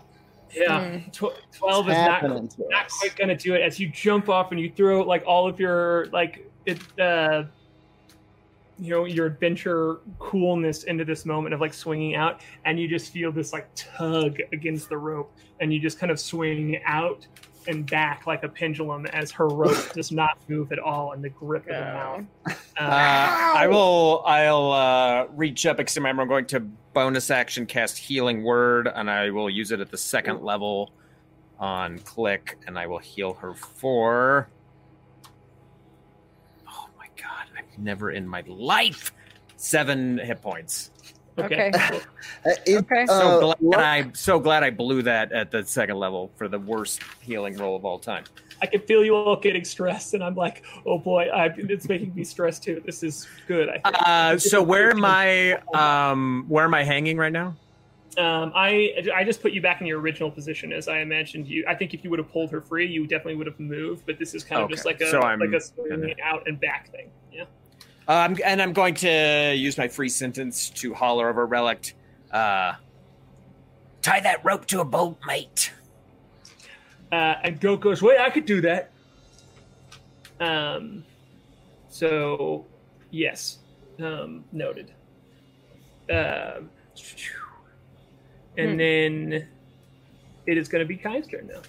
[0.54, 2.28] Yeah, tw- twelve What's is not to
[2.68, 5.58] not quite gonna do it as you jump off and you throw like all of
[5.58, 7.44] your like it uh
[8.82, 13.12] you know your adventure coolness into this moment of like swinging out and you just
[13.12, 17.26] feel this like tug against the rope and you just kind of swing out
[17.68, 21.28] and back like a pendulum as her rope does not move at all in the
[21.28, 22.24] grip of the mouth.
[22.74, 24.22] Uh, Uh, I will.
[24.24, 29.10] I'll uh, reach up because remember I'm going to bonus action cast Healing Word, and
[29.10, 30.90] I will use it at the second level
[31.60, 34.48] on Klik, and I will heal her for.
[37.82, 39.12] Never in my life
[39.56, 40.90] seven hit points.
[41.38, 41.68] okay.
[41.68, 41.88] Okay.
[41.90, 42.00] cool.
[42.46, 43.06] Uh, it- Okay.
[43.06, 46.48] So uh, glad luck- I so glad I blew that at the second level for
[46.48, 48.24] the worst healing roll of all time.
[48.60, 52.14] I can feel you all getting stressed, and I'm like, oh boy, I, it's making
[52.14, 52.80] me stressed too.
[52.86, 53.68] This is good.
[53.68, 53.96] I think.
[54.06, 55.54] Uh, so where am I?
[55.74, 57.56] Um, where am I hanging right now?
[58.18, 61.64] Um, I I just put you back in your original position as I imagined you.
[61.68, 64.04] I think if you would have pulled her free, you definitely would have moved.
[64.06, 66.60] But this is kind of just like a so like a swing gonna- out and
[66.60, 67.10] back thing.
[67.32, 67.44] Yeah.
[68.08, 71.94] Um, and I'm going to use my free sentence to holler over Relict.
[72.30, 72.74] Uh,
[74.02, 75.72] tie that rope to a bolt, mate.
[77.12, 78.90] Uh, and Goat goes, wait, I could do that.
[80.40, 81.04] Um,
[81.88, 82.66] so
[83.10, 83.58] yes,
[84.00, 84.92] um, noted.
[86.10, 86.70] Um,
[88.56, 88.76] and Hmm.
[88.76, 89.48] then
[90.46, 91.62] it is going to be Kai's turn now.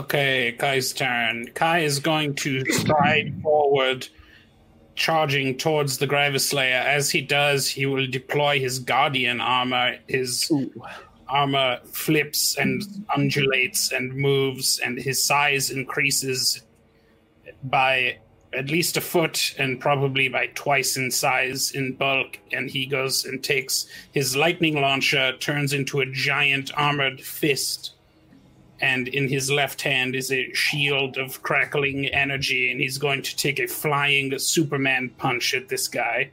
[0.00, 1.48] Okay, Kai's turn.
[1.54, 4.08] Kai is going to stride forward,
[5.00, 6.84] charging towards the Gravislayer.
[6.84, 9.96] As he does, he will deploy his Guardian armor.
[10.08, 10.52] His
[11.26, 12.82] armor flips and
[13.16, 16.62] undulates and moves, and his size increases
[17.64, 18.18] by
[18.52, 22.38] at least a foot and probably by twice in size in bulk.
[22.52, 27.94] And he goes and takes his lightning launcher, turns into a giant armored fist
[28.80, 33.36] and in his left hand is a shield of crackling energy, and he's going to
[33.36, 36.30] take a flying Superman punch at this guy.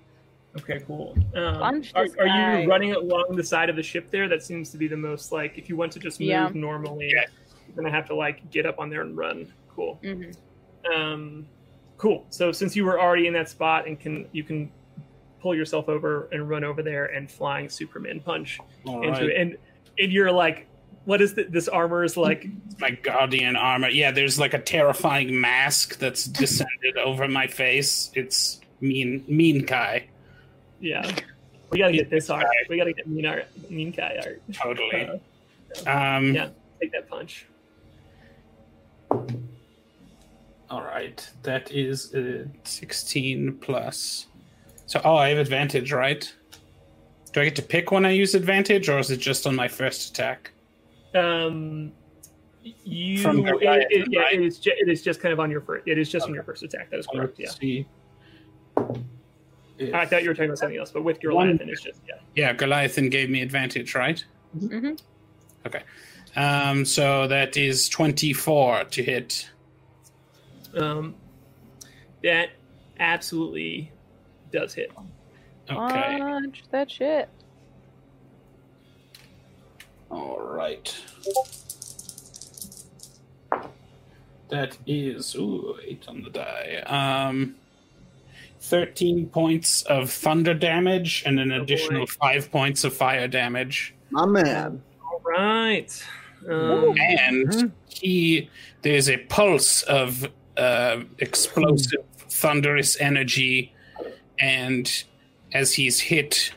[0.58, 1.16] Okay, cool.
[1.36, 2.28] Um, Punch are, are
[2.62, 4.28] you running along the side of the ship there?
[4.28, 6.50] That seems to be the most like if you want to just move Yeah.
[6.54, 7.26] normally, Yeah.
[7.68, 9.54] you're gonna have to like get up on there and run.
[9.70, 10.00] Cool.
[10.04, 10.36] Mhm.
[10.92, 11.46] Um,
[11.98, 12.26] cool.
[12.30, 14.72] So since you were already in that spot and can you can
[15.42, 19.30] pull yourself over and run over there and flying Superman punch All into right.
[19.30, 19.58] it, and
[20.00, 20.66] and you're like,
[21.08, 22.48] what is the, this armor is like?
[22.80, 23.88] My guardian armor.
[23.88, 28.12] Yeah, there's like a terrifying mask that's descended over my face.
[28.14, 30.10] It's mean, mean Kai.
[30.82, 31.10] Yeah,
[31.70, 32.46] we gotta get this art.
[32.68, 34.42] We gotta get mean art, mean Kai art.
[34.52, 35.08] Totally.
[35.08, 36.50] Uh, Um, yeah,
[36.82, 37.46] take that punch.
[40.70, 44.28] All right, that is uh, 16 plus.
[44.88, 46.30] So, oh, I have advantage, right?
[47.32, 49.70] Do I get to pick when I use advantage, or is it just on my
[49.70, 50.52] first attack?
[51.16, 51.92] Um,
[52.84, 54.34] you, From it, Goliath, it- yeah, right?
[54.34, 54.60] it is.
[54.60, 55.88] Ju- it is just kind of on your first.
[55.88, 56.90] It is just on your first attack.
[56.90, 57.40] That is correct.
[57.40, 57.46] Yeah.
[57.48, 57.86] Let's see.
[59.78, 62.02] If- I thought you were talking about something else, but with your One- it's just
[62.08, 62.16] yeah.
[62.36, 64.24] Yeah, Goliathan gave me advantage, right?
[64.58, 65.00] Mhm.
[65.66, 65.82] Okay.
[66.36, 69.50] Um, so that is 24 to hit.
[70.76, 71.16] Um,
[72.24, 72.50] that
[73.00, 73.92] absolutely
[74.52, 74.92] does hit.
[75.70, 76.18] Okay.
[76.20, 77.30] Punch that shit.
[80.10, 80.96] All right.
[84.50, 86.82] That is ooh, eight on the die.
[86.86, 87.56] Um,
[88.62, 92.12] thirteen points of thunder damage and an Oh, additional boy.
[92.22, 93.94] five points of fire damage.
[94.10, 94.82] My man.
[95.04, 96.04] All right.
[96.50, 98.50] Um, And he
[98.84, 103.74] there's a pulse of uh, explosive thunderous energy,
[104.40, 105.04] and
[105.54, 106.54] as he's hit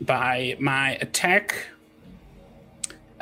[0.00, 1.66] by my attack.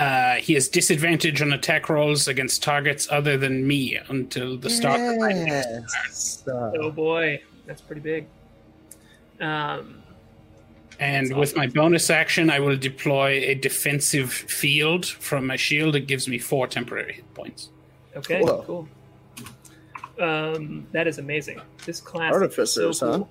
[0.01, 5.01] Uh, he has disadvantage on attack rolls against targets other than me until the start
[5.01, 6.75] of my next turn.
[6.81, 8.27] Oh boy, that's pretty big.
[9.41, 10.03] Um,
[10.99, 15.97] And That's with my bonus action, I will deploy a defensive field from my shield.
[15.97, 17.71] It gives me four temporary hit points.
[18.17, 18.63] okay, Whoa.
[18.67, 18.89] cool.
[20.19, 21.61] Um, that is amazing.
[21.87, 23.29] This class Artificers, is so cool.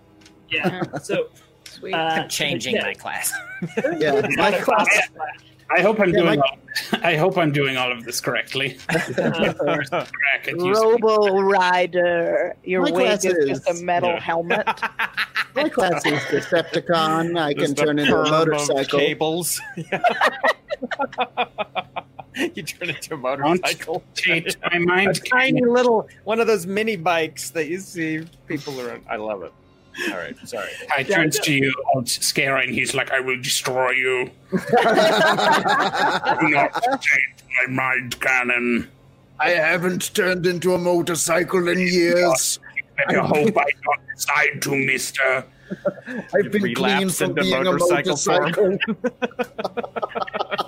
[0.50, 0.82] Yeah.
[1.04, 1.30] So
[1.66, 1.94] Sweet.
[1.94, 3.32] uh, Changing yeah, my class.
[4.00, 5.10] yeah, my not class.
[5.70, 5.80] Class.
[5.80, 6.40] I hope I'm Yeah, doing.
[6.40, 6.58] my- all,
[7.04, 8.78] I hope I'm doing all of this correctly.
[8.90, 9.58] Crack
[10.48, 12.56] at using- Robo Rider.
[12.64, 14.20] Your My wig is just a metal Yeah.
[14.20, 14.68] helmet.
[15.56, 17.40] My class is Decepticon.
[17.40, 19.00] I can Just the turn into a motorcycle.
[19.00, 19.60] Cables.
[22.56, 24.04] you turn into a motorcycle.
[24.16, 29.04] Tate, my a tiny little one of those mini bikes that you see people around.
[29.10, 29.52] I love it.
[30.12, 30.70] All right, sorry.
[30.96, 32.74] I turns to you, all scaring.
[32.74, 34.32] He's like, "I will destroy you.
[34.52, 34.58] Do
[36.50, 38.90] not change my mind cannon.
[39.40, 42.60] I haven't turned into a motorcycle in years.
[42.98, 45.46] Better hope I don't decide to, Mister."
[46.34, 48.52] I've been clean from into being a motorcycle form.
[48.58, 48.78] motorcycle.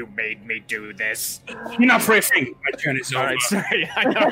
[0.00, 1.40] You you made me do this.
[1.78, 2.54] Enough riffing.
[2.64, 3.32] My turn is All over.
[3.32, 3.90] right, sorry.
[3.96, 4.30] I know.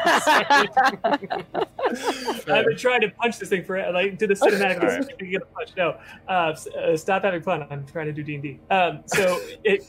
[2.54, 4.80] I've been trying to punch this thing for like do the cinematic.
[4.80, 5.04] All right.
[5.04, 5.72] so you get a punch.
[5.76, 7.66] No, uh, uh, stop having fun.
[7.68, 8.60] I'm trying to do D and D.
[8.70, 9.84] Um, so it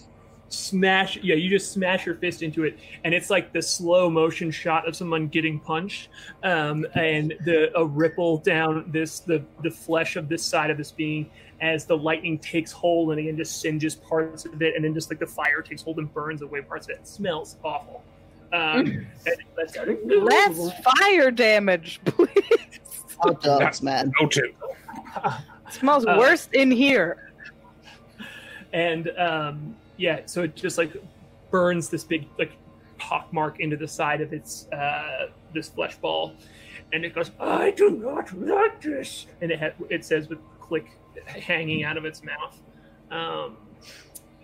[0.50, 1.18] smash.
[1.24, 4.86] Yeah, you just smash your fist into it, and it's like the slow motion shot
[4.86, 6.10] of someone getting punched,
[6.44, 10.92] um, and the a ripple down this the the flesh of this side of this
[10.92, 11.30] being
[11.62, 15.10] as the lightning takes hold and again just singes parts of it, and then just
[15.10, 17.00] like the fire takes hold and burns away parts of it.
[17.00, 18.04] It smells awful.
[18.52, 19.76] Um, and that's
[20.06, 22.80] Less fire damage, please.
[23.20, 24.12] Hot dogs, man.
[24.20, 24.56] Noted.
[25.70, 27.32] smells Uh, worse in here.
[28.74, 30.96] and um, yeah, so it just like
[31.52, 32.52] burns this big like
[32.98, 36.34] pock mark into the side of its uh, this flesh ball,
[36.94, 40.92] and it goes, "I do not like this," and it ha- it says with click
[41.28, 42.60] hanging out of its mouth.
[43.12, 43.58] Um,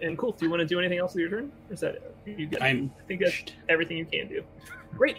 [0.01, 0.31] and cool.
[0.31, 1.51] Do you want to do anything else with your turn?
[1.69, 2.61] Or is that you good?
[2.61, 4.43] I'm I think that's everything you can do.
[4.97, 5.17] Great.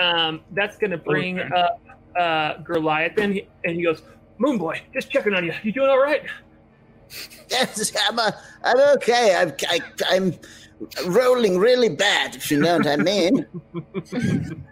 [0.00, 1.80] Um, that's going to bring up
[2.16, 4.02] uh, Goliath, and he, and he goes,
[4.38, 5.52] "Moon Boy, just checking on you.
[5.62, 6.22] You doing all right?"
[7.50, 8.30] Yes, I'm, uh,
[8.64, 9.36] I'm okay.
[9.36, 10.34] I'm, I, I'm
[11.06, 13.46] rolling really bad, if you know what I mean.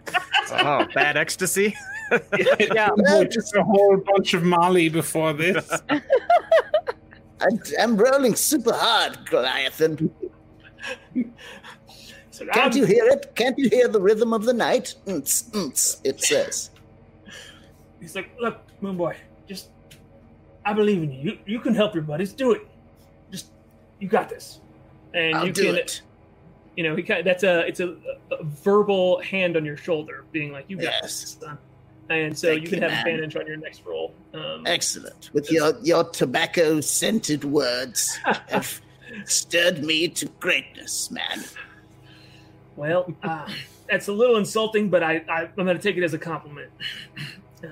[0.51, 1.75] oh, bad ecstasy.
[2.37, 2.89] Yeah.
[2.97, 5.69] No, just a whole bunch of Molly before this.
[5.89, 7.47] I,
[7.79, 10.11] I'm rolling super hard, Goliathan.
[12.31, 13.33] So Can't I'm- you hear it?
[13.35, 14.95] Can't you hear the rhythm of the night?
[15.05, 16.69] Nts, nts, it says.
[17.99, 19.15] He's like, look, Moon Boy,
[19.47, 19.69] just
[20.65, 21.19] I believe in you.
[21.31, 22.33] You, you can help your buddies.
[22.33, 22.67] Do it.
[23.31, 23.51] Just
[23.99, 24.59] you got this.
[25.13, 26.01] And I'll you do can, it.
[26.77, 27.95] you know, he kind of, that's a it's a,
[28.31, 31.01] a verbal hand on your shoulder, being like, you got Yes.
[31.21, 31.57] this, son.
[32.19, 32.99] And so Thank you can have man.
[32.99, 34.13] advantage on your next roll.
[34.33, 35.29] Um, Excellent.
[35.33, 38.17] With your, your tobacco scented words
[38.47, 38.81] have
[39.25, 41.43] stirred me to greatness, man.
[42.75, 43.47] Well, uh,
[43.89, 46.71] that's a little insulting, but I, I I'm going to take it as a compliment.
[47.63, 47.67] Uh,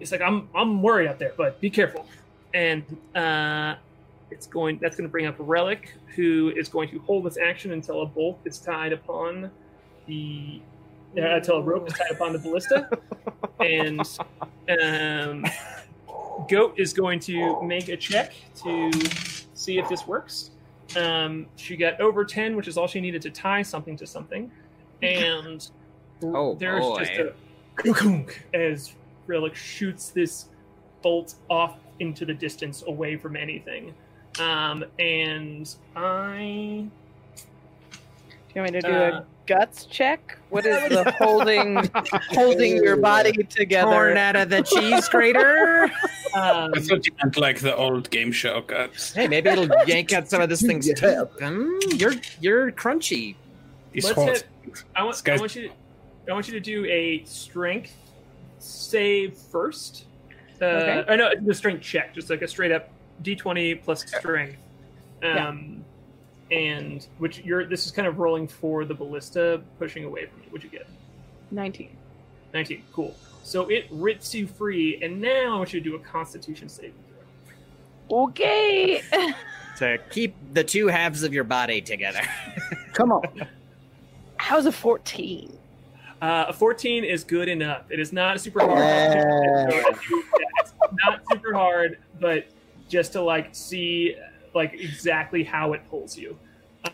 [0.00, 2.06] it's like I'm I'm worried out there, but be careful.
[2.52, 3.76] And uh,
[4.30, 7.72] it's going that's going to bring up Relic, who is going to hold this action
[7.72, 9.50] until a bolt is tied upon
[10.06, 10.60] the
[11.16, 12.88] until a rope is tied upon the ballista,
[13.60, 14.00] and
[14.82, 15.44] um,
[16.48, 18.32] Goat is going to make a check
[18.64, 18.90] to
[19.54, 20.50] see if this works.
[20.96, 24.50] Um, she got over 10, which is all she needed to tie something to something.
[25.02, 25.68] And
[26.22, 26.98] Oh, there's boy.
[27.04, 27.34] just a
[27.92, 28.92] kunk as
[29.26, 30.46] Relic shoots this
[31.02, 33.94] bolt off into the distance away from anything.
[34.38, 36.86] Um, and I.
[37.36, 40.38] Do you want me to do Uh, a guts check?
[40.50, 41.88] What is the holding
[42.30, 44.16] holding your body Torn together?
[44.16, 45.90] out of the cheese grater.
[46.34, 49.12] Um, I thought you meant like the old game show guts.
[49.14, 50.94] hey, maybe it'll yank out some of this thing's Yeah.
[50.94, 51.38] teeth.
[51.38, 53.36] Mm, you're you're crunchy.
[53.92, 54.44] These Let's horse-
[54.96, 55.74] I want, I want you to,
[56.28, 57.94] I want you to do a strength
[58.58, 60.06] save first.
[60.60, 61.04] Uh, Okay.
[61.06, 62.88] I know the strength check, just like a straight up
[63.22, 64.56] d20 plus strength.
[65.22, 65.54] Yeah.
[66.50, 70.50] And which you're this is kind of rolling for the ballista pushing away from you.
[70.50, 70.86] What'd you get?
[71.50, 71.96] 19.
[72.52, 72.82] 19.
[72.92, 73.14] Cool.
[73.42, 76.94] So it rips you free, and now I want you to do a Constitution saving
[78.08, 78.24] throw.
[78.24, 79.02] Okay.
[79.78, 82.20] To keep the two halves of your body together.
[82.92, 83.24] Come on.
[84.36, 85.58] How's a 14?
[86.22, 87.90] Uh, a 14 is good enough.
[87.90, 88.78] It is not super hard.
[88.78, 89.66] Yeah.
[90.60, 90.72] it's
[91.04, 92.46] not super hard, but
[92.88, 94.16] just to like see
[94.54, 96.38] like exactly how it pulls you.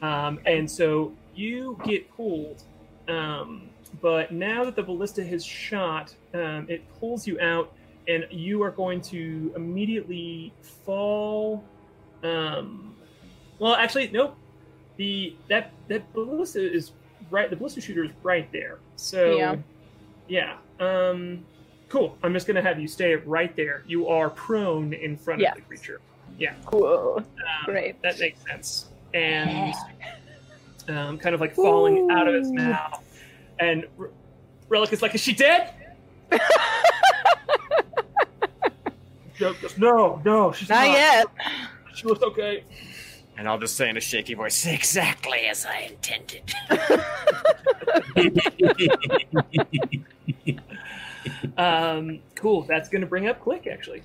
[0.02, 2.62] Um, and so you get pulled.
[3.08, 3.68] Um,
[4.00, 7.72] but now that the ballista has shot, um, it pulls you out,
[8.08, 10.52] and you are going to immediately
[10.86, 11.64] fall.
[12.22, 12.94] Um,
[13.58, 14.36] well, actually, nope.
[14.96, 16.92] The that that ballista is
[17.30, 17.50] right.
[17.50, 18.78] The ballista shooter is right there.
[18.96, 19.56] So Yeah.
[20.28, 20.56] yeah.
[20.78, 21.44] Um,
[21.88, 22.16] cool.
[22.22, 23.82] I'm just gonna have you stay right there.
[23.86, 25.50] You are prone in front Yeah.
[25.50, 26.00] of the creature.
[26.70, 27.16] Whoa.
[27.18, 27.24] Um,
[27.64, 28.00] Great.
[28.02, 28.86] That makes sense.
[29.12, 29.74] And
[30.88, 33.02] um, kind of like falling out of his mouth.
[33.58, 34.10] And R-
[34.68, 35.74] Relic is like, "Is she dead?"
[39.36, 40.86] Joke goes, "No, no, she's not.
[40.86, 41.26] Not yet.
[41.94, 42.64] She looks okay."
[43.36, 46.42] And I'll just say in a shaky voice, exactly as I intended.
[51.56, 52.62] Um, cool.
[52.62, 54.02] That's gonna bring up Klik actually.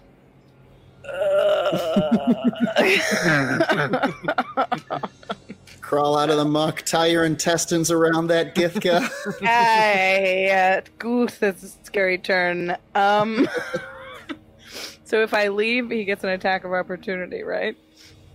[5.81, 9.07] Crawl out of the muck, tie your intestines around that gythka.
[9.45, 12.75] Hey, uh, Goose, that's a scary turn.
[12.95, 13.47] Um,
[15.03, 17.77] so if I leave, he gets an attack of opportunity, right?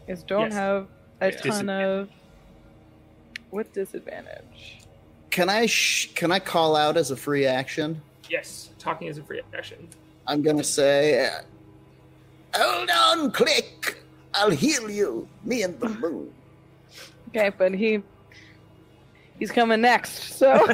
[0.07, 0.55] Because don't Yes.
[0.55, 0.87] have
[1.21, 1.37] a Yeah.
[1.39, 2.09] ton of.
[3.53, 4.79] with disadvantage.
[5.31, 8.01] Can I sh- can I call out as a free action?
[8.29, 9.89] Yes, talking is a free action.
[10.29, 11.41] I'm gonna say, uh,
[12.55, 13.97] "Hold on, Klik.
[14.35, 15.29] I'll heal you.
[15.45, 16.33] Me and the moon."
[17.29, 18.03] Okay, but he
[19.39, 20.35] he's coming next.
[20.35, 20.53] So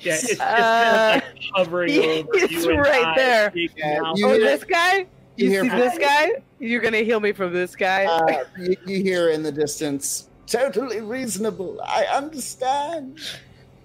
[0.00, 1.90] Yeah, it's, it's Uh, kind of like hovering
[2.34, 3.52] he's over you right I, there.
[3.54, 4.98] Yeah, you- oh, hear- this guy.
[4.98, 5.06] you
[5.36, 6.32] You, hear- see this guy?
[6.58, 8.04] You're gonna heal me from this guy.
[8.06, 11.80] Uh, you, you hear in the distance, "Totally reasonable.
[11.84, 13.20] I understand."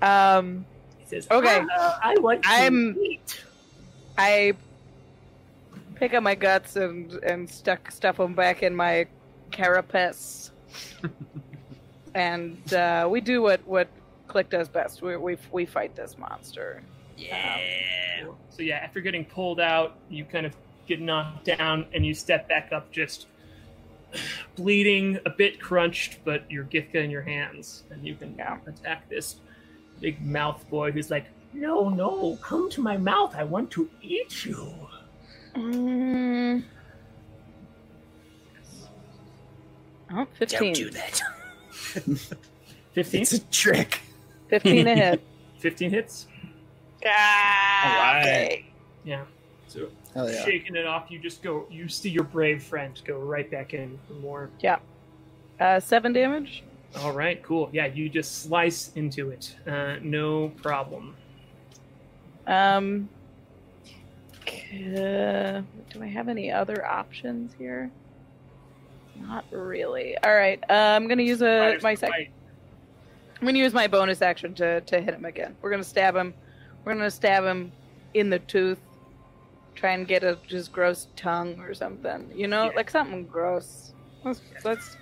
[0.01, 0.65] um,
[0.99, 1.61] He says, Okay.
[1.77, 2.43] "Ah, I want.
[2.43, 3.43] to I'm- eat."
[4.17, 4.53] I
[6.01, 9.05] pick up my guts and and stuck stuff them back in my
[9.51, 10.49] carapace,
[12.15, 13.87] and uh, we do what what
[14.27, 15.01] Klik does best.
[15.03, 16.81] We we we fight this monster.
[17.15, 17.59] Yeah.
[18.49, 20.53] So yeah, after getting pulled out, you kind of
[20.87, 23.27] get knocked down and you step back up just
[24.55, 28.57] bleeding, a bit crunched, but your gythka in your hands, and you can Yeah.
[28.65, 29.35] attack this
[29.99, 33.35] big mouth boy who's like, "No, no, come to my mouth.
[33.35, 34.73] I want to eat you."
[35.55, 36.63] Mm.
[40.13, 40.59] Oh, 15.
[40.59, 41.21] Don't do that.
[42.93, 43.21] Fifteen.
[43.21, 44.01] It's a trick.
[44.49, 45.21] 15 a hit.
[45.59, 46.27] Fifteen hits.
[47.05, 48.25] Ah, Alright.
[48.25, 48.65] okay.
[49.05, 49.23] Yeah.
[49.67, 50.43] So Hell yeah.
[50.43, 51.65] shaking it off, you just go.
[51.71, 54.49] You see your brave friend go right back in for more.
[54.59, 54.79] Yeah.
[55.59, 56.63] Uh, 7 damage.
[56.97, 57.69] All right, cool.
[57.71, 59.55] Yeah, you just slice into it.
[59.65, 61.15] Uh, no problem.
[62.47, 63.07] Um,
[64.47, 65.61] uh,
[65.91, 67.91] do I have any other options here?
[69.19, 70.17] Not really.
[70.19, 70.61] All right.
[70.69, 72.31] Uh, I'm gonna use a my can sec-
[73.39, 75.55] I'm gonna use my bonus action to to hit him again.
[75.61, 76.33] We're gonna stab him.
[76.83, 77.71] We're gonna stab him
[78.13, 78.79] in the tooth.
[79.75, 82.31] Try and get a just gross tongue or something.
[82.35, 82.75] You know, Yeah.
[82.75, 83.93] like something gross.
[84.23, 84.97] Let's, let's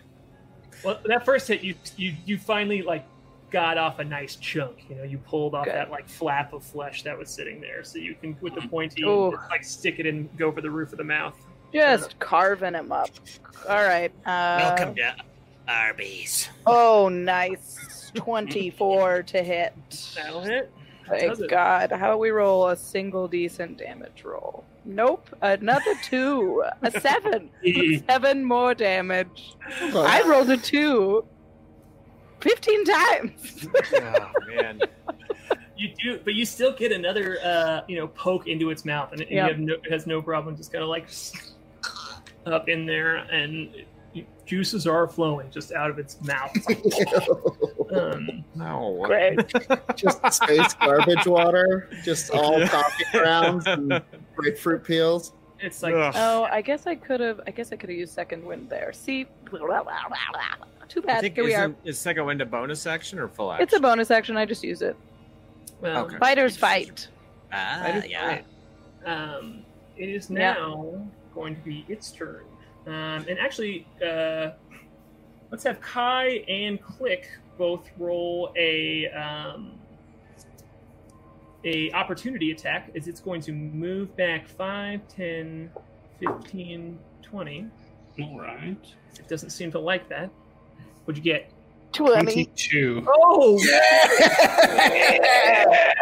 [0.84, 3.06] Well, that first hit, you you you finally like
[3.52, 4.86] got off a nice chunk.
[4.90, 5.76] You know, you pulled off Good.
[5.76, 9.04] that like flap of flesh that was sitting there, so you can with the pointy
[9.04, 9.32] Ooh.
[9.32, 11.36] just, like stick it and go for the roof of the mouth.
[11.74, 13.10] just carving him up.
[13.68, 14.12] All right.
[14.26, 15.16] Uh, Welcome to
[15.68, 16.50] Arby's.
[16.66, 18.12] Oh, nice.
[18.16, 20.14] 24 to hit.
[20.16, 20.72] That'll hit.
[21.08, 21.50] Thank.
[21.50, 21.92] God.
[21.92, 24.64] How about we roll a single decent damage roll?
[24.86, 25.28] Nope.
[25.42, 26.64] Another two.
[26.82, 27.50] A seven.
[28.08, 29.56] seven more damage.
[29.82, 31.26] I rolled a two.
[32.42, 33.68] 15 times.
[33.96, 34.82] oh man.
[35.78, 39.22] You do, but you still get another, uh, you know, poke into its mouth, and
[39.22, 39.46] it, Yeah.
[39.46, 41.08] you have no, it has no problem just kind of like
[42.46, 43.70] up in there, and
[44.46, 46.52] juices are flowing just out of its mouth.
[47.96, 49.04] um, No.
[49.06, 49.40] Great.
[49.96, 54.02] just space garbage water, just all coffee grounds and
[54.36, 55.32] grapefruit peels.
[55.62, 56.14] it's like Ugh.
[56.18, 57.40] Oh, I guess I could have.
[57.48, 58.92] I guess I could have used second wind there.
[58.92, 59.28] See,
[60.90, 61.22] too I bad.
[61.22, 61.66] think Here we are.
[61.66, 63.64] isn't- is second wind a bonus action or full action?
[63.64, 64.36] It's a bonus action.
[64.36, 64.96] I just use it.
[65.82, 66.18] well, Okay.
[66.18, 67.08] Fighters fight.
[67.54, 68.42] Ah, That is yeah.
[69.06, 69.14] fine.
[69.36, 69.66] Um,
[69.98, 70.54] it is Yeah.
[70.54, 72.44] now going to be its turn.
[72.86, 74.52] Um, and actually, uh,
[75.52, 79.80] let's have Kai and Klik both roll a um,
[81.66, 85.70] a opportunity attack as it's going to move back 5, 10,
[86.20, 87.68] 15, 20.
[88.22, 88.78] All right.
[89.20, 90.30] It doesn't seem to like that.
[91.06, 91.52] What'd you get?
[91.94, 92.24] 20.
[92.46, 93.06] 22.
[93.08, 93.60] Oh,
[94.96, 95.94] Yeah.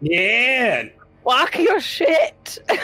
[0.00, 0.84] yeah.
[1.24, 2.58] Walk your shit.
[2.70, 2.76] all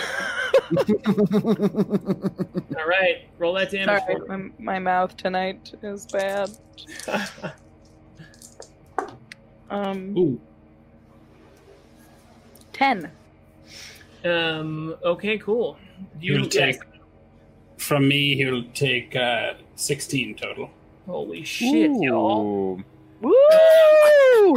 [2.87, 3.29] right.
[3.39, 4.03] Roll that damage.
[4.03, 6.51] Sorry, my, my mouth tonight is bad.
[9.71, 10.41] Um, Ooh.
[12.73, 13.09] 10.
[14.25, 14.97] um.
[15.05, 15.39] Okay.
[15.39, 15.77] Cool.
[16.21, 16.81] You'll take
[17.79, 18.35] from me.
[18.35, 20.71] He'll take uh, 16 total.
[21.11, 22.81] Holy shit, y'all.
[23.21, 23.33] Woo!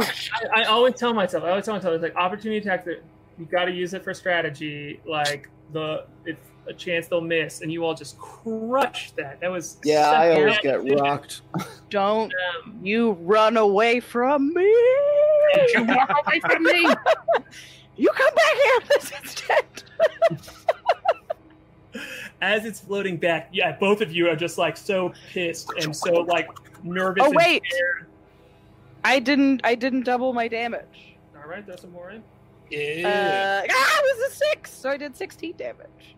[0.54, 3.02] I always tell myself, I always tell myself, it's like opportunity attack that
[3.38, 5.00] you got to use it for strategy.
[5.06, 9.40] Like the it's a chance they'll miss, and you all just crushed that.
[9.40, 10.98] That was Yeah, I always get decision.
[10.98, 11.42] rocked.
[11.90, 12.32] Don't
[12.64, 14.74] Um, you run away from me!
[15.74, 16.88] You walk away from me.
[17.96, 19.84] You come back here this instant!
[22.40, 26.12] As it's floating back, yeah, both of you are just like so pissed and so
[26.22, 26.48] like
[26.82, 27.22] nervous.
[27.26, 27.62] Oh, wait.
[27.68, 28.06] scared.
[29.04, 29.60] I didn't.
[29.64, 31.16] I didn't double my damage.
[31.36, 32.22] All right, that's some more in.
[32.70, 33.62] Yeah.
[33.66, 36.16] Uh, ah, it was a six, so I did sixteen damage.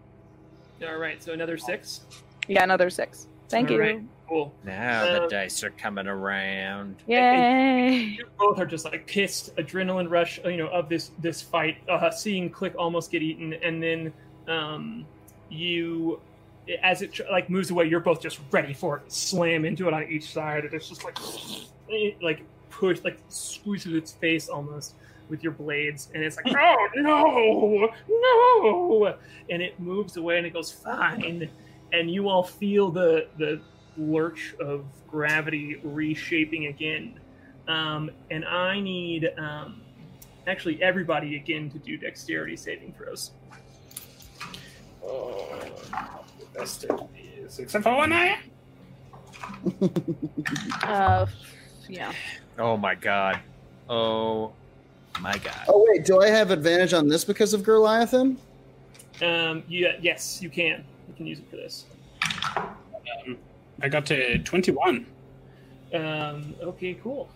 [0.87, 2.03] All right, so another six.
[2.49, 3.27] Yeah, another six.
[3.49, 3.81] Thank All you.
[3.83, 4.03] right.
[4.29, 4.53] Cool.
[4.65, 6.97] Now Uh, the dice are coming around.
[7.07, 8.17] Yay!
[8.19, 12.11] You both are just like pissed, adrenaline rush, you know, of this this fight, uh,
[12.11, 14.13] seeing Klik almost get eaten, and then
[14.49, 15.07] um,
[15.49, 16.21] you
[16.83, 19.13] as it like moves away, you're both just ready for it.
[19.13, 21.19] Slam into it on each side, and it's just like
[22.23, 24.95] like push like squeezes its face almost
[25.29, 29.15] with your blades, and it's like oh no no,
[29.51, 31.49] and it moves away and it goes fine,
[31.93, 33.61] and you all feel the the
[33.97, 37.19] lurch of gravity reshaping again,
[37.69, 39.81] um, and I need um,
[40.47, 43.33] actually everybody again to do dexterity saving throws.
[45.07, 46.25] Oh,
[46.55, 46.91] best it
[47.39, 47.59] is.
[47.59, 48.39] Except for one eye.
[50.83, 51.27] Uh,
[51.89, 52.13] yeah.
[52.59, 53.41] Oh my god.
[53.89, 54.53] Oh
[55.21, 55.65] my god.
[55.69, 58.37] Oh wait, do I have advantage on this because of Goliathan?
[59.23, 60.85] Um, yeah, yes, you can.
[61.09, 61.87] You can use it for this.
[62.57, 63.37] Um,
[63.83, 65.07] I got to 21.
[65.95, 67.29] Um, okay, cool.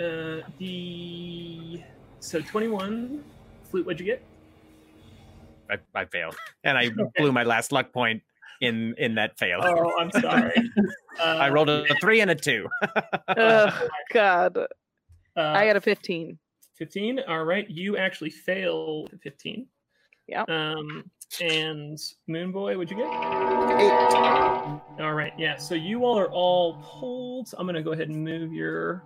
[0.00, 1.80] Uh, the
[2.20, 3.24] so twenty-one.
[3.70, 4.22] Flute, what'd you get?
[5.70, 8.22] I, I failed, and I blew my last luck point
[8.60, 9.60] in in that fail.
[9.62, 10.54] Oh, I'm sorry.
[11.20, 12.68] Uh, I rolled a, a three and a two.
[13.36, 14.66] Oh God, Uh,
[15.40, 16.38] I got a fifteen.
[16.78, 19.66] 15 all right you actually fail 15
[20.26, 20.42] Yeah.
[20.48, 21.04] um
[21.40, 23.92] and moon boy what'd you get Eight.
[25.00, 28.52] all right yeah so you all are all pulled i'm gonna go ahead and move
[28.52, 29.04] your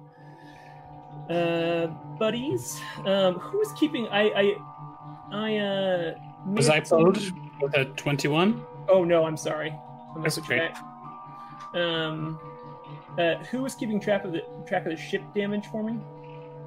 [1.28, 1.88] uh
[2.18, 4.56] buddies um who's keeping i i
[5.32, 6.14] i uh
[6.46, 7.18] Was I pulled
[7.60, 8.64] with a 21?
[8.88, 9.74] oh no i'm sorry
[10.14, 10.72] I'm That's gonna okay.
[10.72, 11.76] check.
[11.80, 12.38] um
[13.18, 15.98] uh who was keeping track of the track of the ship damage for me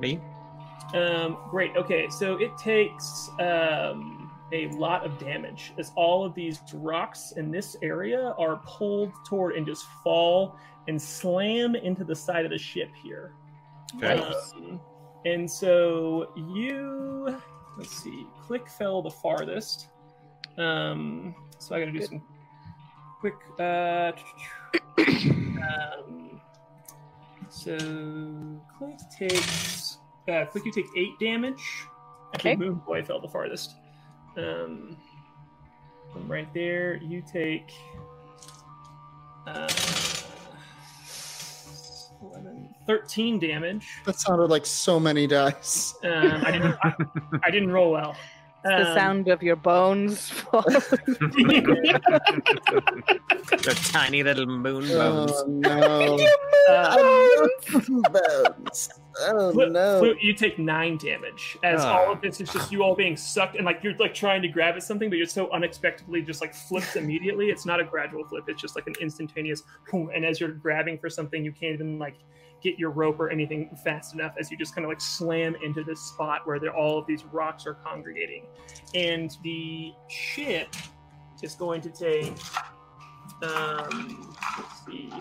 [0.02, 0.20] Me?
[0.94, 1.76] Um, great.
[1.78, 7.52] Okay, so it takes um, a lot of damage as all of these rocks in
[7.52, 10.58] this area are pulled toward and just fall
[10.88, 13.34] and slam into the side of the ship here.
[13.98, 14.20] Okay.
[14.20, 14.80] Um,
[15.26, 17.40] and so you,
[17.80, 19.88] let's see, Klik fell the farthest.
[20.58, 22.10] Um, so I got to do Good.
[22.10, 22.22] some
[23.20, 23.36] quick.
[23.60, 24.12] Uh,
[25.64, 26.42] um,
[27.50, 27.78] so
[28.78, 29.98] Klik takes.
[30.28, 31.64] Uh, Klik, you take eight damage.
[32.34, 32.60] Actually, Okay.
[32.60, 33.76] Moon Boy fell the farthest.
[34.38, 34.96] Um,
[36.28, 37.72] right there, you take.
[39.48, 39.99] Uh, 11,
[42.94, 43.88] 13 damage.
[44.06, 45.94] That sounded like so many dice.
[46.04, 46.76] Um, I didn't.
[46.82, 46.94] I,
[47.44, 48.16] I didn't roll well.
[48.64, 50.28] the Um, sound of your bones.
[50.30, 50.82] falling.
[53.50, 55.32] The tiny little moon bones.
[55.42, 56.28] Oh no.
[56.70, 57.48] uh,
[58.12, 58.90] Bones.
[59.22, 60.00] Oh Flute, no.
[60.00, 61.98] Flute, you take nine damage as Ah.
[61.98, 64.48] all of this is just you all being sucked and like you're like trying to
[64.48, 67.50] grab at something, but you're so unexpectedly just like flipped immediately.
[67.50, 69.64] It's not a gradual flip; it's just like an instantaneous.
[69.92, 72.16] boom, And as you're grabbing for something, you can't even like
[72.62, 75.84] get your rope or anything fast enough as you just kind of like slam into
[75.84, 78.46] this spot where there all of these rocks are congregating,
[78.94, 80.76] and the ship
[81.42, 82.34] is going to take.
[83.44, 85.12] Um, let's see.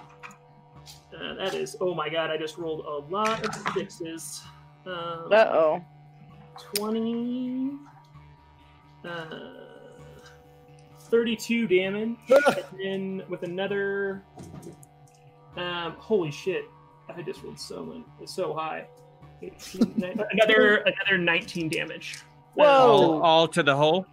[1.17, 4.43] Uh, that is, oh my god, I just rolled a lot of sixes.
[4.87, 5.85] Um, Uh oh.
[6.75, 7.73] 20.
[9.05, 9.29] Uh,
[11.01, 12.17] 32 damage.
[12.29, 14.25] and then with another.
[15.57, 16.65] Um, holy shit.
[17.17, 18.87] I just rolled so, much, so high.
[19.43, 22.19] 18, nine- another another 19 damage.
[22.55, 22.65] Whoa.
[22.67, 24.05] All, all to the hole.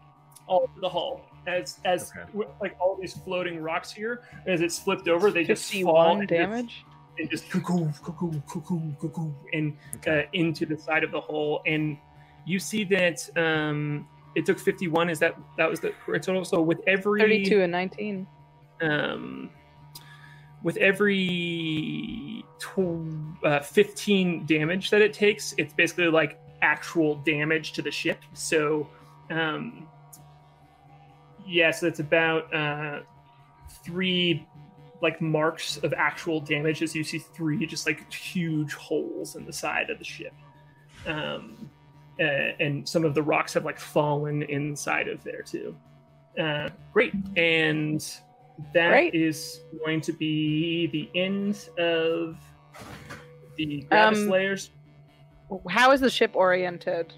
[0.48, 2.48] all to the hull as as Okay.
[2.62, 6.30] like all these floating rocks here as it's flipped over they just fall Fifty-one and
[6.30, 6.86] just- damage.
[7.20, 9.76] and just cuckoo, cuckoo, cuckoo, cuckoo, and
[10.08, 11.62] uh, into the side of the hole.
[11.66, 11.98] And
[12.46, 15.10] you see that um, it took 51.
[15.10, 16.46] Is that that was the total?
[16.46, 18.28] So with every Thirty-two and nineteen.
[18.82, 19.50] um,
[20.66, 27.84] with every tw- uh, 15 damage that it takes, it's basically like actual damage to
[27.84, 28.18] the ship.
[28.34, 28.90] So,
[29.30, 29.88] um,
[31.46, 33.02] yeah, so it's about uh,
[33.84, 34.48] three
[35.04, 39.54] like marks of actual damage as you see three just like huge holes in the
[39.54, 40.34] side of the ship.
[41.06, 41.70] Um,
[42.20, 42.24] uh,
[42.60, 45.76] and some of the rocks have like fallen inside of there too.
[46.40, 47.14] Uh, great.
[47.38, 48.04] And
[48.74, 49.86] that is Great.
[49.86, 52.38] going to be the end of
[53.58, 54.70] the Gravis Um, layers.
[55.70, 57.14] How is the ship oriented?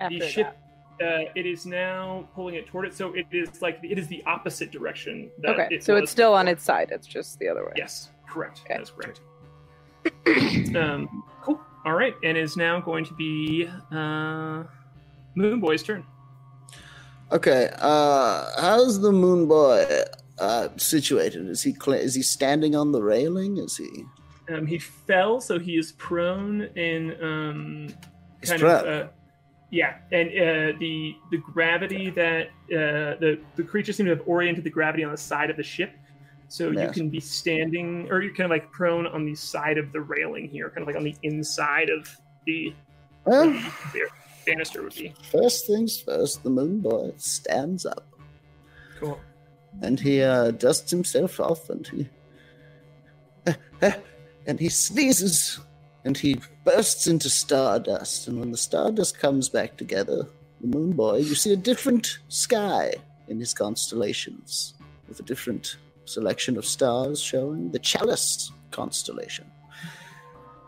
[0.00, 0.56] After The ship,
[1.02, 4.22] uh, it is now pulling it toward it, so it is like it is the
[4.26, 5.30] opposite direction.
[5.42, 5.56] that?
[5.56, 6.90] That Okay, it so it's still on its side.
[6.92, 7.72] It's just the other way.
[7.76, 8.62] Yes, correct.
[8.64, 8.74] Okay.
[8.74, 9.20] That is correct.
[10.76, 11.60] um, cool.
[11.84, 14.64] All right, and is now going to be uh,
[15.34, 16.04] Moon Boy's turn.
[17.30, 17.70] Okay.
[17.78, 19.84] Uh, how's the moon boy
[20.40, 21.48] uh, situated?
[21.48, 23.58] Is he cl- is he standing on the railing?
[23.58, 24.04] Is he?
[24.52, 27.88] Um, he fell, so he is prone and um,
[28.40, 28.86] He's kind of.
[28.86, 29.08] Uh,
[29.70, 34.64] Yeah, and uh, the the gravity that uh, the the creature seem to have oriented
[34.64, 35.92] the gravity on the side of the ship,
[36.48, 39.92] so you can be standing or you're kind of like prone on the side of
[39.92, 42.08] the railing here, kind of like on the inside of
[42.46, 42.72] the
[43.26, 43.50] Well,
[43.92, 44.08] the
[44.46, 45.12] banister would be.
[45.30, 48.06] first things first, the moon boy stands up
[48.98, 49.20] Cool.
[49.82, 52.08] And he uh, dusts himself off and he
[54.46, 55.60] and he sneezes
[56.04, 58.28] and he bursts into stardust.
[58.28, 60.26] And when the stardust comes back together,
[60.60, 62.92] the moon boy, you see a different sky
[63.28, 64.74] in his constellations
[65.06, 69.46] with a different selection of stars showing the Chalice constellation.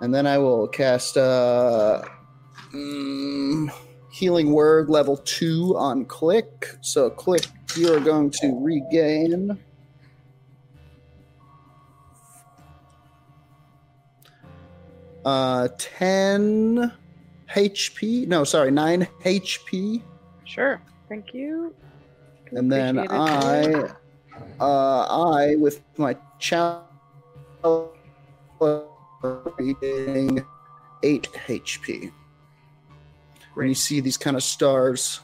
[0.00, 2.02] And then I will cast uh,
[2.72, 3.72] mm,
[4.10, 6.76] Healing Word level 2 on Klik.
[6.80, 7.46] So, Klik,
[7.76, 9.58] you are going to regain.
[15.24, 16.92] Uh, 10
[17.54, 18.26] HP.
[18.26, 20.02] No, sorry, 9 HP.
[20.44, 20.80] Sure.
[21.08, 21.74] Thank you.
[22.52, 23.90] And then I,
[24.58, 26.88] uh, I with my challenge
[29.58, 30.44] reading
[31.02, 32.12] eight HP.
[33.56, 35.20] And you see these kind of stars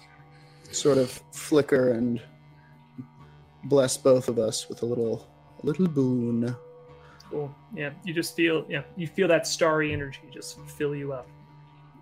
[0.73, 2.21] sort of flicker and
[3.65, 5.27] bless both of us with a little,
[5.63, 6.55] a little boon.
[7.31, 7.55] Cool.
[7.75, 11.29] Yeah, you just feel yeah, you feel that starry energy just fill you up.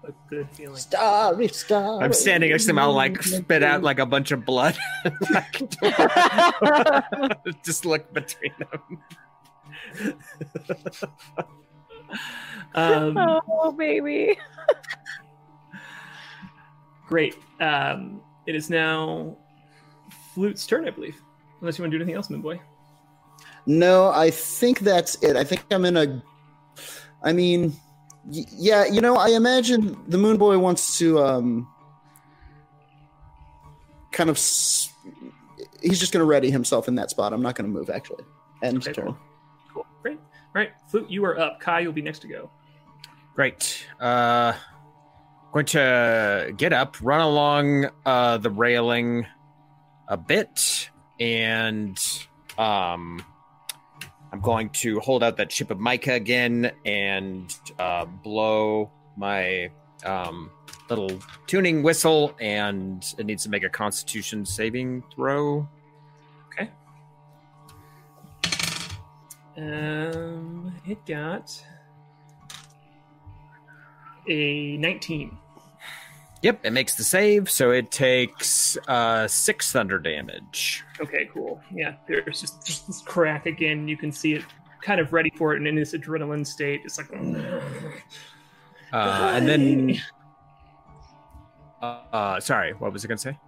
[0.07, 0.77] A good feeling.
[0.77, 2.05] Starry, starry.
[2.05, 2.79] I'm standing next to him.
[2.79, 4.77] I'll like spit out like a bunch of blood.
[7.65, 8.99] Just look between them.
[12.75, 14.37] Um, oh, baby.
[17.15, 17.37] great.
[17.61, 19.37] Um, it is now
[20.35, 21.17] Flute's turn, I believe.
[21.61, 22.59] Unless you want to do anything else, Moonboy.
[23.67, 25.37] No, I think that's it.
[25.37, 26.23] I think I'm in a.
[27.23, 27.73] I mean,
[28.27, 31.69] y- yeah, you know, I imagine the Moon Boy wants to um,
[34.11, 34.37] kind of.
[34.37, 34.93] S-
[35.83, 37.33] he's just going to ready himself in that spot.
[37.33, 38.25] I'm not going to move actually.
[38.61, 39.05] End Okay, turn.
[39.07, 39.17] cool.
[39.73, 39.87] Cool.
[40.03, 40.19] Great.
[40.19, 41.61] All right, Flute, you are up.
[41.61, 42.51] Kai, you'll be next to go.
[43.37, 43.87] Great.
[44.01, 44.55] Uh,
[45.55, 49.25] going to get up, run along uh, the railing
[50.09, 50.91] a bit,
[51.21, 51.97] and
[52.59, 53.25] um,
[54.33, 59.71] I'm going to hold out that chip of mica again and uh, blow my
[60.05, 60.51] um,
[60.91, 65.69] little tuning whistle, and it needs to make a Constitution saving throw.
[66.49, 66.69] Okay.
[69.57, 71.65] Um, it got
[74.29, 75.39] a 19.
[76.45, 80.85] Yep, it makes the save, so it takes uh, six thunder damage.
[81.01, 81.59] Okay, cool.
[81.73, 83.89] Yeah, there's just, just this crack again.
[83.89, 84.45] You can see it
[84.83, 86.83] kind of ready for it and in this adrenaline state.
[86.85, 87.11] It's like,
[88.93, 89.99] Uh, and then,
[91.81, 93.39] uh, uh, sorry, what was I going to say?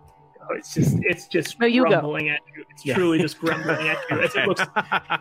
[0.50, 1.88] Oh, it's just it's just No, you go.
[1.90, 2.64] grumbling at you.
[2.70, 2.94] It's Yeah.
[2.94, 4.20] truly just grumbling at you.
[4.20, 4.62] It looks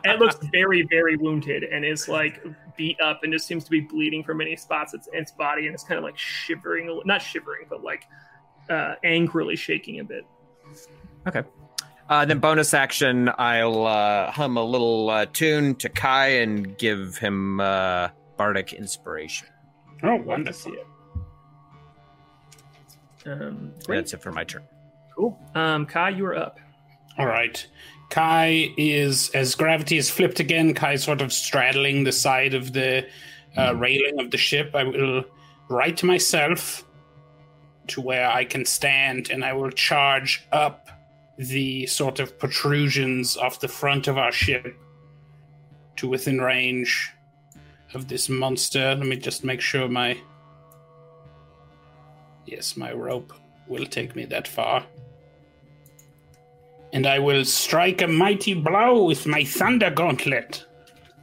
[0.04, 2.44] it looks very, very wounded and is like
[2.78, 5.74] beat up and just seems to be bleeding from many spots its its body and
[5.74, 8.04] it's kind of like shivering, not shivering, but like
[8.70, 10.26] uh, angrily shaking a bit.
[11.28, 11.44] Okay.
[12.08, 17.18] Uh, then bonus action, I'll uh, hum a little uh, tune to Kai and give
[17.18, 19.48] him uh, bardic inspiration.
[20.04, 20.86] Oh, Love to see it.
[23.26, 23.98] Um, great.
[23.98, 24.62] That's it for my turn.
[25.16, 25.40] Cool.
[25.56, 26.60] Um, Kai, you are up.
[27.18, 27.66] All right.
[28.10, 33.08] Kai is, as gravity is flipped again, Kai sort of straddling the side of the
[33.58, 34.72] uh, railing of the ship.
[34.76, 35.24] I will
[35.70, 36.84] right myself
[37.88, 40.90] to where I can stand and I will charge up
[41.38, 44.78] the sort of protrusions off the front of our ship
[45.98, 47.12] to within range
[47.94, 48.96] of this monster.
[48.96, 50.18] Let me just make sure my.
[52.46, 53.34] Yes, my rope
[53.68, 54.86] will take me that far
[56.94, 60.66] and I will strike a mighty blow with my thunder gauntlet.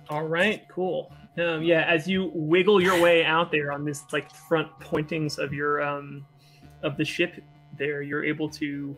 [0.09, 1.13] All right, cool.
[1.39, 5.53] Um, yeah, as you wiggle your way out there on this like front pointings of
[5.53, 6.27] your um,
[6.83, 7.43] of the ship,
[7.79, 8.97] there you're able to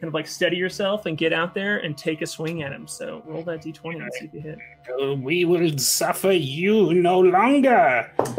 [0.00, 2.88] kind of like steady yourself and get out there and take a swing at him.
[2.88, 4.58] So roll that d20 and see if you hit.
[5.00, 8.10] Uh, we will suffer you no longer.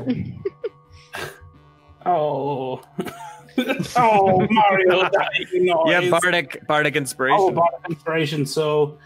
[2.05, 2.81] oh,
[3.97, 5.67] oh, Mario, dying.
[5.87, 7.37] Yeah, bardic bardic inspiration.
[7.39, 8.45] Oh, bardic inspiration.
[8.45, 8.97] So,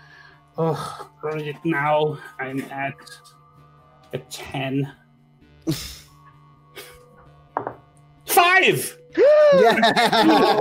[0.58, 2.96] oh, right now I'm at
[4.14, 4.92] a ten.
[8.26, 8.98] Five.
[9.18, 9.76] Yeah.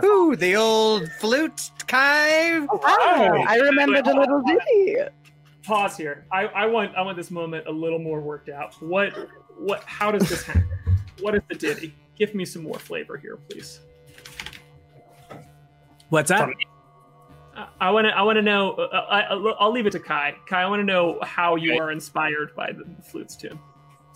[0.00, 2.66] Woohoo, the old flute, Kai.
[2.66, 4.96] Ah, I remember the little ditty.
[5.64, 6.26] Pause here.
[6.32, 8.74] I, I want I want this moment a little more worked out.
[8.82, 9.12] What
[9.58, 9.84] what?
[9.84, 10.68] How does this happen?
[11.20, 11.94] What is the ditty?
[12.16, 13.80] Give me some more flavor here, please.
[16.08, 16.48] What's that?
[17.80, 18.10] I want to.
[18.16, 18.72] I want to know.
[18.72, 19.20] Uh, I,
[19.60, 20.34] I'll leave it to Kai.
[20.48, 23.58] Kai, I want to know how you are inspired by the flutes tune.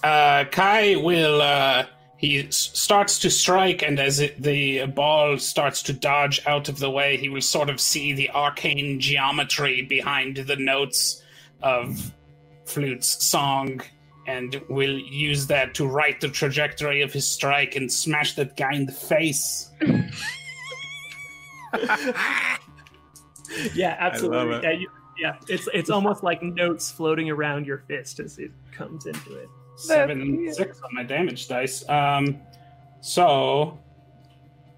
[0.03, 1.41] Uh, Kai will.
[1.41, 6.69] Uh, he s- starts to strike, and as it, the ball starts to dodge out
[6.69, 11.23] of the way, he will sort of see the arcane geometry behind the notes
[11.63, 12.13] of
[12.65, 13.83] Flute's song,
[14.29, 18.75] and will use that to write the trajectory of his strike and smash that guy
[18.75, 19.71] in the face.
[23.75, 24.57] Yeah, absolutely.
[24.57, 24.63] it.
[24.63, 29.07] Yeah, you, yeah, it's it's almost like notes floating around your fist as it comes
[29.07, 29.49] into it.
[29.77, 30.55] seven cute.
[30.55, 31.89] six on my damage dice.
[31.89, 32.39] Um,
[33.01, 33.79] so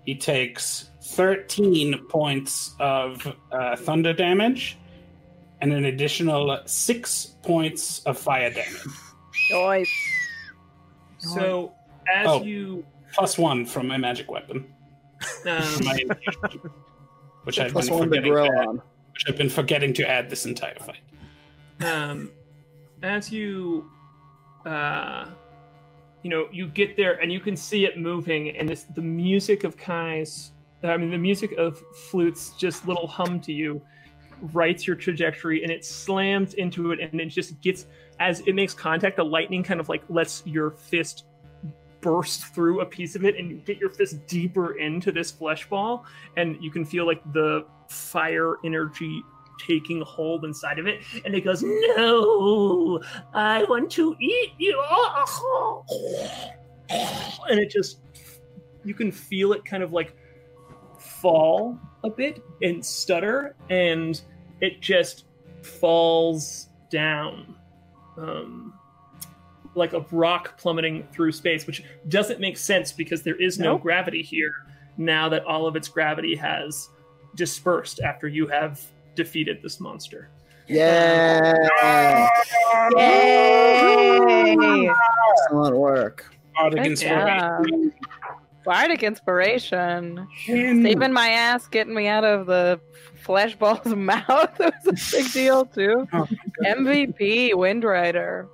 [0.05, 4.79] he takes thirteen points of uh, thunder damage,
[5.61, 8.87] and an additional six points of fire damage,
[9.51, 9.91] Noise.
[11.19, 11.73] So
[12.13, 12.43] as Oh.
[12.43, 12.85] you
[13.15, 14.73] plus one from my magic weapon,
[15.47, 15.99] um, my
[17.45, 18.33] which I've Plus been one to forgetting.
[18.33, 18.77] grow To add, on.
[19.13, 21.01] which I've been forgetting to add this entire fight.
[21.81, 22.31] um,
[23.03, 23.91] as you
[24.67, 25.27] uh,
[26.23, 29.65] you know you get there and you can see it moving and this the music
[29.65, 30.53] of kai's
[30.83, 31.79] i mean the music of
[32.11, 33.81] flutes just little hum to you
[34.53, 37.87] writes your trajectory and it slams into it and it just gets
[38.19, 41.25] as it makes contact the lightning kind of like lets your fist
[42.01, 45.69] burst through a piece of it and you get your fist deeper into this flesh
[45.69, 46.05] ball
[46.37, 49.23] and you can feel like the fire energy
[49.59, 52.99] taking hold inside of it and it goes no
[53.35, 54.83] i want to eat you.
[57.49, 58.01] And it just
[58.85, 60.17] you can feel it kind of like
[61.01, 64.23] fall a bit and stutter and
[64.61, 65.25] it just
[65.63, 67.55] falls down
[68.17, 68.73] um,
[69.75, 73.83] like a rock plummeting through space which doesn't make sense because there is no Nope.
[73.83, 74.53] gravity here
[74.97, 76.89] now that all of its gravity has
[77.35, 78.81] dispersed after you have
[79.15, 80.31] defeated this monster
[80.67, 81.55] Yeah.
[82.97, 84.91] Yay!
[85.47, 86.27] Excellent work.
[86.55, 87.93] Bardic Heck inspiration.
[88.71, 90.29] Bardic inspiration.
[90.45, 90.85] Him.
[90.85, 92.79] Saving my ass, getting me out of the
[93.17, 94.29] flesh ball's mouth
[94.61, 96.07] It was a big deal too.
[96.13, 96.29] Oh,
[96.63, 98.47] MVP, Windrider.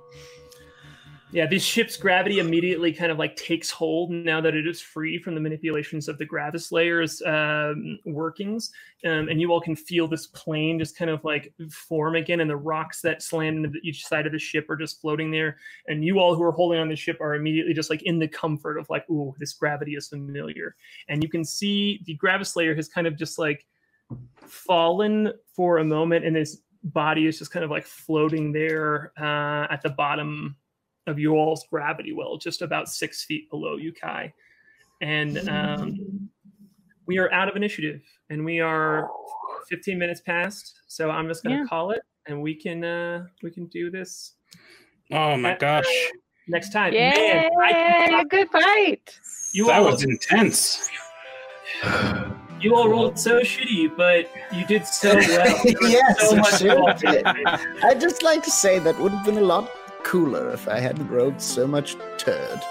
[1.33, 5.21] Yeah, this ship's gravity immediately kind of like takes hold now that it is free
[5.21, 8.71] from the manipulations of the Gravislayer's um, workings.
[9.05, 12.49] Um, and you all can feel this plane just kind of like form again, and
[12.49, 15.57] the rocks that slam into each side of the ship are just floating there.
[15.87, 18.27] And you all who are holding on the ship are immediately just like in the
[18.29, 20.75] comfort of like, ooh, this gravity is familiar.
[21.09, 23.65] And you can see the Gravislayer has kind of just like
[24.37, 29.67] fallen for a moment, and his body is just kind of like floating there uh,
[29.69, 30.55] at the bottom
[31.07, 34.33] of you all's gravity well, just about six feet below you, Kai.
[35.01, 36.29] And um,
[37.05, 39.09] we are out of initiative, and we are
[39.69, 40.79] 15 minutes past.
[40.87, 41.65] So I'm just gonna Yeah.
[41.67, 44.33] call it, and we can uh, we can do this
[45.11, 45.85] Oh my gosh,
[46.49, 46.93] next time.
[46.93, 49.17] Yeah, Man, I, Good fight.
[49.53, 50.89] you that all was intense.
[52.59, 55.61] you all rolled so shitty, but you did so well.
[55.81, 57.07] Yes, so it much should involved be.
[57.07, 57.83] in it.
[57.83, 59.69] I'd just like to say that would have been a lot
[60.07, 62.61] cooler if I hadn't rolled so much turd.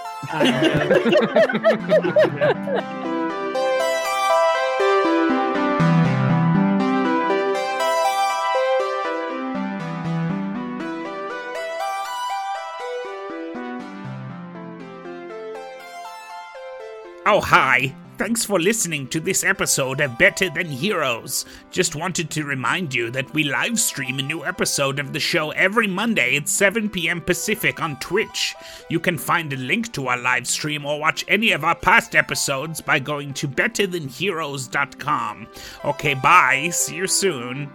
[17.29, 17.93] Oh, hi.
[18.17, 21.45] Thanks for listening to this episode of Better Than Heroes.
[21.69, 25.51] Just wanted to remind you that we live stream a new episode of the show
[25.51, 27.21] every Monday at 7 p.m.
[27.21, 28.55] Pacific on Twitch.
[28.89, 32.15] You can find a link to our live stream or watch any of our past
[32.15, 35.47] episodes by going to betterthanheroes.com.
[35.85, 36.69] Okay, bye.
[36.71, 37.71] See you soon.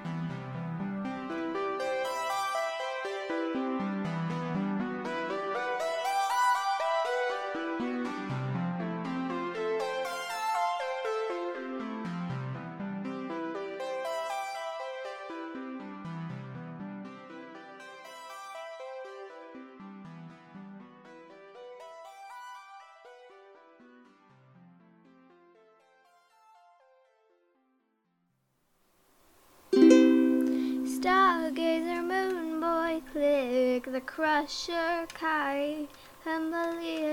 [34.07, 35.87] Crusher, Kai,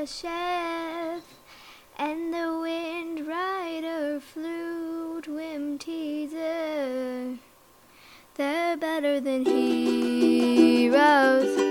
[0.05, 1.23] Chef,
[1.97, 7.37] and the Windrider, Flute, Whimteaser.
[8.35, 11.68] They're better than heroes.